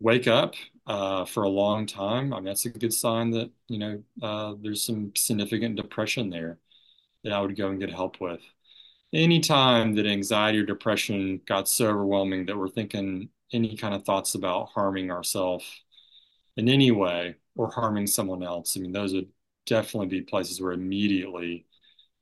wake 0.01 0.27
up 0.27 0.55
uh, 0.87 1.25
for 1.25 1.45
a 1.45 1.49
long 1.49 1.87
time. 1.87 2.33
I 2.33 2.37
mean, 2.37 2.47
that's 2.47 2.67
a 2.67 2.71
good 2.71 2.93
sign 2.93 3.31
that, 3.31 3.51
you 3.69 3.79
know, 3.79 4.03
uh, 4.23 4.55
there's 4.61 4.85
some 4.85 5.13
significant 5.17 5.77
depression 5.77 6.31
there 6.31 6.59
that 7.23 7.33
I 7.33 7.41
would 7.41 7.57
go 7.57 7.69
and 7.69 7.81
get 7.81 7.91
help 7.91 8.21
with. 8.21 8.41
Anytime 9.15 9.95
that 9.95 10.07
anxiety 10.07 10.59
or 10.59 10.67
depression 10.67 11.41
got 11.47 11.69
so 11.69 11.87
overwhelming 11.87 12.47
that 12.47 12.59
we're 12.59 12.69
thinking 12.69 13.29
any 13.55 13.77
kind 13.77 13.95
of 13.95 14.05
thoughts 14.05 14.35
about 14.35 14.71
harming 14.75 15.11
ourselves 15.11 15.65
in 16.57 16.69
any 16.69 16.91
way 16.91 17.37
or 17.57 17.71
harming 17.71 18.07
someone 18.07 18.43
else. 18.43 18.77
I 18.77 18.81
mean, 18.81 18.93
those 18.93 19.15
would 19.15 19.29
definitely 19.67 20.09
be 20.09 20.23
places 20.23 20.61
where 20.61 20.73
immediately 20.73 21.67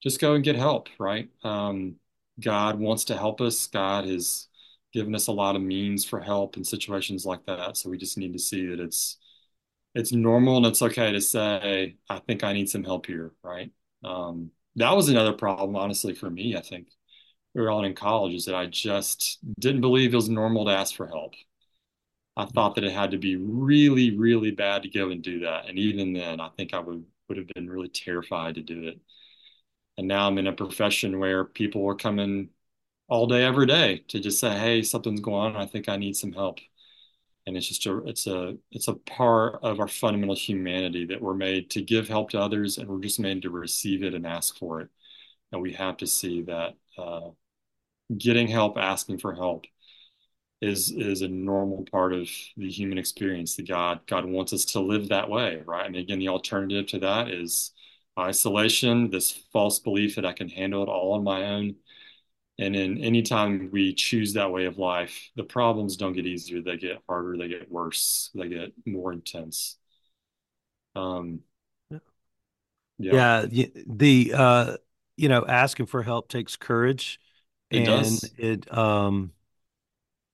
just 0.03 0.21
go 0.21 0.35
and 0.35 0.45
get 0.45 0.57
help, 0.57 0.89
right? 0.99 1.29
Um, 1.45 1.97
God 2.41 2.79
wants 2.79 3.05
to 3.05 3.17
help 3.17 3.41
us. 3.41 3.67
God 3.69 4.07
has 4.07 4.49
given 4.93 5.15
us 5.15 5.29
a 5.29 5.33
lot 5.33 5.57
of 5.57 5.63
means 5.63 6.05
for 6.05 6.21
help 6.21 6.57
in 6.57 6.65
situations 6.65 7.25
like 7.27 7.47
that. 7.47 7.77
So 7.77 7.91
we 7.91 7.99
just 7.99 8.19
need 8.19 8.33
to 8.35 8.39
see 8.39 8.67
that 8.67 8.81
it's 8.81 9.19
it's 9.95 10.13
normal 10.13 10.57
and 10.59 10.67
it's 10.67 10.83
okay 10.83 11.13
to 11.13 11.21
say, 11.21 11.97
I 12.09 12.19
think 12.21 12.45
I 12.45 12.53
need 12.53 12.69
some 12.69 12.85
help 12.85 13.07
here, 13.07 13.33
right? 13.43 13.71
Um, 14.05 14.51
that 14.77 14.93
was 14.97 15.09
another 15.09 15.35
problem, 15.35 15.77
honestly, 15.77 16.15
for 16.15 16.31
me. 16.31 16.57
I 16.57 16.61
think 16.63 16.89
early 17.55 17.69
on 17.69 17.85
in 17.85 17.95
college 17.95 18.35
is 18.35 18.45
that 18.47 18.55
I 18.55 18.67
just 18.67 19.39
didn't 19.61 19.81
believe 19.83 20.13
it 20.13 20.17
was 20.17 20.29
normal 20.29 20.65
to 20.67 20.73
ask 20.73 20.95
for 20.95 21.07
help. 21.07 21.35
I 22.37 22.47
thought 22.47 22.75
that 22.77 22.85
it 22.85 22.93
had 22.93 23.11
to 23.11 23.19
be 23.19 23.37
really, 23.37 24.17
really 24.17 24.51
bad 24.51 24.83
to 24.83 24.89
go 24.89 25.11
and 25.11 25.23
do 25.23 25.41
that. 25.41 25.67
And 25.69 25.79
even 25.79 26.13
then, 26.15 26.41
I 26.41 26.49
think 26.57 26.73
I 26.73 26.79
would, 26.79 27.05
would 27.29 27.39
have 27.39 27.47
been 27.55 27.69
really 27.69 27.89
terrified 27.89 28.55
to 28.55 28.63
do 28.63 28.89
it. 28.89 29.01
And 29.99 30.09
now 30.09 30.27
I'm 30.27 30.39
in 30.39 30.47
a 30.47 30.53
profession 30.53 31.19
where 31.19 31.45
people 31.45 31.87
are 31.89 31.95
coming 31.95 32.49
all 33.09 33.27
day, 33.27 33.45
every 33.45 33.67
day 33.67 34.05
to 34.09 34.21
just 34.21 34.41
say, 34.41 34.59
Hey, 34.59 34.83
something's 34.83 35.21
going 35.21 35.55
on. 35.55 35.63
I 35.63 35.67
think 35.67 35.89
I 35.89 35.97
need 35.97 36.17
some 36.17 36.33
help. 36.33 36.61
And 37.47 37.57
it's 37.57 37.69
just 37.69 37.87
a, 37.87 37.99
it's 38.07 38.27
a, 38.27 38.57
it's 38.71 38.89
a 38.89 38.95
part 38.95 39.61
of 39.63 39.81
our 39.81 39.89
fundamental 39.89 40.37
humanity 40.37 41.07
that 41.07 41.21
we're 41.21 41.35
made 41.35 41.71
to 41.71 41.83
give 41.83 42.09
help 42.09 42.31
to 42.31 42.41
others 42.41 42.79
and 42.79 42.89
we're 42.89 43.01
just 43.01 43.21
made 43.21 43.43
to 43.43 43.51
receive 43.51 44.03
it 44.05 44.15
and 44.15 44.27
ask 44.27 44.59
for 44.59 44.81
it. 44.83 44.89
And 45.53 45.61
we 45.61 45.73
have 45.75 45.99
to 45.99 46.07
see 46.07 46.43
that, 46.43 46.75
uh, 46.99 47.31
getting 48.19 48.49
help, 48.49 48.79
asking 48.79 49.19
for 49.19 49.35
help 49.35 49.67
is 50.63 50.93
is 50.93 51.23
a 51.23 51.29
normal 51.29 51.85
part 51.91 52.13
of 52.15 52.31
the 52.57 52.71
human 52.71 52.97
experience. 52.97 53.57
that 53.57 53.69
God 53.69 54.01
God 54.07 54.25
wants 54.25 54.53
us 54.53 54.65
to 54.67 54.81
live 54.81 55.09
that 55.09 55.29
way, 55.29 55.61
right? 55.67 55.87
And 55.87 55.97
again, 55.97 56.21
the 56.21 56.29
alternative 56.29 56.87
to 56.89 57.01
that 57.01 57.29
is 57.29 57.73
isolation, 58.19 59.11
this 59.11 59.33
false 59.53 59.81
belief 59.81 60.15
that 60.17 60.25
I 60.25 60.33
can 60.33 60.49
handle 60.49 60.83
it 60.83 60.89
all 60.89 61.15
on 61.15 61.25
my 61.25 61.45
own. 61.47 61.77
And 62.59 62.77
in 62.77 62.99
any 62.99 63.23
time 63.23 63.71
we 63.73 63.95
choose 63.95 64.35
that 64.35 64.53
way 64.53 64.67
of 64.67 64.79
life, 64.79 65.31
the 65.35 65.43
problems 65.43 65.97
don't 65.97 66.13
get 66.13 66.27
easier; 66.27 66.63
they 66.63 66.77
get 66.77 67.03
harder, 67.09 67.37
they 67.37 67.49
get 67.49 67.71
worse, 67.71 68.31
they 68.35 68.49
get 68.49 68.73
more 68.87 69.13
intense. 69.13 69.79
Um, 70.95 71.41
yeah, 72.99 73.47
yeah 73.51 73.67
the 73.87 74.33
uh, 74.35 74.77
you 75.17 75.29
know, 75.29 75.45
asking 75.47 75.87
for 75.87 76.03
help 76.03 76.29
takes 76.29 76.57
courage 76.57 77.19
it 77.73 77.81
and 77.81 77.85
does. 77.85 78.35
it 78.37 78.73
um 78.77 79.33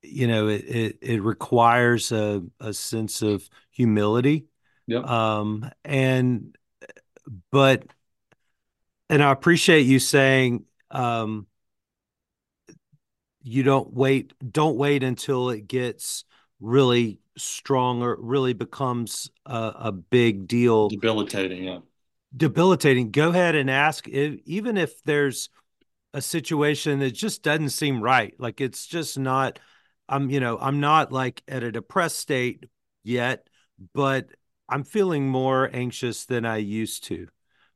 you 0.02 0.26
know 0.26 0.48
it 0.48 0.64
it, 0.64 0.98
it 1.02 1.22
requires 1.22 2.12
a, 2.12 2.42
a 2.60 2.72
sense 2.72 3.22
of 3.22 3.48
humility 3.70 4.46
Yep. 4.86 5.04
um 5.04 5.68
and 5.84 6.56
but 7.50 7.84
and 9.10 9.22
I 9.22 9.30
appreciate 9.32 9.82
you 9.86 9.98
saying 9.98 10.64
um 10.90 11.46
you 13.42 13.62
don't 13.62 13.92
wait 13.92 14.32
don't 14.52 14.76
wait 14.76 15.02
until 15.02 15.50
it 15.50 15.66
gets 15.68 16.24
really 16.60 17.20
strong 17.36 18.02
or 18.02 18.16
really 18.20 18.52
becomes 18.52 19.30
a, 19.46 19.72
a 19.76 19.92
big 19.92 20.48
deal 20.48 20.88
Debilitating. 20.90 21.64
Yeah. 21.64 21.80
debilitating 22.36 23.10
go 23.10 23.30
ahead 23.30 23.54
and 23.54 23.70
ask 23.70 24.06
if, 24.08 24.38
even 24.44 24.76
if 24.76 25.02
there's 25.04 25.48
a 26.14 26.22
situation 26.22 27.00
that 27.00 27.12
just 27.12 27.42
doesn't 27.42 27.70
seem 27.70 28.02
right. 28.02 28.34
Like 28.38 28.60
it's 28.60 28.86
just 28.86 29.18
not, 29.18 29.58
I'm, 30.08 30.30
you 30.30 30.40
know, 30.40 30.58
I'm 30.60 30.80
not 30.80 31.12
like 31.12 31.42
at 31.48 31.62
a 31.62 31.72
depressed 31.72 32.18
state 32.18 32.66
yet, 33.04 33.46
but 33.94 34.30
I'm 34.68 34.84
feeling 34.84 35.28
more 35.28 35.70
anxious 35.72 36.24
than 36.24 36.44
I 36.44 36.58
used 36.58 37.04
to. 37.04 37.28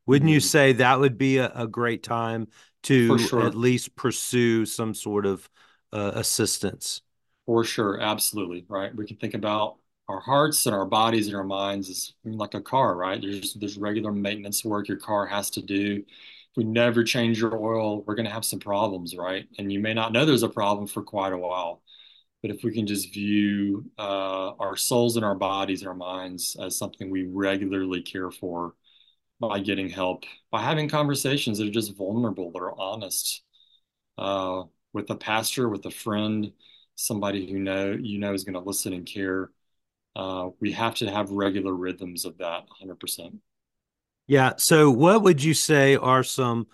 Wouldn't 0.05 0.31
you 0.31 0.39
Mhm. 0.39 0.41
say 0.41 0.73
that 0.73 0.99
would 0.99 1.17
be 1.17 1.37
a, 1.37 1.51
a 1.55 1.67
great 1.67 2.03
time 2.03 2.47
to 2.83 3.29
sure. 3.29 3.37
at 3.37 3.55
least 3.55 3.95
pursue 3.95 4.65
some 4.65 4.93
sort 4.93 5.25
of 5.25 5.47
uh, 5.93 6.11
assistance? 6.15 7.01
For 7.45 7.63
sure, 7.63 7.99
absolutely, 7.99 8.65
right? 8.69 8.95
We 8.95 9.05
can 9.05 9.17
think 9.17 9.33
about 9.33 9.77
our 10.07 10.19
hearts 10.19 10.65
and 10.65 10.75
our 10.75 10.85
bodies 10.85 11.27
and 11.27 11.35
our 11.35 11.43
minds 11.43 11.89
as 11.89 12.13
like 12.23 12.53
a 12.53 12.61
car, 12.61 12.95
right? 12.95 13.21
There's 13.21 13.53
there's 13.55 13.77
regular 13.77 14.11
maintenance 14.11 14.63
work 14.63 14.87
your 14.87 14.97
car 14.97 15.25
has 15.25 15.49
to 15.51 15.61
do. 15.61 16.03
We 16.55 16.63
never 16.63 17.03
change 17.03 17.39
your 17.39 17.57
oil, 17.57 18.03
we're 18.03 18.15
going 18.15 18.27
to 18.27 18.31
have 18.31 18.45
some 18.45 18.59
problems, 18.59 19.15
right? 19.17 19.47
And 19.57 19.71
you 19.71 19.79
may 19.79 19.93
not 19.93 20.11
know 20.11 20.25
there's 20.25 20.43
a 20.43 20.49
problem 20.49 20.87
for 20.87 21.01
quite 21.01 21.33
a 21.33 21.37
while. 21.37 21.81
But 22.41 22.51
if 22.51 22.63
we 22.63 22.73
can 22.73 22.85
just 22.85 23.13
view 23.13 23.89
uh, 23.97 24.51
our 24.59 24.75
souls 24.75 25.15
and 25.15 25.25
our 25.25 25.35
bodies 25.35 25.81
and 25.81 25.87
our 25.87 25.95
minds 25.95 26.57
as 26.61 26.77
something 26.77 27.09
we 27.09 27.25
regularly 27.25 28.01
care 28.01 28.29
for 28.31 28.75
by 29.39 29.59
getting 29.59 29.89
help, 29.89 30.25
by 30.51 30.61
having 30.61 30.89
conversations 30.89 31.57
that 31.57 31.67
are 31.67 31.71
just 31.71 31.95
vulnerable, 31.97 32.51
that 32.51 32.59
are 32.59 32.79
honest, 32.79 33.43
uh, 34.17 34.63
with 34.93 35.09
a 35.09 35.15
pastor, 35.15 35.69
with 35.69 35.85
a 35.85 35.91
friend, 35.91 36.51
somebody 36.95 37.49
who 37.49 37.59
know 37.59 37.97
you 37.99 38.19
know 38.19 38.33
is 38.33 38.43
going 38.43 38.53
to 38.53 38.59
listen 38.59 38.93
and 38.93 39.05
care. 39.05 39.49
Uh, 40.15 40.49
we 40.59 40.71
have 40.71 40.95
to 40.95 41.09
have 41.09 41.31
regular 41.31 41.73
rhythms 41.73 42.25
of 42.25 42.37
that 42.37 42.63
100%. 42.69 43.39
Yeah. 44.27 44.53
So, 44.57 44.89
what 44.89 45.21
would 45.23 45.43
you 45.43 45.53
say 45.53 45.95
are 45.95 46.23
some 46.23 46.67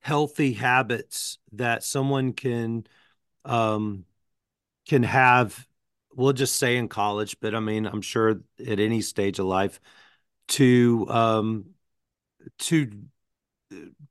healthy 0.00 0.54
habits 0.54 1.38
that 1.52 1.84
someone 1.84 2.32
can 2.32 2.86
um, 3.44 4.06
can 4.88 5.04
have? 5.04 5.66
We'll 6.14 6.32
just 6.34 6.58
say 6.58 6.76
in 6.76 6.88
college, 6.88 7.38
but 7.40 7.54
I 7.54 7.60
mean, 7.60 7.86
I'm 7.86 8.02
sure 8.02 8.30
at 8.66 8.80
any 8.80 9.02
stage 9.02 9.38
of 9.38 9.46
life 9.46 9.80
to 10.50 11.06
um, 11.10 11.66
to 12.60 12.90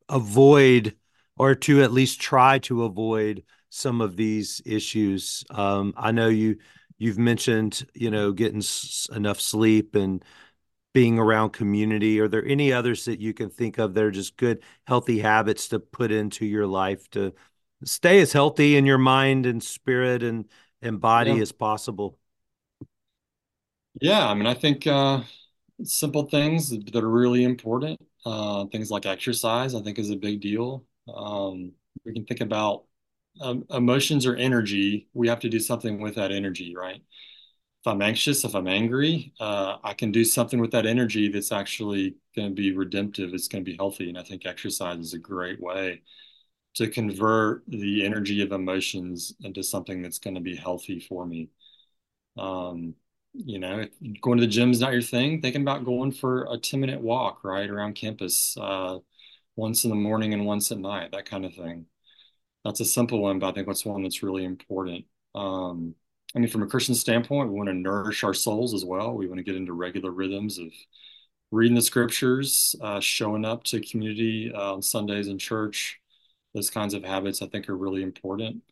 avoid 0.10 0.96
or 1.38 1.56
to 1.56 1.82
at 1.84 1.92
least 1.92 2.22
try 2.22 2.60
to 2.60 2.84
avoid 2.84 3.44
some 3.70 4.02
of 4.02 4.16
these 4.16 4.62
issues. 4.66 5.44
Um, 5.50 5.94
I 5.98 6.12
know 6.12 6.30
you 6.30 6.58
you've 6.98 7.18
mentioned 7.18 7.86
you 7.94 8.10
know 8.10 8.32
getting 8.32 8.60
s- 8.60 9.08
enough 9.14 9.42
sleep 9.42 9.96
and 9.96 10.24
being 10.96 11.20
around 11.20 11.52
community. 11.52 12.20
Are 12.22 12.30
there 12.30 12.46
any 12.46 12.74
others 12.74 13.06
that 13.06 13.22
you 13.22 13.36
can 13.36 13.52
think 13.52 13.80
of 13.80 13.96
that 13.96 14.04
are 14.06 14.12
just 14.12 14.38
good 14.38 14.64
healthy 14.88 15.20
habits 15.20 15.70
to 15.70 15.80
put 15.82 16.12
into 16.12 16.48
your 16.48 16.68
life 16.68 17.10
to 17.12 17.34
stay 17.86 18.22
as 18.22 18.34
healthy 18.34 18.78
in 18.78 18.88
your 18.88 19.00
mind 19.00 19.46
and 19.48 19.64
spirit 19.64 20.24
and 20.24 20.48
and 20.84 21.02
body 21.02 21.40
Yeah. 21.40 21.42
as 21.42 21.54
possible? 21.54 22.20
Yeah, 24.02 24.28
I 24.28 24.34
mean, 24.34 24.46
I 24.48 24.54
think 24.54 24.86
uh, 24.88 25.22
simple 25.84 26.24
things 26.30 26.70
that 26.72 26.96
are 26.96 27.10
really 27.10 27.44
important. 27.44 28.00
Uh, 28.26 28.66
things 28.68 28.92
like 28.92 29.06
exercise, 29.06 29.76
I 29.76 29.82
think, 29.82 30.00
is 30.00 30.10
a 30.12 30.16
big 30.18 30.42
deal. 30.42 30.86
Um, 31.14 31.74
we 32.06 32.14
can 32.14 32.26
think 32.26 32.42
about 32.42 32.86
um, 33.42 33.66
emotions 33.72 34.26
or 34.26 34.36
energy. 34.36 35.08
We 35.14 35.28
have 35.30 35.40
to 35.42 35.50
do 35.50 35.60
something 35.60 36.02
with 36.02 36.16
that 36.16 36.32
energy, 36.32 36.76
right? 36.76 37.02
If 37.86 37.90
I'm 37.92 38.02
anxious, 38.02 38.44
if 38.44 38.56
I'm 38.56 38.68
angry, 38.68 39.32
uh, 39.40 39.78
I 39.84 39.94
can 39.94 40.12
do 40.12 40.24
something 40.24 40.60
with 40.60 40.72
that 40.72 40.88
energy 40.88 41.30
that's 41.30 41.52
actually 41.52 42.16
going 42.36 42.50
to 42.50 42.54
be 42.56 42.72
redemptive. 42.76 43.32
It's 43.32 43.48
going 43.48 43.64
to 43.64 43.72
be 43.72 43.78
healthy. 43.78 44.10
And 44.10 44.18
I 44.18 44.24
think 44.24 44.44
exercise 44.48 44.98
is 44.98 45.14
a 45.14 45.20
great 45.20 45.62
way 45.62 46.02
to 46.76 46.90
convert 46.90 47.64
the 47.68 48.06
energy 48.06 48.42
of 48.42 48.52
emotions 48.52 49.36
into 49.42 49.64
something 49.64 50.02
that's 50.02 50.20
going 50.20 50.36
to 50.36 50.42
be 50.42 50.56
healthy 50.56 51.00
for 51.00 51.26
me. 51.26 51.50
Um, 52.38 52.96
you 53.34 53.60
know, 53.60 53.80
if 53.82 54.22
going 54.22 54.40
to 54.40 54.46
the 54.46 54.52
gym 54.52 54.72
is 54.72 54.82
not 54.82 54.94
your 54.94 55.02
thing, 55.02 55.42
thinking 55.42 55.62
about 55.64 55.86
going 55.86 56.12
for 56.12 56.48
a 56.52 56.58
10 56.58 56.80
minute 56.82 57.02
walk, 57.02 57.44
right, 57.44 57.70
around 57.70 57.96
campus, 57.96 58.58
uh, 58.58 59.00
once 59.56 59.84
in 59.86 59.92
the 59.92 59.96
morning 59.96 60.34
and 60.34 60.46
once 60.46 60.72
at 60.72 60.80
night, 60.80 61.12
that 61.12 61.26
kind 61.26 61.46
of 61.46 61.54
thing. 61.56 61.88
That's 62.66 62.82
a 62.82 62.86
simple 62.86 63.22
one, 63.22 63.40
but 63.40 63.50
I 63.50 63.52
think 63.54 63.68
that's 63.68 63.86
one 63.86 64.04
that's 64.04 64.24
really 64.24 64.46
important. 64.46 65.06
Um, 65.36 65.96
I 66.36 66.40
mean, 66.40 66.50
from 66.50 66.64
a 66.64 66.68
Christian 66.68 66.96
standpoint, 66.96 67.50
we 67.50 67.56
want 67.56 67.70
to 67.70 67.74
nourish 67.74 68.24
our 68.24 68.34
souls 68.34 68.74
as 68.74 68.84
well. 68.84 69.14
We 69.14 69.28
want 69.28 69.38
to 69.38 69.44
get 69.44 69.56
into 69.56 69.74
regular 69.74 70.12
rhythms 70.12 70.58
of 70.58 70.68
reading 71.52 71.76
the 71.76 71.82
scriptures, 71.82 72.76
uh, 72.82 73.00
showing 73.00 73.46
up 73.46 73.64
to 73.66 73.80
community 73.80 74.52
uh, 74.54 74.74
on 74.74 74.82
Sundays 74.82 75.28
in 75.28 75.38
church. 75.38 76.00
Those 76.54 76.70
kinds 76.70 76.94
of 76.94 77.04
habits 77.04 77.42
I 77.42 77.48
think 77.48 77.70
are 77.70 77.78
really 77.78 78.04
important. 78.04 78.64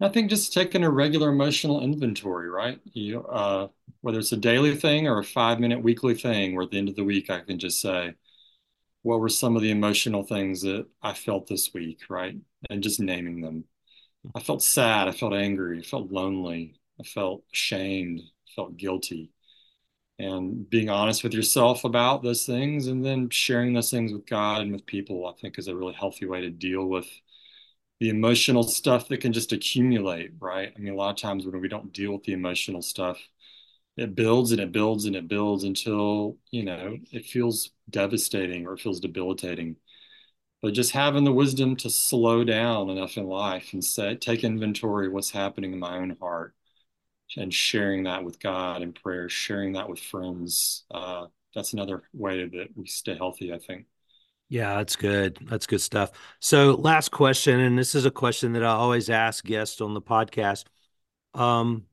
I 0.00 0.08
think 0.08 0.30
just 0.30 0.52
taking 0.52 0.82
a 0.82 0.90
regular 0.90 1.28
emotional 1.28 1.82
inventory, 1.82 2.50
right? 2.50 2.80
You, 2.84 3.24
uh, 3.24 3.68
whether 4.00 4.18
it's 4.18 4.32
a 4.32 4.36
daily 4.36 4.74
thing 4.74 5.06
or 5.06 5.18
a 5.18 5.24
five 5.24 5.60
minute 5.60 5.82
weekly 5.82 6.14
thing, 6.14 6.54
where 6.54 6.64
at 6.64 6.70
the 6.70 6.78
end 6.78 6.88
of 6.88 6.96
the 6.96 7.04
week 7.04 7.30
I 7.30 7.40
can 7.40 7.58
just 7.58 7.80
say, 7.80 8.14
what 9.02 9.20
were 9.20 9.28
some 9.28 9.56
of 9.56 9.62
the 9.62 9.70
emotional 9.70 10.22
things 10.22 10.62
that 10.62 10.86
I 11.02 11.12
felt 11.12 11.46
this 11.46 11.72
week, 11.74 12.00
right? 12.08 12.34
And 12.70 12.82
just 12.82 13.00
naming 13.00 13.42
them. 13.42 13.64
I 14.34 14.40
felt 14.40 14.62
sad. 14.62 15.06
I 15.06 15.12
felt 15.12 15.34
angry. 15.34 15.78
I 15.80 15.82
felt 15.82 16.10
lonely. 16.10 16.74
I 17.00 17.04
felt 17.04 17.44
ashamed. 17.52 18.22
Felt 18.54 18.76
guilty. 18.76 19.30
And 20.18 20.68
being 20.70 20.90
honest 20.90 21.24
with 21.24 21.34
yourself 21.34 21.84
about 21.84 22.22
those 22.22 22.46
things 22.46 22.86
and 22.86 23.04
then 23.04 23.30
sharing 23.30 23.72
those 23.72 23.90
things 23.90 24.12
with 24.12 24.26
God 24.26 24.62
and 24.62 24.72
with 24.72 24.86
people, 24.86 25.26
I 25.26 25.32
think 25.40 25.58
is 25.58 25.66
a 25.66 25.74
really 25.74 25.94
healthy 25.94 26.26
way 26.26 26.40
to 26.42 26.50
deal 26.50 26.86
with 26.86 27.08
the 28.00 28.10
emotional 28.10 28.62
stuff 28.62 29.08
that 29.08 29.20
can 29.20 29.32
just 29.32 29.52
accumulate, 29.52 30.32
right? 30.38 30.72
I 30.76 30.80
mean, 30.80 30.92
a 30.92 30.96
lot 30.96 31.10
of 31.10 31.16
times 31.16 31.46
when 31.46 31.60
we 31.60 31.68
don't 31.68 31.92
deal 31.92 32.12
with 32.12 32.24
the 32.24 32.32
emotional 32.32 32.82
stuff, 32.82 33.18
it 33.96 34.14
builds 34.14 34.52
and 34.52 34.60
it 34.60 34.72
builds 34.72 35.04
and 35.06 35.16
it 35.16 35.28
builds 35.28 35.64
until, 35.64 36.36
you 36.50 36.64
know, 36.64 36.98
it 37.12 37.26
feels 37.26 37.70
devastating 37.90 38.66
or 38.66 38.74
it 38.74 38.80
feels 38.80 39.00
debilitating. 39.00 39.76
But 40.62 40.74
just 40.74 40.92
having 40.92 41.24
the 41.24 41.32
wisdom 41.32 41.76
to 41.76 41.90
slow 41.90 42.44
down 42.44 42.90
enough 42.90 43.16
in 43.16 43.26
life 43.26 43.72
and 43.72 43.84
say, 43.84 44.16
take 44.16 44.44
inventory 44.44 45.08
of 45.08 45.12
what's 45.12 45.30
happening 45.30 45.72
in 45.72 45.78
my 45.78 45.96
own 45.98 46.16
heart 46.20 46.54
and 47.36 47.52
sharing 47.52 48.04
that 48.04 48.24
with 48.24 48.38
God 48.40 48.82
in 48.82 48.92
prayer, 48.92 49.28
sharing 49.28 49.72
that 49.72 49.88
with 49.88 49.98
friends. 49.98 50.84
Uh, 50.90 51.26
that's 51.54 51.72
another 51.72 52.02
way 52.12 52.46
that 52.48 52.68
we 52.76 52.86
stay 52.86 53.16
healthy, 53.16 53.52
I 53.52 53.58
think. 53.58 53.86
Yeah, 54.48 54.76
that's 54.76 54.96
good. 54.96 55.38
That's 55.42 55.66
good 55.66 55.80
stuff. 55.80 56.12
So, 56.40 56.72
last 56.72 57.10
question, 57.10 57.60
and 57.60 57.78
this 57.78 57.94
is 57.94 58.04
a 58.04 58.10
question 58.10 58.52
that 58.52 58.62
I 58.62 58.68
always 58.68 59.10
ask 59.10 59.44
guests 59.44 59.80
on 59.80 59.94
the 59.94 60.02
podcast. 60.02 60.64
Um, 61.32 61.86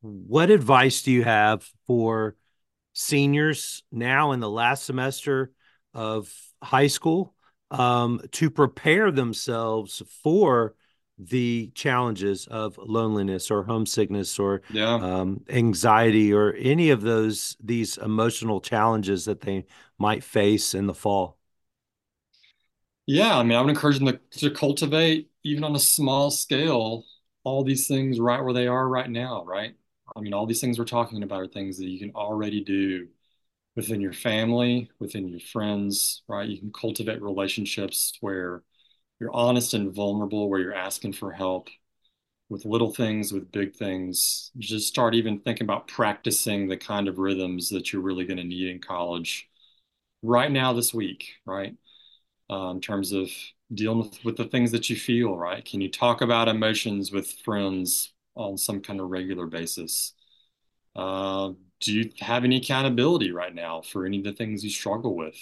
what 0.00 0.50
advice 0.50 1.02
do 1.02 1.12
you 1.12 1.24
have 1.24 1.68
for 1.86 2.36
seniors 2.92 3.82
now 3.92 4.32
in 4.32 4.40
the 4.40 4.50
last 4.50 4.84
semester 4.84 5.52
of 5.94 6.32
high 6.62 6.86
school 6.86 7.34
um, 7.70 8.20
to 8.32 8.50
prepare 8.50 9.10
themselves 9.10 10.02
for 10.22 10.74
the 11.18 11.70
challenges 11.74 12.46
of 12.48 12.78
loneliness 12.78 13.50
or 13.50 13.64
homesickness 13.64 14.38
or 14.38 14.62
Yeah. 14.68 15.00
um, 15.00 15.44
anxiety 15.48 16.32
or 16.32 16.54
any 16.54 16.90
of 16.90 17.02
those 17.02 17.56
these 17.62 17.98
emotional 17.98 18.60
challenges 18.60 19.24
that 19.26 19.40
they 19.42 19.66
might 19.98 20.24
face 20.24 20.74
in 20.74 20.86
the 20.86 20.94
fall? 20.94 21.38
Yeah, 23.06 23.36
I 23.36 23.42
mean, 23.42 23.58
I 23.58 23.60
would 23.60 23.70
encourage 23.70 23.98
them 23.98 24.06
to, 24.08 24.38
to 24.38 24.50
cultivate, 24.50 25.30
even 25.44 25.64
on 25.64 25.74
a 25.74 25.78
small 25.80 26.30
scale, 26.30 27.04
all 27.44 27.64
these 27.64 27.88
things 27.88 28.20
right 28.20 28.42
where 28.42 28.52
they 28.52 28.66
are 28.68 28.88
right 28.88 29.10
now, 29.10 29.44
right? 29.44 29.74
I 30.14 30.20
mean, 30.20 30.32
all 30.34 30.46
these 30.46 30.60
things 30.60 30.78
we're 30.78 30.84
talking 30.84 31.22
about 31.22 31.40
are 31.40 31.46
things 31.48 31.78
that 31.78 31.88
you 31.88 31.98
can 31.98 32.12
already 32.14 32.62
do 32.62 33.08
within 33.76 34.00
your 34.00 34.12
family, 34.14 34.90
within 35.00 35.28
your 35.28 35.40
friends, 35.40 36.22
right? 36.28 36.48
You 36.48 36.58
can 36.58 36.72
cultivate 36.72 37.22
relationships 37.22 38.16
where 38.20 38.62
you're 39.22 39.34
honest 39.36 39.74
and 39.74 39.94
vulnerable, 39.94 40.50
where 40.50 40.60
you're 40.60 40.74
asking 40.74 41.14
for 41.14 41.32
help 41.32 41.70
with 42.50 42.64
little 42.66 42.92
things, 42.92 43.32
with 43.32 43.52
big 43.52 43.74
things. 43.76 44.50
Just 44.58 44.88
start 44.88 45.14
even 45.14 45.40
thinking 45.40 45.64
about 45.64 45.88
practicing 45.88 46.68
the 46.68 46.76
kind 46.76 47.08
of 47.08 47.18
rhythms 47.18 47.70
that 47.70 47.92
you're 47.92 48.02
really 48.02 48.24
going 48.26 48.38
to 48.38 48.44
need 48.44 48.68
in 48.68 48.80
college 48.80 49.48
right 50.22 50.50
now 50.52 50.72
this 50.72 50.94
week, 50.94 51.34
right? 51.46 51.74
uh, 52.50 52.70
in 52.70 52.80
terms 52.80 53.12
of 53.12 53.30
dealing 53.74 53.98
with, 54.00 54.24
with 54.24 54.36
the 54.36 54.44
things 54.44 54.72
that 54.72 54.90
you 54.90 54.96
feel, 54.96 55.36
right? 55.36 55.64
Can 55.64 55.80
you 55.80 55.90
talk 55.90 56.20
about 56.20 56.48
emotions 56.48 57.12
with 57.12 57.30
friends 57.44 58.12
on 58.36 58.58
some 58.58 58.80
kind 58.80 59.00
of 59.00 59.10
regular 59.10 59.46
basis? 59.46 60.14
Uh, 60.96 61.52
do 61.80 61.92
you 61.92 62.10
have 62.20 62.44
any 62.44 62.56
accountability 62.58 63.32
right 63.32 63.54
now 63.54 63.82
for 63.82 64.06
any 64.06 64.18
of 64.18 64.24
the 64.24 64.32
things 64.32 64.64
you 64.64 64.70
struggle 64.70 65.16
with? 65.16 65.36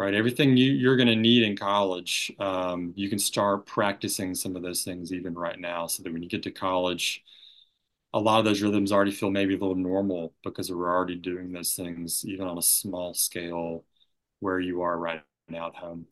Right, 0.00 0.14
everything 0.14 0.56
you, 0.56 0.72
you're 0.72 0.96
going 0.96 1.10
to 1.10 1.14
need 1.14 1.42
in 1.42 1.58
college, 1.58 2.32
um, 2.38 2.94
you 2.96 3.10
can 3.10 3.18
start 3.18 3.66
practicing 3.66 4.34
some 4.34 4.56
of 4.56 4.62
those 4.62 4.82
things 4.82 5.12
even 5.12 5.34
right 5.34 5.60
now, 5.60 5.88
so 5.88 6.02
that 6.02 6.10
when 6.10 6.22
you 6.22 6.28
get 6.30 6.42
to 6.44 6.50
college, 6.50 7.22
a 8.14 8.18
lot 8.18 8.38
of 8.38 8.46
those 8.46 8.62
rhythms 8.62 8.92
already 8.92 9.10
feel 9.10 9.30
maybe 9.30 9.54
a 9.54 9.58
little 9.58 9.74
normal 9.74 10.32
because 10.42 10.72
we're 10.72 10.88
already 10.88 11.16
doing 11.16 11.52
those 11.52 11.74
things 11.74 12.24
even 12.24 12.46
on 12.46 12.56
a 12.56 12.62
small 12.62 13.12
scale 13.12 13.84
where 14.38 14.58
you 14.58 14.80
are 14.80 14.96
right 14.96 15.22
now 15.50 15.66
at 15.66 15.74
home. 15.74 16.06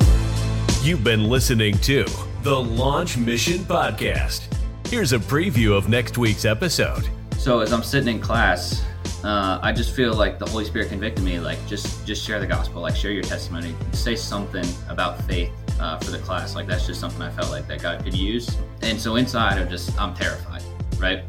You've 0.83 1.03
been 1.03 1.25
listening 1.25 1.79
to 1.79 2.05
the 2.43 2.55
Launch 2.55 3.17
Mission 3.17 3.61
Podcast. 3.61 4.55
Here's 4.89 5.15
a 5.15 5.19
preview 5.19 5.75
of 5.75 5.89
next 5.89 6.19
week's 6.19 6.45
episode. 6.45 7.09
So 7.39 7.61
as 7.61 7.73
I'm 7.73 7.83
sitting 7.83 8.17
in 8.17 8.21
class, 8.21 8.85
uh, 9.25 9.59
I 9.63 9.73
just 9.73 9.95
feel 9.95 10.15
like 10.15 10.39
the 10.39 10.47
Holy 10.47 10.65
Spirit 10.65 10.89
convicted 10.89 11.25
me, 11.25 11.41
like 11.41 11.59
just 11.67 12.07
just 12.07 12.25
share 12.25 12.39
the 12.39 12.47
gospel, 12.47 12.83
like 12.83 12.95
share 12.95 13.11
your 13.11 13.25
testimony, 13.25 13.75
say 13.93 14.15
something 14.15 14.65
about 14.89 15.21
faith 15.25 15.51
uh, 15.81 15.99
for 15.99 16.11
the 16.11 16.19
class. 16.19 16.55
Like 16.55 16.67
that's 16.67 16.87
just 16.87 17.01
something 17.01 17.23
I 17.23 17.31
felt 17.31 17.51
like 17.51 17.67
that 17.69 17.83
God 17.83 18.05
could 18.05 18.15
use. 18.15 18.57
And 18.83 19.01
so 19.01 19.17
inside, 19.17 19.59
I'm 19.59 19.69
just 19.69 19.99
I'm 20.01 20.15
terrified, 20.15 20.63
right? 20.99 21.23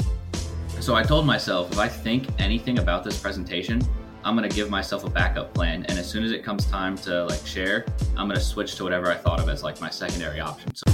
So 0.80 0.96
I 0.96 1.04
told 1.04 1.26
myself, 1.26 1.72
if 1.72 1.80
I 1.80 1.88
think 1.88 2.28
anything 2.40 2.80
about 2.80 3.04
this 3.04 3.20
presentation, 3.20 3.82
I'm 4.24 4.36
gonna 4.36 4.50
give 4.50 4.70
myself 4.70 5.04
a 5.06 5.10
backup 5.10 5.54
plan. 5.54 5.86
And 5.88 5.98
as 5.98 6.10
soon 6.10 6.24
as 6.24 6.32
it 6.32 6.44
comes 6.44 6.66
time 6.66 6.98
to 7.00 7.26
like 7.26 7.46
share, 7.46 7.86
I'm 8.18 8.28
gonna 8.28 8.40
switch 8.40 8.76
to 8.76 8.84
whatever 8.84 9.12
I 9.12 9.16
thought 9.16 9.40
of 9.40 9.50
as 9.50 9.64
like 9.64 9.80
my 9.80 9.90
secondary 9.90 10.40
option. 10.40 10.74
So 10.76 10.86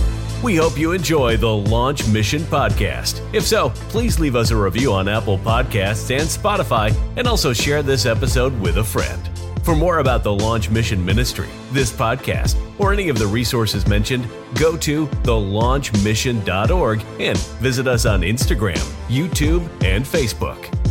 We 0.43 0.55
hope 0.55 0.77
you 0.77 0.91
enjoy 0.91 1.37
the 1.37 1.49
Launch 1.49 2.07
Mission 2.07 2.41
Podcast. 2.43 3.21
If 3.33 3.43
so, 3.43 3.69
please 3.89 4.19
leave 4.19 4.35
us 4.35 4.51
a 4.51 4.55
review 4.55 4.93
on 4.93 5.07
Apple 5.07 5.39
Podcasts 5.39 6.11
and 6.11 6.27
Spotify, 6.27 6.95
and 7.17 7.27
also 7.27 7.51
share 7.51 7.81
this 7.81 8.05
episode 8.05 8.59
with 8.59 8.77
a 8.77 8.83
friend. 8.83 9.29
For 9.63 9.75
more 9.75 9.97
about 9.97 10.23
the 10.23 10.31
Launch 10.31 10.69
Mission 10.69 11.03
Ministry, 11.03 11.47
this 11.71 11.91
podcast, 11.91 12.55
or 12.77 12.93
any 12.93 13.09
of 13.09 13.17
the 13.17 13.25
resources 13.25 13.87
mentioned, 13.87 14.27
go 14.53 14.77
to 14.77 15.07
thelaunchmission.org 15.07 17.03
and 17.19 17.37
visit 17.37 17.87
us 17.87 18.05
on 18.05 18.21
Instagram, 18.21 18.77
YouTube, 19.07 19.67
and 19.83 20.05
Facebook. 20.05 20.84